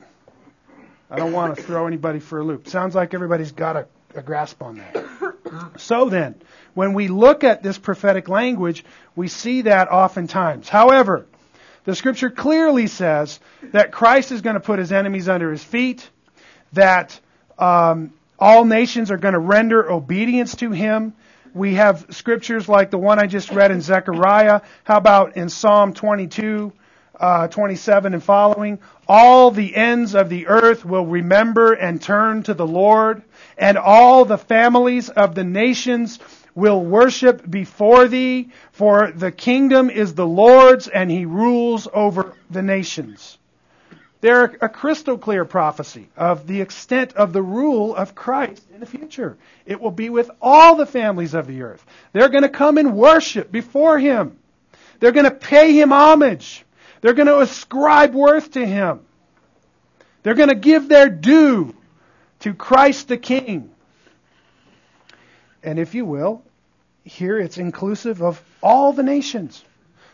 I 1.09 1.15
don't 1.15 1.31
want 1.31 1.55
to 1.55 1.61
throw 1.61 1.87
anybody 1.87 2.19
for 2.19 2.39
a 2.39 2.43
loop. 2.43 2.67
Sounds 2.67 2.95
like 2.95 3.13
everybody's 3.13 3.53
got 3.53 3.77
a, 3.77 3.87
a 4.13 4.21
grasp 4.21 4.61
on 4.61 4.77
that. 4.77 5.77
So 5.77 6.09
then, 6.09 6.35
when 6.73 6.93
we 6.93 7.07
look 7.07 7.45
at 7.45 7.63
this 7.63 7.77
prophetic 7.77 8.27
language, 8.27 8.83
we 9.15 9.29
see 9.29 9.61
that 9.61 9.89
oftentimes. 9.89 10.67
However, 10.67 11.25
the 11.87 11.95
scripture 11.95 12.29
clearly 12.29 12.87
says 12.87 13.39
that 13.71 13.93
Christ 13.93 14.33
is 14.33 14.41
going 14.41 14.55
to 14.55 14.59
put 14.59 14.77
his 14.77 14.91
enemies 14.91 15.29
under 15.29 15.49
his 15.49 15.63
feet, 15.63 16.09
that 16.73 17.17
um, 17.57 18.11
all 18.37 18.65
nations 18.65 19.09
are 19.09 19.17
going 19.17 19.35
to 19.35 19.39
render 19.39 19.89
obedience 19.89 20.53
to 20.57 20.71
him. 20.71 21.13
We 21.53 21.75
have 21.75 22.07
scriptures 22.09 22.67
like 22.67 22.91
the 22.91 22.97
one 22.97 23.19
I 23.19 23.25
just 23.25 23.51
read 23.51 23.71
in 23.71 23.79
Zechariah. 23.79 24.63
How 24.83 24.97
about 24.97 25.37
in 25.37 25.47
Psalm 25.47 25.93
22, 25.93 26.73
uh, 27.21 27.47
27 27.47 28.13
and 28.15 28.21
following? 28.21 28.79
All 29.07 29.49
the 29.51 29.73
ends 29.73 30.13
of 30.13 30.27
the 30.27 30.47
earth 30.47 30.83
will 30.83 31.05
remember 31.05 31.71
and 31.71 32.01
turn 32.01 32.43
to 32.43 32.53
the 32.53 32.67
Lord, 32.67 33.21
and 33.57 33.77
all 33.77 34.25
the 34.25 34.37
families 34.37 35.07
of 35.07 35.35
the 35.35 35.45
nations 35.45 36.19
will 36.57 36.83
worship 36.83 37.47
before 37.47 38.07
thee, 38.07 38.49
for 38.71 39.11
the 39.11 39.31
kingdom 39.31 39.91
is 39.91 40.15
the 40.15 40.25
Lord's 40.25 40.87
and 40.87 41.11
he 41.11 41.23
rules 41.23 41.87
over 41.93 42.33
the 42.49 42.63
nations. 42.63 43.37
They're 44.21 44.57
a 44.59 44.67
crystal 44.67 45.19
clear 45.19 45.45
prophecy 45.45 46.09
of 46.17 46.47
the 46.47 46.61
extent 46.61 47.13
of 47.13 47.31
the 47.31 47.43
rule 47.43 47.95
of 47.95 48.15
Christ 48.15 48.65
in 48.73 48.79
the 48.79 48.87
future. 48.87 49.37
It 49.67 49.79
will 49.79 49.91
be 49.91 50.09
with 50.09 50.31
all 50.41 50.75
the 50.75 50.87
families 50.87 51.35
of 51.35 51.45
the 51.45 51.61
earth. 51.61 51.85
They're 52.11 52.29
going 52.29 52.41
to 52.41 52.49
come 52.49 52.79
and 52.79 52.97
worship 52.97 53.51
before 53.51 53.99
him. 53.99 54.39
They're 54.99 55.11
going 55.11 55.25
to 55.25 55.31
pay 55.31 55.73
him 55.73 55.91
homage. 55.91 56.65
They're 57.01 57.13
going 57.13 57.27
to 57.27 57.39
ascribe 57.39 58.15
worth 58.15 58.53
to 58.53 58.65
him. 58.65 59.01
They're 60.23 60.33
going 60.33 60.49
to 60.49 60.55
give 60.55 60.89
their 60.89 61.07
due 61.07 61.75
to 62.39 62.55
Christ 62.55 63.09
the 63.09 63.17
King. 63.17 63.69
And 65.61 65.77
if 65.77 65.93
you 65.93 66.03
will, 66.03 66.41
here 67.07 67.39
it's 67.39 67.57
inclusive 67.57 68.21
of 68.21 68.41
all 68.61 68.93
the 68.93 69.03
nations. 69.03 69.63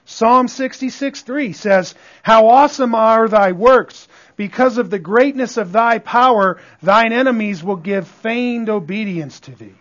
Psalm 0.06 0.48
66 0.48 1.22
3 1.22 1.54
says, 1.54 1.96
How 2.22 2.48
awesome 2.48 2.94
are 2.94 3.28
thy 3.28 3.52
works! 3.54 4.08
Because 4.36 4.78
of 4.78 4.90
the 4.90 5.00
greatness 5.00 5.58
of 5.58 5.72
thy 5.72 6.00
power, 6.00 6.60
thine 6.82 7.14
enemies 7.14 7.64
will 7.64 7.76
give 7.76 8.08
feigned 8.08 8.70
obedience 8.70 9.40
to 9.42 9.52
thee. 9.52 9.76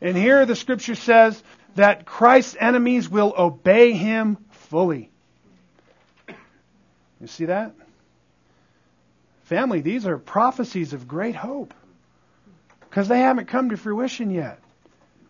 And 0.00 0.16
here 0.16 0.44
the 0.44 0.56
scripture 0.56 0.96
says 0.96 1.42
that 1.76 2.04
Christ's 2.04 2.56
enemies 2.58 3.08
will 3.08 3.32
obey 3.36 3.92
him 3.92 4.38
fully. 4.50 5.10
You 7.20 7.28
see 7.28 7.46
that? 7.46 7.74
Family, 9.44 9.80
these 9.80 10.06
are 10.06 10.18
prophecies 10.18 10.92
of 10.92 11.06
great 11.06 11.36
hope 11.36 11.72
because 12.80 13.06
they 13.08 13.20
haven't 13.20 13.46
come 13.46 13.70
to 13.70 13.76
fruition 13.76 14.30
yet 14.30 14.61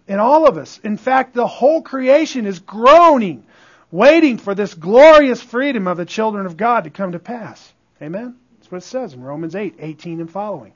in 0.09 0.19
all 0.19 0.47
of 0.47 0.59
us. 0.59 0.81
In 0.83 0.97
fact, 0.97 1.35
the 1.35 1.47
whole 1.47 1.83
creation 1.83 2.47
is 2.47 2.59
groaning, 2.59 3.45
waiting 3.91 4.38
for 4.38 4.55
this 4.55 4.75
glorious 4.75 5.43
freedom 5.43 5.87
of 5.87 5.97
the 5.97 6.05
children 6.05 6.47
of 6.47 6.57
God 6.57 6.85
to 6.85 6.91
come 6.91 7.12
to 7.12 7.19
pass. 7.19 7.73
Amen? 8.01 8.37
That's 8.59 8.71
what 8.71 8.79
it 8.79 8.85
says 8.87 9.15
in 9.15 9.23
Romans 9.23 9.55
8, 9.55 9.77
18 9.79 10.21
and 10.21 10.31
following. 10.31 10.73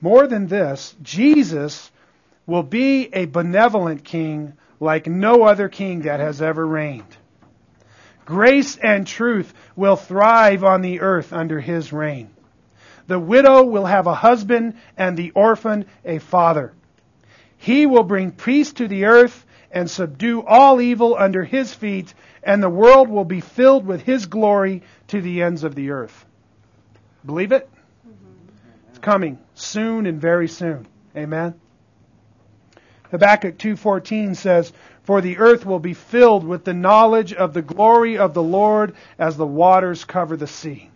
More 0.00 0.26
than 0.26 0.46
this, 0.46 0.94
Jesus 1.02 1.90
will 2.46 2.62
be 2.62 3.08
a 3.12 3.24
benevolent 3.24 4.04
king 4.04 4.54
like 4.78 5.06
no 5.06 5.42
other 5.42 5.68
king 5.68 6.02
that 6.02 6.20
has 6.20 6.42
ever 6.42 6.64
reigned. 6.66 7.16
Grace 8.26 8.76
and 8.76 9.06
truth 9.06 9.54
will 9.74 9.96
thrive 9.96 10.64
on 10.64 10.82
the 10.82 11.00
earth 11.00 11.32
under 11.32 11.60
his 11.60 11.92
reign. 11.92 12.28
The 13.06 13.18
widow 13.18 13.62
will 13.64 13.86
have 13.86 14.06
a 14.06 14.14
husband, 14.14 14.74
and 14.96 15.16
the 15.16 15.30
orphan 15.32 15.86
a 16.04 16.18
father. 16.18 16.72
He 17.56 17.86
will 17.86 18.02
bring 18.02 18.32
peace 18.32 18.72
to 18.74 18.88
the 18.88 19.06
earth 19.06 19.46
and 19.70 19.90
subdue 19.90 20.42
all 20.42 20.80
evil 20.80 21.16
under 21.18 21.44
his 21.44 21.74
feet, 21.74 22.14
and 22.42 22.62
the 22.62 22.70
world 22.70 23.08
will 23.08 23.24
be 23.24 23.40
filled 23.40 23.86
with 23.86 24.02
his 24.02 24.26
glory 24.26 24.82
to 25.08 25.20
the 25.20 25.42
ends 25.42 25.64
of 25.64 25.74
the 25.74 25.90
earth. 25.90 26.24
Believe 27.24 27.52
it? 27.52 27.68
It's 28.90 28.98
coming 28.98 29.38
soon 29.54 30.06
and 30.06 30.20
very 30.20 30.48
soon. 30.48 30.86
Amen. 31.16 31.54
Habakkuk 33.10 33.58
2:14 33.58 34.34
says, 34.34 34.72
"For 35.02 35.20
the 35.20 35.38
earth 35.38 35.64
will 35.64 35.78
be 35.78 35.94
filled 35.94 36.44
with 36.44 36.64
the 36.64 36.74
knowledge 36.74 37.32
of 37.32 37.52
the 37.54 37.62
glory 37.62 38.18
of 38.18 38.34
the 38.34 38.42
Lord 38.42 38.94
as 39.18 39.36
the 39.36 39.46
waters 39.46 40.04
cover 40.04 40.36
the 40.36 40.46
sea." 40.46 40.90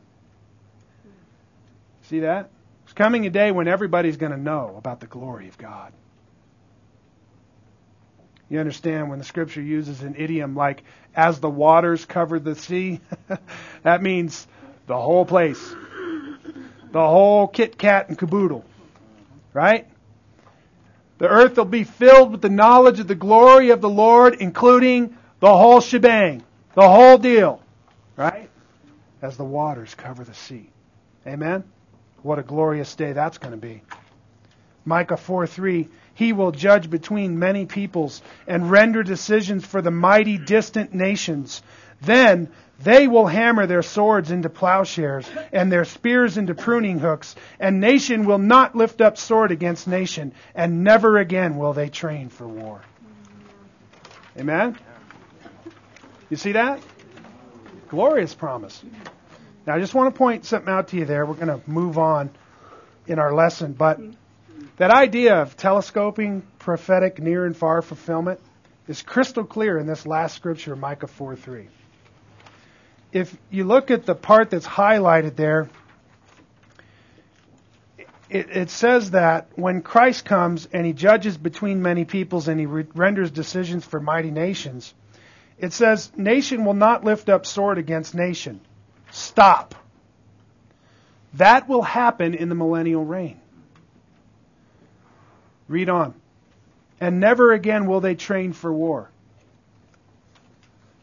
See 2.11 2.21
that? 2.21 2.51
It's 2.83 2.93
coming 2.93 3.25
a 3.25 3.31
day 3.31 3.53
when 3.53 3.69
everybody's 3.69 4.17
going 4.17 4.33
to 4.33 4.39
know 4.39 4.75
about 4.77 4.99
the 4.99 5.07
glory 5.07 5.47
of 5.47 5.57
God. 5.57 5.93
You 8.49 8.59
understand 8.59 9.11
when 9.11 9.21
the 9.21 9.25
scripture 9.25 9.63
uses 9.63 10.03
an 10.03 10.17
idiom 10.19 10.57
like, 10.57 10.83
as 11.15 11.39
the 11.39 11.49
waters 11.49 12.05
cover 12.05 12.41
the 12.41 12.57
sea? 12.57 12.99
that 13.85 14.03
means 14.03 14.45
the 14.89 14.99
whole 14.99 15.25
place. 15.25 15.65
The 16.91 17.01
whole 17.01 17.47
kit 17.47 17.79
kat 17.79 18.09
and 18.09 18.19
caboodle. 18.19 18.65
Right? 19.53 19.87
The 21.19 21.29
earth 21.29 21.59
will 21.59 21.65
be 21.65 21.85
filled 21.85 22.33
with 22.33 22.43
the 22.43 22.49
knowledge 22.49 22.99
of 22.99 23.07
the 23.07 23.15
glory 23.15 23.71
of 23.71 23.81
the 23.81 23.89
Lord, 23.89 24.35
including 24.41 25.17
the 25.39 25.57
whole 25.57 25.81
shebang, 25.81 26.43
the 26.75 26.89
whole 26.89 27.19
deal, 27.19 27.63
right? 28.17 28.51
As 29.23 29.37
the 29.37 29.45
waters 29.45 29.95
cover 29.95 30.25
the 30.25 30.35
sea. 30.35 30.71
Amen? 31.25 31.63
What 32.23 32.39
a 32.39 32.43
glorious 32.43 32.95
day 32.95 33.13
that's 33.13 33.39
going 33.39 33.53
to 33.53 33.61
be. 33.61 33.83
Micah 34.85 35.17
4 35.17 35.47
3 35.47 35.89
He 36.15 36.33
will 36.33 36.53
judge 36.53 36.91
between 36.91 37.39
many 37.39 37.67
peoples 37.67 38.23
and 38.47 38.71
render 38.71 39.03
decisions 39.03 39.65
for 39.65 39.83
the 39.83 39.91
mighty 39.91 40.39
distant 40.39 40.95
nations. 40.95 41.63
Then 42.01 42.49
they 42.83 43.09
will 43.09 43.27
hammer 43.27 43.67
their 43.67 43.83
swords 43.83 44.31
into 44.31 44.49
plowshares 44.49 45.31
and 45.53 45.71
their 45.71 45.85
spears 45.85 46.39
into 46.39 46.55
pruning 46.55 46.99
hooks, 46.99 47.37
and 47.59 47.79
nation 47.79 48.25
will 48.25 48.39
not 48.39 48.75
lift 48.75 49.03
up 49.03 49.19
sword 49.19 49.51
against 49.51 49.87
nation, 49.87 50.33
and 50.55 50.83
never 50.83 51.19
again 51.19 51.57
will 51.57 51.75
they 51.75 51.91
train 51.91 52.31
for 52.31 52.49
war. 52.49 52.81
Amen? 54.39 54.79
You 56.31 56.37
see 56.39 56.53
that? 56.53 56.81
Glorious 57.89 58.35
promise. 58.35 58.83
Now, 59.71 59.77
I 59.77 59.79
just 59.79 59.95
want 59.95 60.13
to 60.13 60.19
point 60.19 60.45
something 60.47 60.69
out 60.69 60.89
to 60.89 60.97
you 60.97 61.05
there. 61.05 61.25
We're 61.25 61.35
going 61.35 61.47
to 61.47 61.61
move 61.71 61.97
on 61.97 62.31
in 63.07 63.21
our 63.21 63.33
lesson, 63.33 63.73
but 63.73 64.01
that 64.79 64.91
idea 64.91 65.43
of 65.43 65.57
telescoping 65.57 66.43
prophetic 66.59 67.21
near 67.21 67.47
and 67.47 67.57
far 67.57 67.81
fulfillment 67.81 68.41
is 68.89 69.01
crystal 69.03 69.45
clear 69.45 69.79
in 69.79 69.87
this 69.87 70.09
last 70.09 70.35
scripture, 70.35 70.75
Micah 70.75 71.07
4 71.07 71.37
3 71.37 71.69
if 73.13 73.37
you 73.49 73.63
look 73.63 73.93
at 73.93 74.07
the 74.07 74.17
part 74.17 74.51
that's 74.51 74.67
highlighted 74.67 75.37
there, 75.37 75.69
it, 78.29 78.51
it, 78.51 78.71
says 78.71 79.13
that 79.13 79.51
when 79.55 79.83
Christ 79.83 80.25
comes 80.25 80.67
and 80.73 80.85
he 80.85 80.93
judges 80.93 81.37
between 81.37 81.81
many 81.81 82.05
peoples 82.05 82.49
and 82.49 82.59
he 82.59 82.67
re- 82.67 82.87
renders 82.93 83.31
decisions 83.31 83.85
for 83.85 84.01
mighty 84.01 84.33
nations, 84.33 84.93
it 85.59 85.73
says, 85.73 86.11
Nation 86.17 86.65
will 86.65 86.75
not 86.75 87.05
lift 87.05 87.29
up 87.29 87.47
sword 87.47 87.79
against 87.79 88.17
nation. 88.17 88.61
Stop. 89.11 89.75
That 91.35 91.69
will 91.69 91.83
happen 91.83 92.35
in 92.35 92.49
the 92.49 92.55
millennial 92.55 93.05
reign. 93.05 93.41
Read 95.69 95.89
on. 95.89 96.15
And 97.01 97.21
never 97.21 97.53
again 97.53 97.87
will 97.87 98.01
they 98.01 98.15
train 98.15 98.53
for 98.53 98.73
war. 98.73 99.11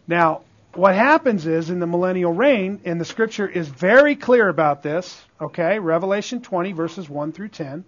Now, 0.07 0.41
what 0.73 0.93
happens 0.93 1.47
is 1.47 1.69
in 1.69 1.79
the 1.79 1.87
millennial 1.87 2.31
reign, 2.31 2.81
and 2.85 3.01
the 3.01 3.05
scripture 3.05 3.47
is 3.47 3.67
very 3.67 4.15
clear 4.15 4.47
about 4.47 4.83
this, 4.83 5.19
okay? 5.41 5.79
Revelation 5.79 6.41
20, 6.41 6.73
verses 6.73 7.09
1 7.09 7.31
through 7.31 7.49
10. 7.49 7.83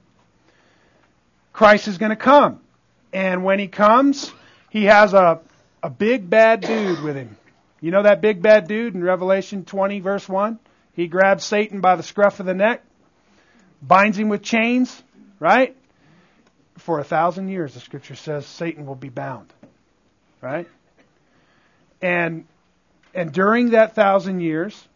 Christ 1.54 1.88
is 1.88 1.98
going 1.98 2.10
to 2.10 2.16
come. 2.16 2.62
And 3.14 3.44
when 3.44 3.60
he 3.60 3.68
comes, 3.68 4.32
he 4.70 4.86
has 4.86 5.14
a, 5.14 5.42
a 5.84 5.90
big 5.90 6.30
bad 6.30 6.62
dude 6.62 7.02
with 7.02 7.16
him. 7.16 7.38
You 7.82 7.92
know 7.92 8.04
that 8.04 8.22
big 8.22 8.42
bad 8.42 8.68
dude 8.68 8.94
in 8.94 9.04
Revelation 9.04 9.64
20, 9.66 10.00
verse 10.02 10.28
1? 10.28 10.60
He 10.94 11.08
grabs 11.08 11.46
Satan 11.46 11.80
by 11.80 11.96
the 11.96 12.04
scruff 12.04 12.40
of 12.40 12.46
the 12.46 12.54
neck, 12.54 12.84
binds 13.82 14.18
him 14.18 14.28
with 14.28 14.42
chains, 14.42 15.02
right? 15.40 15.76
For 16.78 17.00
a 17.00 17.04
thousand 17.04 17.50
years, 17.50 17.74
the 17.74 17.80
scripture 17.80 18.16
says 18.16 18.46
Satan 18.46 18.86
will 18.86 18.96
be 18.96 19.10
bound, 19.10 19.54
right? 20.42 20.68
And 22.02 22.46
and 23.14 23.32
during 23.32 23.72
that 23.72 23.96
thousand 23.96 24.42
years, 24.42 24.88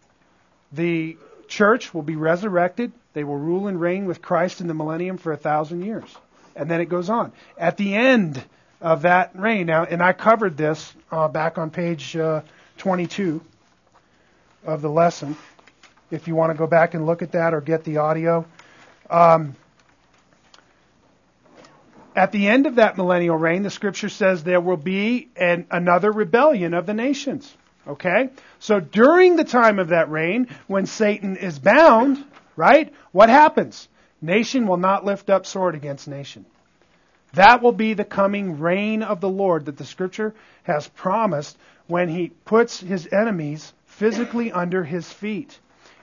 the 0.72 1.18
church 1.48 1.94
will 1.94 2.04
be 2.04 2.16
resurrected. 2.16 2.92
They 3.14 3.24
will 3.24 3.38
rule 3.38 3.68
and 3.68 3.80
reign 3.80 4.06
with 4.06 4.22
Christ 4.22 4.62
in 4.62 4.68
the 4.68 4.74
millennium 4.74 5.18
for 5.18 5.32
a 5.32 5.38
thousand 5.38 5.84
years. 5.84 6.10
And 6.56 6.70
then 6.70 6.82
it 6.82 6.86
goes 6.86 7.10
on. 7.10 7.32
At 7.58 7.78
the 7.78 7.96
end 7.96 8.44
of 8.82 9.04
that 9.04 9.32
reign, 9.36 9.68
now, 9.68 9.86
and 9.86 10.02
I 10.02 10.14
covered 10.14 10.58
this 10.58 10.94
uh, 11.12 11.28
back 11.28 11.58
on 11.58 11.70
page 11.70 12.16
uh, 12.16 12.42
22 12.84 13.40
of 14.66 14.82
the 14.82 14.90
lesson. 14.90 15.38
If 16.12 16.28
you 16.28 16.36
want 16.36 16.52
to 16.52 16.58
go 16.58 16.68
back 16.68 16.96
and 16.96 17.06
look 17.06 17.22
at 17.22 17.32
that 17.32 17.54
or 17.54 17.62
get 17.62 17.86
the 17.86 17.98
audio. 17.98 18.46
Um, 19.10 19.56
at 22.14 22.34
the 22.34 22.50
end 22.50 22.66
of 22.66 22.76
that 22.76 22.98
millennial 22.98 23.38
reign, 23.38 23.64
the 23.64 23.70
scripture 23.70 24.10
says 24.10 24.44
there 24.44 24.60
will 24.60 24.76
be 24.76 25.30
an, 25.38 25.66
another 25.72 26.12
rebellion 26.12 26.74
of 26.74 26.86
the 26.86 26.94
nations. 26.94 27.56
Okay? 27.88 28.32
So 28.60 28.82
during 28.82 29.38
the 29.38 29.46
time 29.46 29.80
of 29.80 29.88
that 29.88 30.12
reign, 30.12 30.50
when 30.68 30.86
Satan 30.86 31.38
is 31.38 31.60
bound, 31.60 32.22
right? 32.58 32.94
What 33.14 33.30
happens? 33.30 33.88
Nation 34.22 34.68
will 34.68 34.76
not 34.76 35.06
lift 35.06 35.30
up 35.30 35.46
sword 35.46 35.76
against 35.76 36.10
nation. 36.10 36.46
That 37.34 37.62
will 37.64 37.72
be 37.72 37.94
the 37.94 38.04
coming 38.06 38.60
reign 38.60 39.04
of 39.04 39.22
the 39.22 39.30
Lord 39.30 39.66
that 39.66 39.78
the 39.78 39.86
scripture 39.86 40.36
has 40.64 40.88
promised 40.90 41.58
when 41.88 42.10
he 42.10 42.30
puts 42.46 42.80
his 42.80 43.08
enemies 43.12 43.74
physically 43.86 44.52
under 44.52 44.84
his 44.84 45.12
feet. 45.12 45.60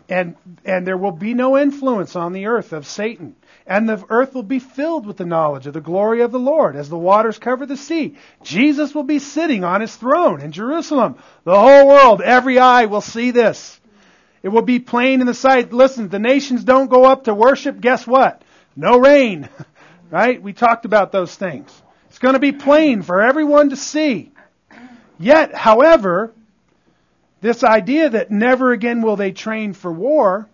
And, 0.08 0.36
and 0.64 0.86
there 0.86 0.96
will 0.96 1.12
be 1.12 1.34
no 1.34 1.56
influence 1.56 2.16
on 2.16 2.32
the 2.32 2.46
earth 2.46 2.72
of 2.72 2.86
Satan 2.86 3.36
and 3.70 3.88
the 3.88 4.04
earth 4.10 4.34
will 4.34 4.42
be 4.42 4.58
filled 4.58 5.06
with 5.06 5.16
the 5.16 5.24
knowledge 5.24 5.68
of 5.68 5.74
the 5.74 5.80
glory 5.80 6.22
of 6.22 6.32
the 6.32 6.40
Lord 6.40 6.74
as 6.74 6.88
the 6.88 6.98
waters 6.98 7.38
cover 7.38 7.66
the 7.66 7.76
sea. 7.76 8.16
Jesus 8.42 8.92
will 8.92 9.04
be 9.04 9.20
sitting 9.20 9.62
on 9.62 9.80
his 9.80 9.94
throne 9.94 10.40
in 10.40 10.50
Jerusalem. 10.50 11.14
The 11.44 11.58
whole 11.58 11.86
world, 11.86 12.20
every 12.20 12.58
eye 12.58 12.86
will 12.86 13.00
see 13.00 13.30
this. 13.30 13.78
It 14.42 14.48
will 14.48 14.62
be 14.62 14.80
plain 14.80 15.20
in 15.20 15.28
the 15.28 15.34
sight. 15.34 15.72
Listen, 15.72 16.08
the 16.08 16.18
nations 16.18 16.64
don't 16.64 16.90
go 16.90 17.04
up 17.04 17.24
to 17.24 17.34
worship. 17.34 17.80
Guess 17.80 18.08
what? 18.08 18.42
No 18.76 18.98
rain. 18.98 19.48
Right? 20.12 20.42
We 20.42 20.52
talked 20.52 20.86
about 20.86 21.12
those 21.12 21.32
things. 21.36 21.70
It's 22.08 22.18
going 22.18 22.32
to 22.32 22.40
be 22.40 22.50
plain 22.50 23.02
for 23.02 23.22
everyone 23.22 23.70
to 23.70 23.76
see. 23.76 24.32
Yet, 25.20 25.54
however, 25.54 26.32
this 27.42 27.62
idea 27.62 28.08
that 28.08 28.30
never 28.30 28.72
again 28.72 29.02
will 29.02 29.16
they 29.16 29.32
train 29.32 29.74
for 29.74 29.92
war 29.92 30.48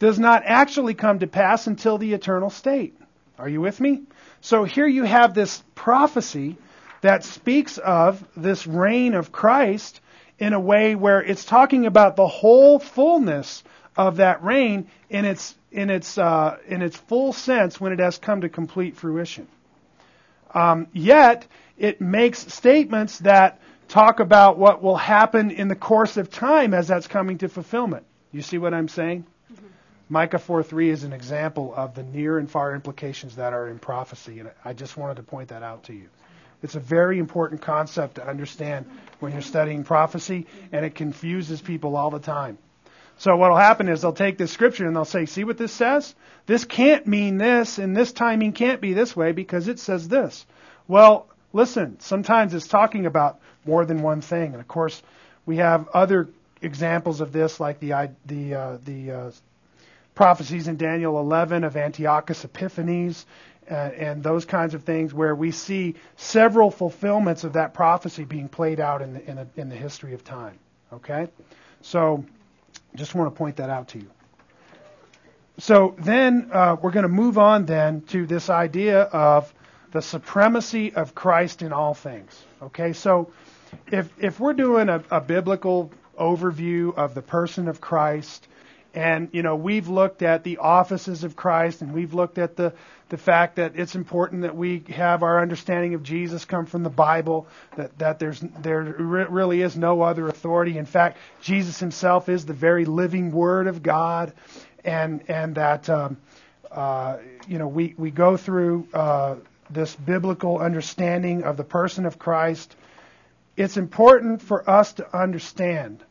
does 0.00 0.18
not 0.18 0.42
actually 0.44 0.94
come 0.94 1.20
to 1.20 1.28
pass 1.28 1.68
until 1.68 1.96
the 1.96 2.14
eternal 2.14 2.50
state. 2.50 2.98
Are 3.38 3.48
you 3.48 3.60
with 3.60 3.80
me? 3.80 4.02
So 4.40 4.64
here 4.64 4.88
you 4.88 5.04
have 5.04 5.34
this 5.34 5.62
prophecy 5.76 6.56
that 7.00 7.22
speaks 7.22 7.78
of 7.78 8.26
this 8.36 8.66
reign 8.66 9.14
of 9.14 9.30
Christ 9.30 10.00
in 10.40 10.52
a 10.52 10.58
way 10.60 10.96
where 10.96 11.22
it's 11.22 11.44
talking 11.44 11.86
about 11.86 12.16
the 12.16 12.26
whole 12.26 12.80
fullness 12.80 13.62
of 13.96 14.16
that 14.16 14.42
reign 14.42 14.88
in 15.08 15.24
its 15.24 15.54
in 15.70 15.90
its 15.90 16.18
uh, 16.18 16.56
in 16.66 16.82
its 16.82 16.96
full 16.96 17.32
sense 17.32 17.80
when 17.80 17.92
it 17.92 18.00
has 18.00 18.18
come 18.18 18.40
to 18.40 18.48
complete 18.48 18.96
fruition. 18.96 19.46
Um, 20.54 20.86
yet 20.92 21.46
it 21.76 22.00
makes 22.00 22.52
statements 22.52 23.18
that 23.20 23.60
talk 23.88 24.20
about 24.20 24.56
what 24.56 24.82
will 24.82 24.96
happen 24.96 25.50
in 25.50 25.68
the 25.68 25.76
course 25.76 26.16
of 26.16 26.30
time 26.30 26.72
as 26.72 26.88
that's 26.88 27.06
coming 27.06 27.38
to 27.38 27.48
fulfillment. 27.48 28.06
You 28.32 28.42
see 28.42 28.58
what 28.58 28.72
I'm 28.72 28.88
saying? 28.88 29.26
Micah 30.08 30.38
4:3 30.38 30.90
is 30.90 31.04
an 31.04 31.12
example 31.12 31.72
of 31.74 31.94
the 31.94 32.02
near 32.02 32.38
and 32.38 32.50
far 32.50 32.74
implications 32.74 33.36
that 33.36 33.52
are 33.52 33.68
in 33.68 33.78
prophecy, 33.78 34.38
and 34.38 34.50
I 34.64 34.72
just 34.72 34.96
wanted 34.96 35.16
to 35.16 35.22
point 35.22 35.48
that 35.48 35.62
out 35.62 35.84
to 35.84 35.94
you. 35.94 36.08
It's 36.62 36.74
a 36.74 36.80
very 36.80 37.18
important 37.18 37.62
concept 37.62 38.16
to 38.16 38.26
understand 38.26 38.86
when 39.20 39.32
you're 39.32 39.42
studying 39.42 39.84
prophecy, 39.84 40.46
and 40.72 40.84
it 40.84 40.94
confuses 40.94 41.60
people 41.60 41.96
all 41.96 42.10
the 42.10 42.18
time. 42.18 42.58
So 43.18 43.36
what 43.36 43.50
will 43.50 43.58
happen 43.58 43.88
is 43.88 44.02
they'll 44.02 44.12
take 44.12 44.38
this 44.38 44.52
scripture 44.52 44.86
and 44.86 44.94
they'll 44.94 45.04
say, 45.04 45.26
"See 45.26 45.44
what 45.44 45.58
this 45.58 45.72
says? 45.72 46.14
This 46.46 46.64
can't 46.64 47.06
mean 47.06 47.38
this, 47.38 47.78
and 47.78 47.96
this 47.96 48.12
timing 48.12 48.52
can't 48.52 48.80
be 48.80 48.92
this 48.92 49.16
way 49.16 49.32
because 49.32 49.68
it 49.68 49.78
says 49.78 50.08
this." 50.08 50.46
Well, 50.88 51.26
listen. 51.52 52.00
Sometimes 52.00 52.54
it's 52.54 52.68
talking 52.68 53.06
about 53.06 53.38
more 53.64 53.84
than 53.84 54.02
one 54.02 54.20
thing, 54.20 54.52
and 54.52 54.60
of 54.60 54.68
course, 54.68 55.02
we 55.46 55.56
have 55.58 55.88
other 55.88 56.28
examples 56.60 57.20
of 57.20 57.32
this, 57.32 57.60
like 57.60 57.80
the 57.80 58.10
the 58.26 58.54
uh, 58.54 58.78
the 58.84 59.10
uh, 59.10 59.30
prophecies 60.14 60.68
in 60.68 60.76
Daniel 60.76 61.18
11 61.18 61.64
of 61.64 61.76
Antiochus 61.76 62.44
Epiphanes 62.44 63.26
uh, 63.70 63.74
and 63.74 64.22
those 64.22 64.44
kinds 64.44 64.74
of 64.74 64.84
things 64.84 65.14
where 65.14 65.34
we 65.34 65.50
see 65.50 65.94
several 66.16 66.70
fulfillments 66.70 67.44
of 67.44 67.54
that 67.54 67.74
prophecy 67.74 68.24
being 68.24 68.48
played 68.48 68.80
out 68.80 69.02
in 69.02 69.14
the, 69.14 69.30
in, 69.30 69.50
in 69.56 69.68
the 69.68 69.76
history 69.76 70.14
of 70.14 70.22
time. 70.22 70.58
Okay? 70.92 71.28
So, 71.80 72.24
just 72.94 73.14
want 73.14 73.32
to 73.32 73.36
point 73.36 73.56
that 73.56 73.70
out 73.70 73.88
to 73.88 73.98
you. 73.98 74.10
So 75.58 75.94
then 75.98 76.50
uh, 76.52 76.76
we're 76.80 76.90
going 76.90 77.04
to 77.04 77.08
move 77.08 77.38
on 77.38 77.64
then 77.64 78.02
to 78.08 78.26
this 78.26 78.50
idea 78.50 79.02
of 79.02 79.52
the 79.92 80.02
supremacy 80.02 80.92
of 80.94 81.14
Christ 81.14 81.62
in 81.62 81.72
all 81.72 81.94
things. 81.94 82.44
Okay, 82.60 82.92
so 82.92 83.32
if 83.92 84.08
if 84.18 84.40
we're 84.40 84.54
doing 84.54 84.88
a, 84.88 85.02
a 85.10 85.20
biblical 85.20 85.92
overview 86.18 86.94
of 86.96 87.14
the 87.14 87.22
person 87.22 87.68
of 87.68 87.80
Christ 87.80 88.48
and, 88.94 89.28
you 89.32 89.42
know, 89.42 89.56
we've 89.56 89.88
looked 89.88 90.22
at 90.22 90.44
the 90.44 90.58
offices 90.58 91.24
of 91.24 91.34
Christ 91.34 91.82
and 91.82 91.92
we've 91.92 92.14
looked 92.14 92.38
at 92.38 92.54
the, 92.56 92.72
the 93.08 93.16
fact 93.16 93.56
that 93.56 93.76
it's 93.76 93.94
important 93.94 94.42
that 94.42 94.56
we 94.56 94.82
have 94.88 95.22
our 95.22 95.40
understanding 95.40 95.94
of 95.94 96.02
Jesus 96.02 96.44
come 96.44 96.66
from 96.66 96.82
the 96.82 96.90
Bible, 96.90 97.46
that, 97.76 97.98
that 97.98 98.18
there's, 98.18 98.40
there 98.40 98.82
really 98.82 99.60
is 99.60 99.76
no 99.76 100.02
other 100.02 100.28
authority. 100.28 100.78
In 100.78 100.86
fact, 100.86 101.18
Jesus 101.40 101.78
himself 101.78 102.28
is 102.28 102.46
the 102.46 102.54
very 102.54 102.84
living 102.84 103.30
Word 103.30 103.66
of 103.66 103.82
God 103.82 104.32
and, 104.84 105.22
and 105.28 105.54
that, 105.56 105.88
um, 105.88 106.16
uh, 106.70 107.18
you 107.46 107.58
know, 107.58 107.68
we, 107.68 107.94
we 107.96 108.10
go 108.10 108.36
through, 108.36 108.88
uh, 108.92 109.36
this 109.70 109.96
biblical 109.96 110.58
understanding 110.58 111.42
of 111.42 111.56
the 111.56 111.64
person 111.64 112.04
of 112.04 112.18
Christ 112.18 112.76
it's 113.56 113.76
important 113.76 114.42
for 114.42 114.68
us 114.68 114.94
to 114.94 115.16
understand 115.16 116.02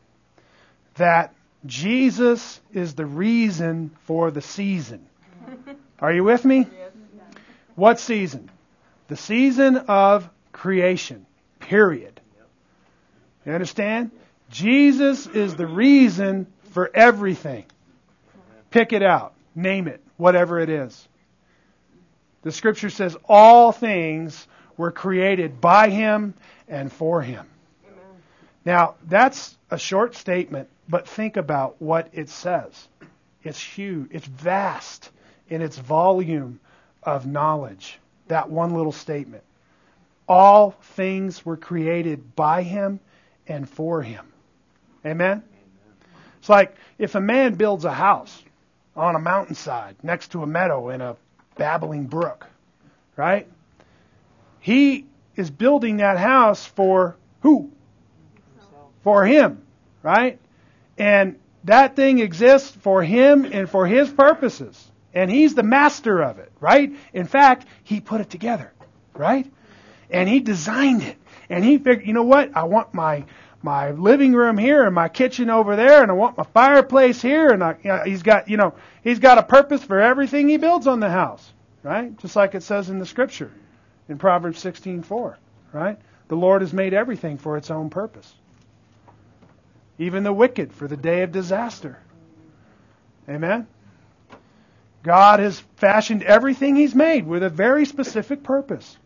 that 0.96 1.34
Jesus 1.66 2.60
is 2.72 2.94
the 2.94 3.06
reason 3.06 3.90
for 4.04 4.30
the 4.30 4.40
season. 4.40 5.06
Are 5.98 6.12
you 6.12 6.24
with 6.24 6.44
me? 6.44 6.66
What 7.74 7.98
season? 7.98 8.50
The 9.08 9.16
season 9.16 9.76
of 9.76 10.28
creation. 10.52 11.26
Period. 11.60 12.20
You 13.44 13.52
understand? 13.52 14.10
Jesus 14.50 15.26
is 15.26 15.56
the 15.56 15.66
reason 15.66 16.46
for 16.70 16.90
everything. 16.94 17.64
Pick 18.70 18.92
it 18.92 19.02
out. 19.02 19.34
Name 19.54 19.88
it. 19.88 20.02
Whatever 20.16 20.60
it 20.60 20.68
is. 20.68 21.08
The 22.42 22.52
scripture 22.52 22.90
says 22.90 23.16
all 23.24 23.72
things 23.72 24.46
were 24.76 24.92
created 24.92 25.60
by 25.60 25.88
him 25.90 26.34
and 26.68 26.92
for 26.92 27.22
him. 27.22 27.46
Amen. 27.86 28.04
Now, 28.64 28.94
that's 29.06 29.56
a 29.70 29.78
short 29.78 30.14
statement, 30.14 30.68
but 30.88 31.08
think 31.08 31.36
about 31.36 31.80
what 31.80 32.08
it 32.12 32.28
says. 32.28 32.88
It's 33.42 33.60
huge, 33.60 34.08
it's 34.10 34.26
vast 34.26 35.10
in 35.48 35.62
its 35.62 35.78
volume 35.78 36.60
of 37.04 37.26
knowledge. 37.26 37.98
That 38.28 38.50
one 38.50 38.74
little 38.74 38.92
statement. 38.92 39.42
All 40.26 40.70
things 40.70 41.44
were 41.44 41.56
created 41.56 42.34
by 42.34 42.62
him 42.62 43.00
and 43.46 43.68
for 43.68 44.02
him. 44.02 44.26
Amen? 45.04 45.42
It's 46.38 46.48
like 46.48 46.74
if 46.98 47.14
a 47.14 47.20
man 47.20 47.54
builds 47.54 47.84
a 47.84 47.92
house 47.92 48.42
on 48.96 49.16
a 49.16 49.18
mountainside 49.18 49.96
next 50.02 50.32
to 50.32 50.42
a 50.42 50.46
meadow 50.46 50.90
in 50.90 51.00
a 51.00 51.16
babbling 51.56 52.06
brook, 52.06 52.46
right? 53.16 53.46
He 54.60 55.06
is 55.36 55.50
building 55.50 55.98
that 55.98 56.18
house 56.18 56.64
for 56.64 57.16
who? 57.40 57.70
For 59.02 59.26
him, 59.26 59.62
right? 60.02 60.38
And 60.96 61.38
that 61.64 61.96
thing 61.96 62.18
exists 62.18 62.70
for 62.70 63.02
him 63.02 63.44
and 63.44 63.68
for 63.68 63.86
his 63.86 64.10
purposes. 64.10 64.90
And 65.14 65.30
he's 65.30 65.54
the 65.54 65.62
master 65.62 66.20
of 66.22 66.38
it, 66.38 66.52
right? 66.60 66.92
In 67.12 67.26
fact, 67.26 67.66
he 67.84 68.00
put 68.00 68.20
it 68.20 68.30
together, 68.30 68.72
right? 69.14 69.50
And 70.10 70.28
he 70.28 70.40
designed 70.40 71.02
it. 71.02 71.16
And 71.48 71.64
he 71.64 71.78
figured, 71.78 72.06
you 72.06 72.12
know 72.12 72.24
what? 72.24 72.56
I 72.56 72.64
want 72.64 72.94
my 72.94 73.24
my 73.62 73.92
living 73.92 74.34
room 74.34 74.58
here 74.58 74.84
and 74.84 74.94
my 74.94 75.08
kitchen 75.08 75.48
over 75.48 75.74
there, 75.74 76.02
and 76.02 76.10
I 76.10 76.14
want 76.14 76.36
my 76.36 76.44
fireplace 76.44 77.22
here. 77.22 77.48
And 77.48 77.64
I, 77.64 77.76
you 77.82 77.88
know, 77.88 78.02
he's 78.04 78.22
got, 78.22 78.50
you 78.50 78.58
know, 78.58 78.74
he's 79.02 79.20
got 79.20 79.38
a 79.38 79.42
purpose 79.42 79.82
for 79.82 79.98
everything 79.98 80.50
he 80.50 80.58
builds 80.58 80.86
on 80.86 81.00
the 81.00 81.08
house, 81.08 81.50
right? 81.82 82.14
Just 82.18 82.36
like 82.36 82.54
it 82.54 82.62
says 82.62 82.90
in 82.90 82.98
the 82.98 83.06
scripture 83.06 83.50
in 84.08 84.18
Proverbs 84.18 84.62
16:4, 84.62 85.36
right? 85.72 85.98
The 86.28 86.36
Lord 86.36 86.60
has 86.60 86.72
made 86.72 86.92
everything 86.92 87.38
for 87.38 87.56
its 87.56 87.70
own 87.70 87.88
purpose. 87.88 88.34
Even 89.98 90.24
the 90.24 90.32
wicked 90.32 90.72
for 90.72 90.88
the 90.88 90.96
day 90.96 91.22
of 91.22 91.32
disaster. 91.32 91.98
Amen. 93.28 93.66
God 95.04 95.38
has 95.38 95.60
fashioned 95.76 96.22
everything 96.22 96.76
he's 96.76 96.94
made 96.94 97.26
with 97.26 97.42
a 97.42 97.50
very 97.50 97.84
specific 97.84 98.42
purpose. 98.42 98.96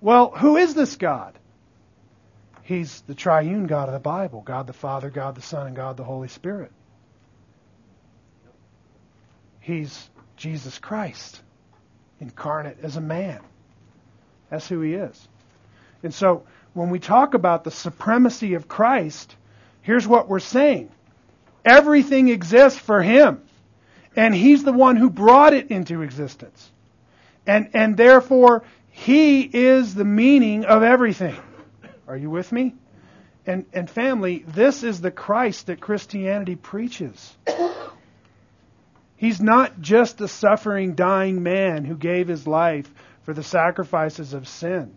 Well, 0.00 0.30
who 0.30 0.56
is 0.56 0.74
this 0.74 0.96
God? 0.96 1.38
He's 2.62 3.02
the 3.02 3.14
triune 3.14 3.66
God 3.66 3.88
of 3.88 3.92
the 3.92 4.00
Bible 4.00 4.40
God 4.40 4.66
the 4.66 4.72
Father, 4.72 5.10
God 5.10 5.34
the 5.34 5.42
Son, 5.42 5.66
and 5.66 5.76
God 5.76 5.98
the 5.98 6.04
Holy 6.04 6.28
Spirit. 6.28 6.72
He's 9.60 10.08
Jesus 10.36 10.78
Christ, 10.78 11.42
incarnate 12.20 12.78
as 12.82 12.96
a 12.96 13.02
man. 13.02 13.40
That's 14.48 14.66
who 14.66 14.80
he 14.80 14.94
is. 14.94 15.28
And 16.02 16.14
so 16.14 16.44
when 16.72 16.88
we 16.88 16.98
talk 16.98 17.34
about 17.34 17.64
the 17.64 17.70
supremacy 17.70 18.54
of 18.54 18.68
Christ, 18.68 19.36
here's 19.82 20.08
what 20.08 20.28
we're 20.28 20.40
saying. 20.40 20.90
Everything 21.62 22.28
exists 22.28 22.78
for 22.78 23.02
him. 23.02 23.42
And 24.18 24.34
he's 24.34 24.64
the 24.64 24.72
one 24.72 24.96
who 24.96 25.10
brought 25.10 25.54
it 25.54 25.70
into 25.70 26.02
existence. 26.02 26.72
And, 27.46 27.70
and 27.72 27.96
therefore, 27.96 28.64
he 28.90 29.42
is 29.42 29.94
the 29.94 30.04
meaning 30.04 30.64
of 30.64 30.82
everything. 30.82 31.36
Are 32.08 32.16
you 32.16 32.28
with 32.28 32.50
me? 32.50 32.74
And, 33.46 33.64
and 33.72 33.88
family, 33.88 34.44
this 34.48 34.82
is 34.82 35.00
the 35.00 35.12
Christ 35.12 35.66
that 35.66 35.80
Christianity 35.80 36.56
preaches. 36.56 37.36
He's 39.16 39.40
not 39.40 39.80
just 39.80 40.20
a 40.20 40.26
suffering, 40.26 40.96
dying 40.96 41.44
man 41.44 41.84
who 41.84 41.94
gave 41.96 42.26
his 42.26 42.44
life 42.44 42.92
for 43.22 43.32
the 43.32 43.44
sacrifices 43.44 44.34
of 44.34 44.48
sin. 44.48 44.94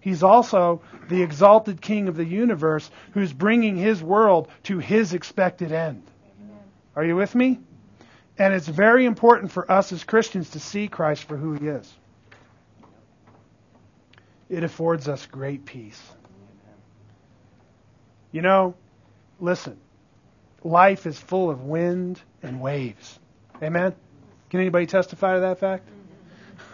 He's 0.00 0.22
also 0.22 0.80
the 1.10 1.22
exalted 1.22 1.82
King 1.82 2.08
of 2.08 2.16
the 2.16 2.24
universe 2.24 2.90
who's 3.12 3.34
bringing 3.34 3.76
his 3.76 4.02
world 4.02 4.48
to 4.62 4.78
his 4.78 5.12
expected 5.12 5.72
end. 5.72 6.04
Amen. 6.40 6.58
Are 6.96 7.04
you 7.04 7.16
with 7.16 7.34
me? 7.34 7.60
And 8.38 8.52
it's 8.52 8.68
very 8.68 9.06
important 9.06 9.50
for 9.50 9.70
us 9.70 9.92
as 9.92 10.04
Christians 10.04 10.50
to 10.50 10.60
see 10.60 10.88
Christ 10.88 11.24
for 11.24 11.36
who 11.36 11.54
he 11.54 11.68
is. 11.68 11.92
It 14.48 14.62
affords 14.62 15.08
us 15.08 15.26
great 15.26 15.64
peace. 15.64 16.00
You 18.30 18.42
know, 18.42 18.74
listen, 19.40 19.78
life 20.62 21.06
is 21.06 21.18
full 21.18 21.50
of 21.50 21.62
wind 21.62 22.20
and 22.42 22.60
waves. 22.60 23.18
Amen? 23.62 23.94
Can 24.50 24.60
anybody 24.60 24.86
testify 24.86 25.34
to 25.34 25.40
that 25.40 25.58
fact? 25.58 25.88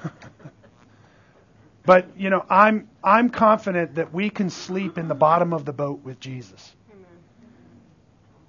But 1.84 2.16
you 2.16 2.30
know, 2.30 2.44
I'm 2.48 2.88
I'm 3.02 3.30
confident 3.30 3.96
that 3.96 4.12
we 4.14 4.30
can 4.30 4.50
sleep 4.50 4.98
in 4.98 5.08
the 5.08 5.14
bottom 5.14 5.52
of 5.52 5.64
the 5.64 5.72
boat 5.72 6.02
with 6.04 6.20
Jesus. 6.20 6.74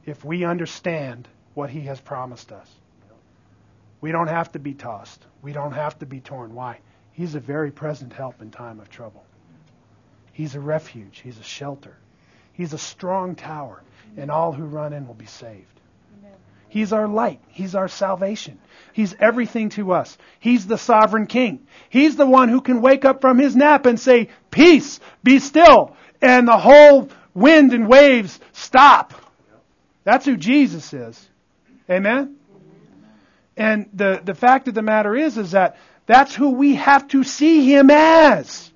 If 0.05 0.24
we 0.24 0.43
understand 0.43 1.28
what 1.53 1.70
he 1.70 1.82
has 1.82 1.99
promised 1.99 2.51
us. 2.51 2.70
We 4.03 4.11
don't 4.11 4.27
have 4.27 4.51
to 4.51 4.59
be 4.59 4.73
tossed. 4.73 5.25
We 5.41 5.53
don't 5.53 5.71
have 5.71 5.97
to 5.99 6.05
be 6.05 6.19
torn. 6.19 6.53
Why? 6.53 6.79
He's 7.13 7.35
a 7.35 7.39
very 7.39 7.71
present 7.71 8.11
help 8.11 8.41
in 8.41 8.51
time 8.51 8.81
of 8.81 8.89
trouble. 8.89 9.23
He's 10.33 10.55
a 10.55 10.59
refuge. 10.59 11.21
He's 11.23 11.39
a 11.39 11.43
shelter. 11.43 11.95
He's 12.51 12.73
a 12.73 12.77
strong 12.77 13.35
tower, 13.35 13.81
and 14.17 14.29
all 14.29 14.51
who 14.51 14.65
run 14.65 14.91
in 14.91 15.07
will 15.07 15.13
be 15.13 15.25
saved. 15.25 15.79
He's 16.67 16.91
our 16.91 17.07
light. 17.07 17.39
He's 17.47 17.75
our 17.75 17.87
salvation. 17.87 18.59
He's 18.91 19.15
everything 19.21 19.69
to 19.69 19.93
us. 19.93 20.17
He's 20.37 20.67
the 20.67 20.77
sovereign 20.77 21.25
king. 21.25 21.65
He's 21.89 22.17
the 22.17 22.25
one 22.25 22.49
who 22.49 22.59
can 22.59 22.81
wake 22.81 23.05
up 23.05 23.21
from 23.21 23.39
his 23.39 23.55
nap 23.55 23.85
and 23.85 23.97
say, 23.97 24.27
peace, 24.51 24.99
be 25.23 25.39
still, 25.39 25.95
and 26.21 26.45
the 26.45 26.57
whole 26.57 27.07
wind 27.33 27.71
and 27.71 27.87
waves 27.87 28.37
stop. 28.51 29.13
That's 30.03 30.25
who 30.25 30.35
Jesus 30.35 30.91
is. 30.91 31.29
Amen? 31.89 32.35
And 33.55 33.89
the, 33.93 34.21
the 34.23 34.33
fact 34.33 34.67
of 34.67 34.73
the 34.73 34.81
matter 34.81 35.15
is, 35.15 35.37
is 35.37 35.51
that 35.51 35.77
that's 36.05 36.33
who 36.33 36.51
we 36.51 36.75
have 36.75 37.07
to 37.09 37.23
see 37.23 37.71
him 37.71 37.89
as. 37.89 38.71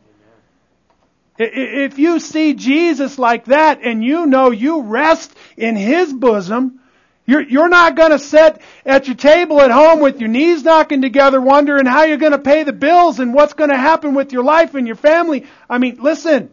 If 1.39 1.99
you 1.99 2.19
see 2.19 2.53
Jesus 2.53 3.19
like 3.19 3.45
that 3.45 3.81
and 3.83 4.03
you 4.03 4.25
know 4.25 4.49
you 4.49 4.81
rest 4.81 5.35
in 5.55 5.75
his 5.75 6.11
bosom, 6.11 6.79
you're, 7.27 7.41
you're 7.41 7.69
not 7.69 7.95
going 7.95 8.11
to 8.11 8.19
sit 8.19 8.59
at 8.85 9.07
your 9.07 9.15
table 9.15 9.61
at 9.61 9.69
home 9.69 9.99
with 9.99 10.19
your 10.19 10.29
knees 10.29 10.63
knocking 10.63 11.01
together 11.01 11.41
wondering 11.41 11.85
how 11.85 12.03
you're 12.03 12.17
going 12.17 12.31
to 12.31 12.39
pay 12.39 12.63
the 12.63 12.73
bills 12.73 13.19
and 13.19 13.33
what's 13.33 13.53
going 13.53 13.69
to 13.69 13.77
happen 13.77 14.15
with 14.15 14.31
your 14.31 14.43
life 14.43 14.73
and 14.75 14.87
your 14.87 14.95
family. 14.95 15.45
I 15.69 15.77
mean, 15.77 15.97
listen. 16.01 16.49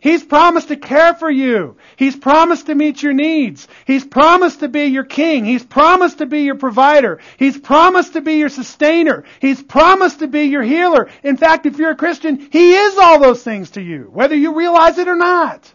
He's 0.00 0.24
promised 0.24 0.68
to 0.68 0.76
care 0.76 1.14
for 1.14 1.30
you. 1.30 1.76
He's 1.96 2.16
promised 2.16 2.66
to 2.66 2.74
meet 2.74 3.02
your 3.02 3.12
needs. 3.12 3.68
He's 3.86 4.04
promised 4.04 4.60
to 4.60 4.68
be 4.68 4.84
your 4.84 5.04
king. 5.04 5.44
He's 5.44 5.64
promised 5.64 6.18
to 6.18 6.26
be 6.26 6.40
your 6.40 6.56
provider. 6.56 7.20
He's 7.38 7.58
promised 7.58 8.14
to 8.14 8.20
be 8.20 8.34
your 8.34 8.48
sustainer. 8.48 9.24
He's 9.40 9.62
promised 9.62 10.20
to 10.20 10.26
be 10.26 10.44
your 10.44 10.62
healer. 10.62 11.10
In 11.22 11.36
fact, 11.36 11.66
if 11.66 11.78
you're 11.78 11.92
a 11.92 11.96
Christian, 11.96 12.48
He 12.50 12.74
is 12.74 12.96
all 12.96 13.20
those 13.20 13.42
things 13.42 13.70
to 13.72 13.82
you, 13.82 14.10
whether 14.12 14.34
you 14.34 14.56
realize 14.56 14.98
it 14.98 15.08
or 15.08 15.16
not. 15.16 15.72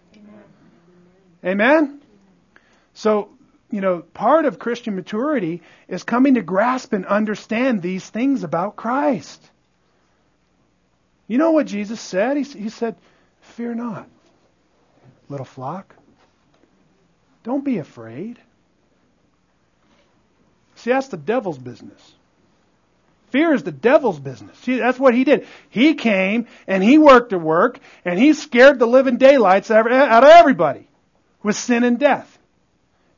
Amen? 1.44 1.62
Amen? 1.62 2.02
So 2.94 3.30
you 3.76 3.82
know, 3.82 4.00
part 4.14 4.46
of 4.46 4.58
Christian 4.58 4.96
maturity 4.96 5.62
is 5.88 6.04
coming 6.04 6.36
to 6.36 6.42
grasp 6.42 6.94
and 6.94 7.06
understand 7.06 7.82
these 7.82 8.10
things 8.10 8.44
about 8.44 8.76
Christ. 8.78 9.42
You 11.28 11.38
know 11.38 11.52
what 11.52 11.66
Jesus 11.66 12.00
said? 12.00 12.38
He, 12.38 12.44
he 12.44 12.70
said, 12.70 12.96
Fear 13.42 13.76
not, 13.76 14.08
little 15.30 15.46
flock. 15.46 15.96
Don't 17.44 17.64
be 17.64 17.78
afraid. 17.78 18.40
See, 20.76 20.92
that's 20.92 21.08
the 21.08 21.18
devil's 21.18 21.58
business. 21.58 22.14
Fear 23.30 23.54
is 23.54 23.64
the 23.64 23.72
devil's 23.72 24.20
business. 24.20 24.58
See, 24.60 24.78
that's 24.78 25.00
what 25.00 25.14
he 25.14 25.24
did. 25.24 25.48
He 25.70 25.96
came 25.96 26.48
and 26.68 26.84
he 26.84 26.98
worked 26.98 27.32
to 27.32 27.40
work 27.40 27.80
and 28.04 28.20
he 28.20 28.34
scared 28.34 28.80
the 28.80 28.86
living 28.86 29.18
daylights 29.18 29.72
out 29.72 29.92
of 29.92 30.24
everybody 30.24 30.88
with 31.44 31.56
sin 31.56 31.84
and 31.84 32.00
death. 32.00 32.38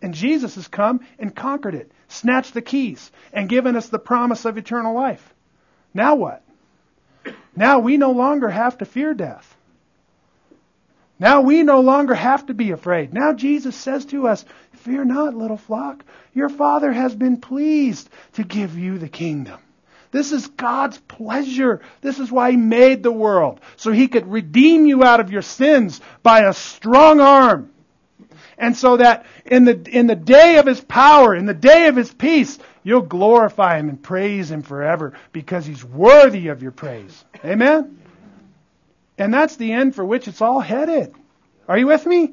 And 0.01 0.13
Jesus 0.13 0.55
has 0.55 0.67
come 0.67 1.01
and 1.17 1.35
conquered 1.35 1.75
it, 1.75 1.91
snatched 2.07 2.53
the 2.53 2.61
keys, 2.61 3.11
and 3.33 3.49
given 3.49 3.75
us 3.75 3.89
the 3.89 3.99
promise 3.99 4.45
of 4.45 4.57
eternal 4.57 4.93
life. 4.93 5.33
Now 5.93 6.15
what? 6.15 6.43
Now 7.55 7.79
we 7.79 7.97
no 7.97 8.11
longer 8.11 8.49
have 8.49 8.77
to 8.77 8.85
fear 8.85 9.13
death. 9.15 9.56
Now 11.19 11.41
we 11.41 11.63
no 11.63 11.81
longer 11.81 12.13
have 12.13 12.45
to 12.47 12.53
be 12.53 12.71
afraid. 12.71 13.13
Now 13.13 13.33
Jesus 13.33 13.75
says 13.75 14.05
to 14.07 14.27
us, 14.27 14.45
Fear 14.73 15.05
not, 15.05 15.33
little 15.33 15.57
flock. 15.57 16.05
Your 16.33 16.49
Father 16.49 16.91
has 16.91 17.15
been 17.15 17.41
pleased 17.41 18.09
to 18.33 18.43
give 18.43 18.77
you 18.77 18.97
the 18.97 19.09
kingdom. 19.09 19.59
This 20.11 20.31
is 20.31 20.47
God's 20.47 20.97
pleasure. 20.99 21.81
This 22.01 22.19
is 22.19 22.31
why 22.31 22.51
He 22.51 22.57
made 22.57 23.03
the 23.03 23.11
world. 23.11 23.59
So 23.75 23.91
He 23.91 24.07
could 24.07 24.31
redeem 24.31 24.85
you 24.85 25.03
out 25.03 25.19
of 25.19 25.31
your 25.31 25.41
sins 25.41 25.99
by 26.23 26.41
a 26.41 26.53
strong 26.53 27.19
arm. 27.19 27.71
And 28.57 28.75
so 28.75 28.97
that 28.97 29.25
in 29.45 29.65
the, 29.65 29.79
in 29.89 30.07
the 30.07 30.15
day 30.15 30.57
of 30.57 30.65
His 30.65 30.81
power, 30.81 31.35
in 31.35 31.45
the 31.45 31.53
day 31.53 31.87
of 31.87 31.95
His 31.95 32.13
peace, 32.13 32.57
you'll 32.83 33.01
glorify 33.01 33.77
Him 33.77 33.89
and 33.89 34.01
praise 34.01 34.49
Him 34.49 34.61
forever 34.61 35.13
because 35.31 35.65
He's 35.65 35.83
worthy 35.83 36.47
of 36.47 36.61
your 36.61 36.71
praise. 36.71 37.25
Amen? 37.43 37.99
And 39.17 39.33
that's 39.33 39.55
the 39.55 39.71
end 39.71 39.95
for 39.95 40.05
which 40.05 40.27
it's 40.27 40.41
all 40.41 40.59
headed. 40.59 41.13
Are 41.67 41.77
you 41.77 41.87
with 41.87 42.05
me? 42.05 42.31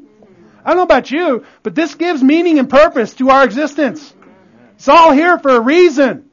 I 0.65 0.69
don't 0.69 0.77
know 0.77 0.83
about 0.83 1.11
you, 1.11 1.45
but 1.63 1.75
this 1.75 1.95
gives 1.95 2.23
meaning 2.23 2.59
and 2.59 2.69
purpose 2.69 3.15
to 3.15 3.31
our 3.31 3.45
existence. 3.45 4.15
It's 4.77 4.89
all 4.89 5.13
here 5.13 5.39
for 5.39 5.51
a 5.51 5.61
reason. 5.61 6.31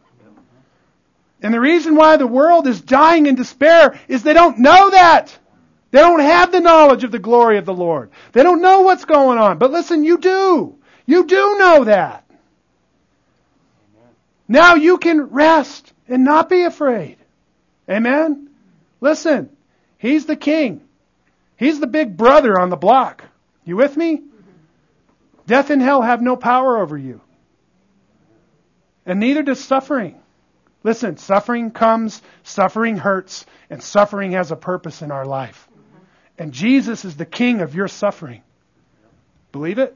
And 1.42 1.54
the 1.54 1.60
reason 1.60 1.96
why 1.96 2.18
the 2.18 2.28
world 2.28 2.68
is 2.68 2.82
dying 2.82 3.26
in 3.26 3.36
despair 3.36 4.00
is 4.08 4.24
they 4.24 4.34
don't 4.34 4.60
know 4.60 4.92
that. 4.92 5.38
They 5.92 6.00
don't 6.00 6.20
have 6.20 6.52
the 6.52 6.62
knowledge 6.62 7.04
of 7.04 7.12
the 7.12 7.20
glory 7.20 7.58
of 7.58 7.66
the 7.66 7.74
Lord. 7.74 8.12
They 8.32 8.44
don't 8.44 8.62
know 8.62 8.82
what's 8.82 9.06
going 9.06 9.38
on. 9.38 9.58
But 9.58 9.72
listen, 9.72 10.04
you 10.04 10.18
do. 10.18 10.78
You 11.06 11.26
do 11.26 11.58
know 11.58 11.84
that. 11.86 12.26
Now 14.48 14.76
you 14.76 14.98
can 14.98 15.22
rest 15.22 15.92
and 16.08 16.24
not 16.24 16.50
be 16.50 16.64
afraid. 16.64 17.18
Amen? 17.90 18.50
Listen, 19.02 19.50
he's 20.02 20.26
the 20.26 20.36
king. 20.36 20.82
He's 21.56 21.80
the 21.80 21.88
big 21.88 22.18
brother 22.18 22.60
on 22.60 22.70
the 22.70 22.76
block. 22.76 23.24
You 23.64 23.78
with 23.78 23.96
me? 23.96 24.22
Death 25.48 25.70
and 25.70 25.82
hell 25.82 26.02
have 26.02 26.22
no 26.22 26.36
power 26.36 26.80
over 26.80 26.98
you. 26.98 27.22
And 29.06 29.20
neither 29.20 29.44
does 29.44 29.64
suffering. 29.64 30.16
Listen, 30.84 31.18
suffering 31.18 31.72
comes, 31.72 32.22
suffering 32.44 32.98
hurts, 32.98 33.46
and 33.70 33.82
suffering 33.82 34.32
has 34.32 34.52
a 34.52 34.56
purpose 34.56 35.02
in 35.02 35.12
our 35.12 35.26
life. 35.26 35.68
And 36.38 36.52
Jesus 36.52 37.06
is 37.06 37.16
the 37.16 37.26
king 37.26 37.62
of 37.62 37.76
your 37.76 37.88
suffering. 37.88 38.42
Believe 39.52 39.78
it? 39.78 39.96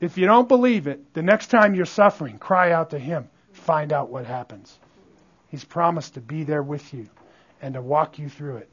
If 0.00 0.18
you 0.18 0.26
don't 0.26 0.46
believe 0.46 0.86
it, 0.86 1.14
the 1.14 1.22
next 1.22 1.48
time 1.48 1.74
you're 1.74 1.86
suffering, 1.86 2.38
cry 2.38 2.72
out 2.72 2.90
to 2.90 2.98
him. 2.98 3.28
Find 3.52 3.92
out 3.92 4.10
what 4.10 4.26
happens. 4.26 4.78
He's 5.48 5.64
promised 5.64 6.14
to 6.14 6.20
be 6.20 6.44
there 6.44 6.62
with 6.62 6.92
you 6.92 7.08
and 7.62 7.74
to 7.74 7.82
walk 7.82 8.18
you 8.18 8.28
through 8.28 8.56
it. 8.56 8.70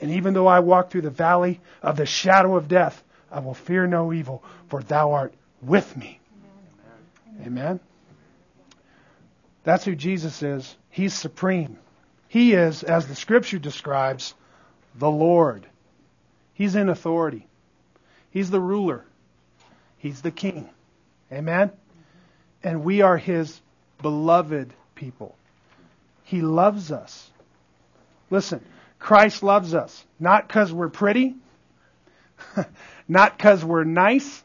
And 0.00 0.10
even 0.12 0.34
though 0.34 0.46
I 0.46 0.60
walk 0.60 0.90
through 0.90 1.02
the 1.02 1.10
valley 1.10 1.60
of 1.82 1.96
the 1.96 2.06
shadow 2.06 2.56
of 2.56 2.68
death, 2.68 3.02
I 3.30 3.40
will 3.40 3.54
fear 3.54 3.86
no 3.86 4.12
evil, 4.12 4.42
for 4.68 4.82
thou 4.82 5.12
art 5.12 5.34
with 5.60 5.96
me. 5.96 6.20
Amen. 7.40 7.46
Amen. 7.46 7.80
That's 9.64 9.84
who 9.84 9.94
Jesus 9.94 10.42
is. 10.42 10.76
He's 10.90 11.14
supreme. 11.14 11.78
He 12.28 12.52
is, 12.52 12.82
as 12.82 13.06
the 13.06 13.14
scripture 13.14 13.58
describes, 13.58 14.34
the 14.94 15.10
Lord. 15.10 15.66
He's 16.54 16.74
in 16.74 16.88
authority. 16.88 17.46
He's 18.30 18.50
the 18.50 18.60
ruler. 18.60 19.04
He's 19.98 20.22
the 20.22 20.30
king. 20.30 20.68
Amen? 21.32 21.70
And 22.62 22.84
we 22.84 23.02
are 23.02 23.16
his 23.16 23.60
beloved 24.00 24.72
people. 24.94 25.36
He 26.24 26.40
loves 26.40 26.90
us. 26.92 27.30
Listen, 28.30 28.64
Christ 28.98 29.42
loves 29.42 29.74
us. 29.74 30.04
Not 30.18 30.46
because 30.46 30.72
we're 30.72 30.88
pretty, 30.88 31.34
not 33.08 33.36
because 33.36 33.64
we're 33.64 33.84
nice, 33.84 34.42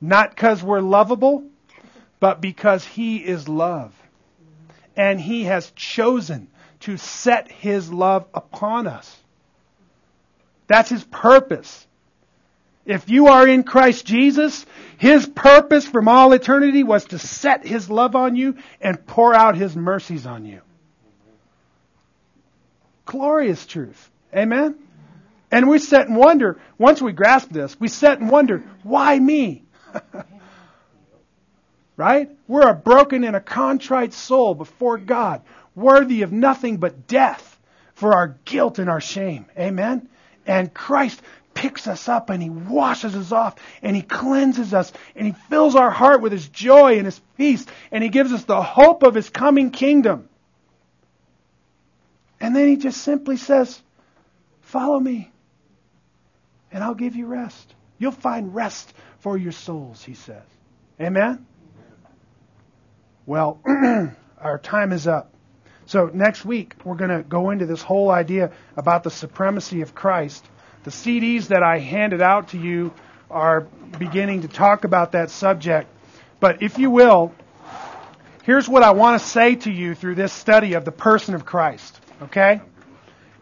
not 0.00 0.30
because 0.30 0.62
we're 0.62 0.80
lovable, 0.80 1.44
but 2.20 2.40
because 2.40 2.84
he 2.84 3.18
is 3.18 3.48
love 3.48 3.92
and 4.96 5.20
he 5.20 5.44
has 5.44 5.70
chosen 5.72 6.48
to 6.80 6.96
set 6.96 7.50
his 7.50 7.92
love 7.92 8.26
upon 8.32 8.86
us. 8.86 9.14
That's 10.66 10.88
his 10.88 11.04
purpose. 11.04 11.86
If 12.84 13.10
you 13.10 13.26
are 13.26 13.46
in 13.46 13.64
Christ 13.64 14.06
Jesus, 14.06 14.64
his 14.96 15.26
purpose 15.26 15.86
from 15.86 16.08
all 16.08 16.32
eternity 16.32 16.82
was 16.82 17.04
to 17.06 17.18
set 17.18 17.66
his 17.66 17.90
love 17.90 18.14
on 18.16 18.36
you 18.36 18.56
and 18.80 19.04
pour 19.06 19.34
out 19.34 19.56
his 19.56 19.76
mercies 19.76 20.26
on 20.26 20.44
you. 20.44 20.60
Glorious 23.06 23.64
truth. 23.66 24.10
Amen? 24.34 24.76
And 25.50 25.68
we 25.68 25.78
sit 25.78 26.08
and 26.08 26.16
wonder, 26.16 26.60
once 26.76 27.00
we 27.00 27.12
grasp 27.12 27.48
this, 27.50 27.78
we 27.80 27.88
sit 27.88 28.18
and 28.18 28.28
wonder, 28.28 28.62
why 28.82 29.18
me? 29.18 29.64
Right? 31.96 32.28
We're 32.46 32.68
a 32.68 32.74
broken 32.74 33.24
and 33.24 33.34
a 33.34 33.40
contrite 33.40 34.12
soul 34.12 34.54
before 34.54 34.98
God, 34.98 35.40
worthy 35.74 36.22
of 36.22 36.30
nothing 36.30 36.76
but 36.76 37.06
death 37.06 37.58
for 37.94 38.12
our 38.12 38.36
guilt 38.44 38.78
and 38.78 38.90
our 38.90 39.00
shame. 39.00 39.46
Amen? 39.58 40.08
And 40.46 40.72
Christ 40.74 41.22
picks 41.54 41.86
us 41.86 42.06
up 42.06 42.28
and 42.28 42.42
he 42.42 42.50
washes 42.50 43.16
us 43.16 43.32
off 43.32 43.54
and 43.80 43.96
he 43.96 44.02
cleanses 44.02 44.74
us 44.74 44.92
and 45.14 45.26
he 45.26 45.32
fills 45.48 45.74
our 45.74 45.90
heart 45.90 46.20
with 46.20 46.32
his 46.32 46.46
joy 46.48 46.98
and 46.98 47.06
his 47.06 47.18
peace 47.38 47.64
and 47.90 48.04
he 48.04 48.10
gives 48.10 48.30
us 48.30 48.44
the 48.44 48.62
hope 48.62 49.02
of 49.02 49.14
his 49.14 49.30
coming 49.30 49.70
kingdom. 49.70 50.28
And 52.46 52.54
then 52.54 52.68
he 52.68 52.76
just 52.76 53.02
simply 53.02 53.38
says, 53.38 53.82
Follow 54.60 55.00
me 55.00 55.32
and 56.70 56.84
I'll 56.84 56.94
give 56.94 57.16
you 57.16 57.26
rest. 57.26 57.74
You'll 57.98 58.12
find 58.12 58.54
rest 58.54 58.94
for 59.18 59.36
your 59.36 59.50
souls, 59.50 60.04
he 60.04 60.14
says. 60.14 60.44
Amen? 61.00 61.44
Well, 63.26 63.58
our 64.40 64.58
time 64.58 64.92
is 64.92 65.08
up. 65.08 65.34
So 65.86 66.08
next 66.14 66.44
week, 66.44 66.76
we're 66.84 66.94
going 66.94 67.10
to 67.10 67.24
go 67.24 67.50
into 67.50 67.66
this 67.66 67.82
whole 67.82 68.12
idea 68.12 68.52
about 68.76 69.02
the 69.02 69.10
supremacy 69.10 69.80
of 69.80 69.92
Christ. 69.92 70.44
The 70.84 70.92
CDs 70.92 71.48
that 71.48 71.64
I 71.64 71.80
handed 71.80 72.22
out 72.22 72.50
to 72.50 72.58
you 72.58 72.94
are 73.28 73.62
beginning 73.98 74.42
to 74.42 74.48
talk 74.48 74.84
about 74.84 75.12
that 75.12 75.30
subject. 75.30 75.88
But 76.38 76.62
if 76.62 76.78
you 76.78 76.92
will, 76.92 77.34
here's 78.44 78.68
what 78.68 78.84
I 78.84 78.92
want 78.92 79.20
to 79.20 79.26
say 79.26 79.56
to 79.56 79.72
you 79.72 79.96
through 79.96 80.14
this 80.14 80.32
study 80.32 80.74
of 80.74 80.84
the 80.84 80.92
person 80.92 81.34
of 81.34 81.44
Christ. 81.44 82.02
Okay? 82.22 82.60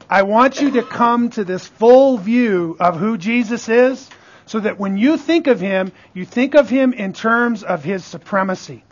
I 0.08 0.22
want 0.22 0.60
you 0.60 0.72
to 0.72 0.82
come 0.82 1.30
to 1.30 1.44
this 1.44 1.66
full 1.66 2.18
view 2.18 2.76
of 2.78 2.98
who 2.98 3.16
Jesus 3.16 3.68
is 3.68 4.08
so 4.46 4.60
that 4.60 4.78
when 4.78 4.98
you 4.98 5.16
think 5.16 5.46
of 5.46 5.60
him, 5.60 5.92
you 6.12 6.24
think 6.24 6.54
of 6.54 6.68
him 6.68 6.92
in 6.92 7.12
terms 7.12 7.62
of 7.62 7.82
his 7.82 8.04
supremacy 8.04 8.84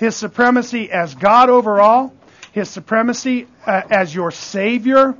his 0.00 0.16
supremacy 0.16 0.90
as 0.90 1.14
God 1.14 1.50
over 1.50 1.78
all, 1.78 2.14
his 2.52 2.70
supremacy 2.70 3.46
uh, 3.66 3.82
as 3.90 4.14
your 4.14 4.30
Savior, 4.30 5.14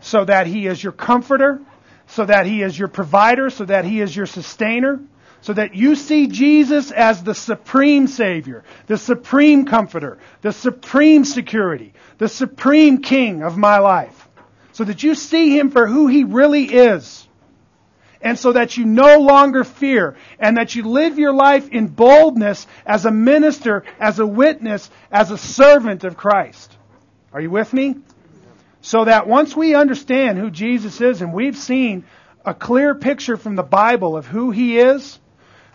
so 0.00 0.22
that 0.26 0.46
he 0.46 0.66
is 0.66 0.84
your 0.84 0.92
comforter, 0.92 1.62
so 2.08 2.26
that 2.26 2.44
he 2.44 2.60
is 2.60 2.78
your 2.78 2.88
provider, 2.88 3.48
so 3.48 3.64
that 3.64 3.86
he 3.86 4.02
is 4.02 4.14
your 4.14 4.26
sustainer, 4.26 5.00
so 5.40 5.52
that 5.52 5.74
you 5.74 5.94
see 5.94 6.26
Jesus 6.26 6.90
as 6.90 7.22
the 7.22 7.34
supreme 7.34 8.06
Savior, 8.06 8.64
the 8.86 8.98
supreme 8.98 9.64
comforter, 9.64 10.18
the 10.40 10.52
supreme 10.52 11.24
security, 11.24 11.94
the 12.18 12.28
supreme 12.28 13.02
King 13.02 13.42
of 13.42 13.56
my 13.56 13.78
life, 13.78 14.28
so 14.72 14.84
that 14.84 15.02
you 15.02 15.14
see 15.14 15.56
him 15.56 15.70
for 15.70 15.86
who 15.86 16.06
he 16.06 16.24
really 16.24 16.64
is 16.64 17.28
and 18.20 18.38
so 18.38 18.52
that 18.52 18.76
you 18.76 18.84
no 18.84 19.18
longer 19.20 19.64
fear 19.64 20.16
and 20.38 20.56
that 20.56 20.74
you 20.74 20.82
live 20.82 21.18
your 21.18 21.32
life 21.32 21.68
in 21.68 21.86
boldness 21.86 22.66
as 22.84 23.04
a 23.04 23.10
minister, 23.10 23.84
as 24.00 24.18
a 24.18 24.26
witness, 24.26 24.90
as 25.10 25.30
a 25.30 25.38
servant 25.38 26.04
of 26.04 26.16
Christ. 26.16 26.76
Are 27.32 27.40
you 27.40 27.50
with 27.50 27.72
me? 27.72 27.96
So 28.80 29.04
that 29.04 29.26
once 29.26 29.56
we 29.56 29.74
understand 29.74 30.38
who 30.38 30.50
Jesus 30.50 31.00
is 31.00 31.20
and 31.20 31.32
we've 31.32 31.56
seen 31.56 32.04
a 32.44 32.54
clear 32.54 32.94
picture 32.94 33.36
from 33.36 33.56
the 33.56 33.62
Bible 33.62 34.16
of 34.16 34.26
who 34.26 34.50
He 34.50 34.78
is, 34.78 35.18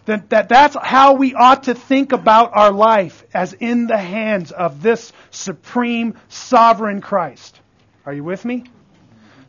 that, 0.06 0.30
that 0.32 0.50
that's 0.50 0.76
how 0.82 1.14
we 1.14 1.34
ought 1.34 1.64
to 1.64 1.76
think 1.76 2.12
about 2.12 2.52
our 2.54 2.72
life 2.72 3.24
as 3.34 3.54
in 3.54 3.88
the 3.88 3.98
hands 3.98 4.52
of 4.52 4.82
this 4.82 5.14
supreme 5.32 6.16
sovereign 6.28 7.02
Christ. 7.02 7.60
Are 8.06 8.14
you 8.14 8.24
with 8.24 8.44
me? 8.44 8.66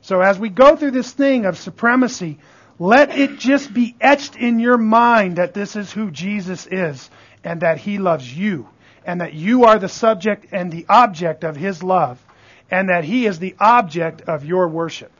So 0.03 0.21
as 0.21 0.39
we 0.39 0.49
go 0.49 0.77
through 0.77 0.93
this 0.93 1.13
thing 1.13 1.45
of 1.45 1.59
supremacy, 1.59 2.39
let 2.79 3.17
it 3.17 3.39
just 3.39 3.73
be 3.73 3.97
etched 4.01 4.37
in 4.37 4.59
your 4.59 4.79
mind 4.79 5.37
that 5.37 5.55
this 5.55 5.77
is 5.77 5.91
who 5.91 6.11
Jesus 6.11 6.67
is 6.67 7.11
and 7.43 7.63
that 7.63 7.79
he 7.79 7.99
loves 7.99 8.37
you 8.37 8.69
and 9.05 9.21
that 9.21 9.35
you 9.35 9.65
are 9.65 9.79
the 9.79 9.89
subject 9.89 10.47
and 10.53 10.71
the 10.71 10.87
object 10.89 11.45
of 11.45 11.57
his 11.57 11.83
love 11.83 12.25
and 12.71 12.89
that 12.89 13.05
he 13.05 13.27
is 13.27 13.39
the 13.39 13.55
object 13.59 14.23
of 14.23 14.45
your 14.45 14.69
worship. 14.69 15.13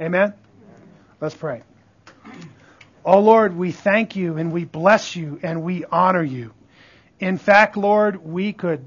Amen? 0.00 0.34
Let's 1.20 1.34
pray. 1.34 1.62
Oh 3.04 3.20
Lord, 3.20 3.56
we 3.56 3.72
thank 3.72 4.16
you 4.16 4.36
and 4.36 4.52
we 4.52 4.64
bless 4.64 5.16
you 5.16 5.38
and 5.42 5.62
we 5.62 5.84
honor 5.84 6.22
you. 6.22 6.52
In 7.20 7.38
fact, 7.38 7.76
Lord, 7.76 8.24
we 8.24 8.52
could 8.52 8.84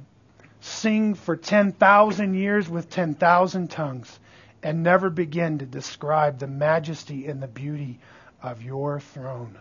sing 0.60 1.16
for 1.16 1.36
10,000 1.36 2.34
years 2.34 2.70
with 2.70 2.90
10,000 2.90 3.70
tongues 3.70 4.20
and 4.64 4.84
never 4.84 5.10
begin 5.10 5.60
to 5.60 5.66
describe 5.66 6.40
the 6.40 6.48
majesty 6.48 7.26
and 7.28 7.42
the 7.42 7.48
beauty 7.48 8.00
of 8.42 8.62
your 8.62 9.00
throne. 9.00 9.58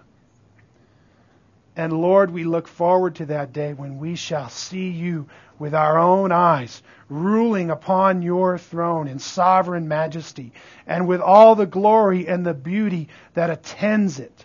And 1.80 1.94
Lord, 1.94 2.30
we 2.30 2.44
look 2.44 2.68
forward 2.68 3.14
to 3.14 3.26
that 3.26 3.54
day 3.54 3.72
when 3.72 3.98
we 3.98 4.14
shall 4.14 4.50
see 4.50 4.90
you 4.90 5.30
with 5.58 5.74
our 5.74 5.98
own 5.98 6.30
eyes, 6.30 6.82
ruling 7.08 7.70
upon 7.70 8.20
your 8.20 8.58
throne 8.58 9.08
in 9.08 9.18
sovereign 9.18 9.88
majesty, 9.88 10.52
and 10.86 11.08
with 11.08 11.22
all 11.22 11.54
the 11.54 11.64
glory 11.64 12.28
and 12.28 12.44
the 12.44 12.52
beauty 12.52 13.08
that 13.32 13.48
attends 13.48 14.20
it. 14.20 14.44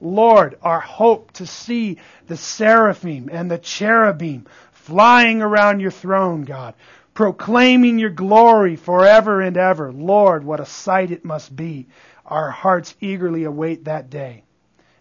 Lord, 0.00 0.58
our 0.62 0.80
hope 0.80 1.30
to 1.34 1.46
see 1.46 1.98
the 2.26 2.36
seraphim 2.36 3.28
and 3.30 3.48
the 3.48 3.58
cherubim 3.58 4.48
flying 4.72 5.42
around 5.42 5.78
your 5.78 5.92
throne, 5.92 6.42
God, 6.42 6.74
proclaiming 7.14 8.00
your 8.00 8.10
glory 8.10 8.74
forever 8.74 9.40
and 9.40 9.56
ever. 9.56 9.92
Lord, 9.92 10.42
what 10.42 10.58
a 10.58 10.66
sight 10.66 11.12
it 11.12 11.24
must 11.24 11.54
be. 11.54 11.86
Our 12.26 12.50
hearts 12.50 12.96
eagerly 13.00 13.44
await 13.44 13.84
that 13.84 14.10
day. 14.10 14.42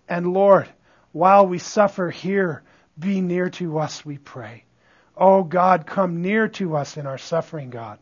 And 0.08 0.34
Lord, 0.34 0.70
while 1.12 1.48
we 1.48 1.58
suffer 1.58 2.10
here, 2.10 2.64
be 2.98 3.22
near 3.22 3.50
to 3.52 3.80
us, 3.80 4.06
we 4.06 4.18
pray. 4.18 4.66
Oh 5.18 5.44
God, 5.44 5.86
come 5.86 6.22
near 6.22 6.48
to 6.50 6.76
us 6.76 6.98
in 6.98 7.06
our 7.06 7.18
suffering, 7.18 7.70
God. 7.70 8.00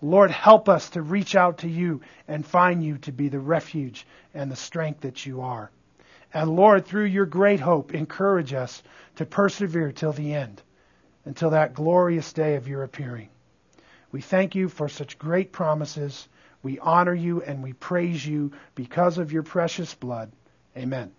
Lord, 0.00 0.30
help 0.30 0.68
us 0.68 0.90
to 0.90 1.02
reach 1.02 1.36
out 1.36 1.58
to 1.58 1.68
you 1.68 2.00
and 2.26 2.44
find 2.44 2.84
you 2.84 2.98
to 2.98 3.12
be 3.12 3.28
the 3.28 3.38
refuge 3.38 4.06
and 4.34 4.50
the 4.50 4.56
strength 4.56 5.02
that 5.02 5.24
you 5.24 5.42
are. 5.42 5.70
And 6.34 6.56
Lord, 6.56 6.86
through 6.86 7.04
your 7.04 7.26
great 7.26 7.60
hope, 7.60 7.94
encourage 7.94 8.52
us 8.52 8.82
to 9.16 9.26
persevere 9.26 9.92
till 9.92 10.12
the 10.12 10.34
end, 10.34 10.62
until 11.24 11.50
that 11.50 11.74
glorious 11.74 12.32
day 12.32 12.56
of 12.56 12.68
your 12.68 12.82
appearing. 12.82 13.28
We 14.10 14.20
thank 14.20 14.54
you 14.54 14.68
for 14.68 14.88
such 14.88 15.18
great 15.18 15.52
promises. 15.52 16.28
We 16.62 16.78
honor 16.78 17.14
you 17.14 17.42
and 17.42 17.62
we 17.62 17.72
praise 17.72 18.26
you 18.26 18.52
because 18.74 19.18
of 19.18 19.32
your 19.32 19.42
precious 19.42 19.94
blood. 19.94 20.32
Amen. 20.76 21.12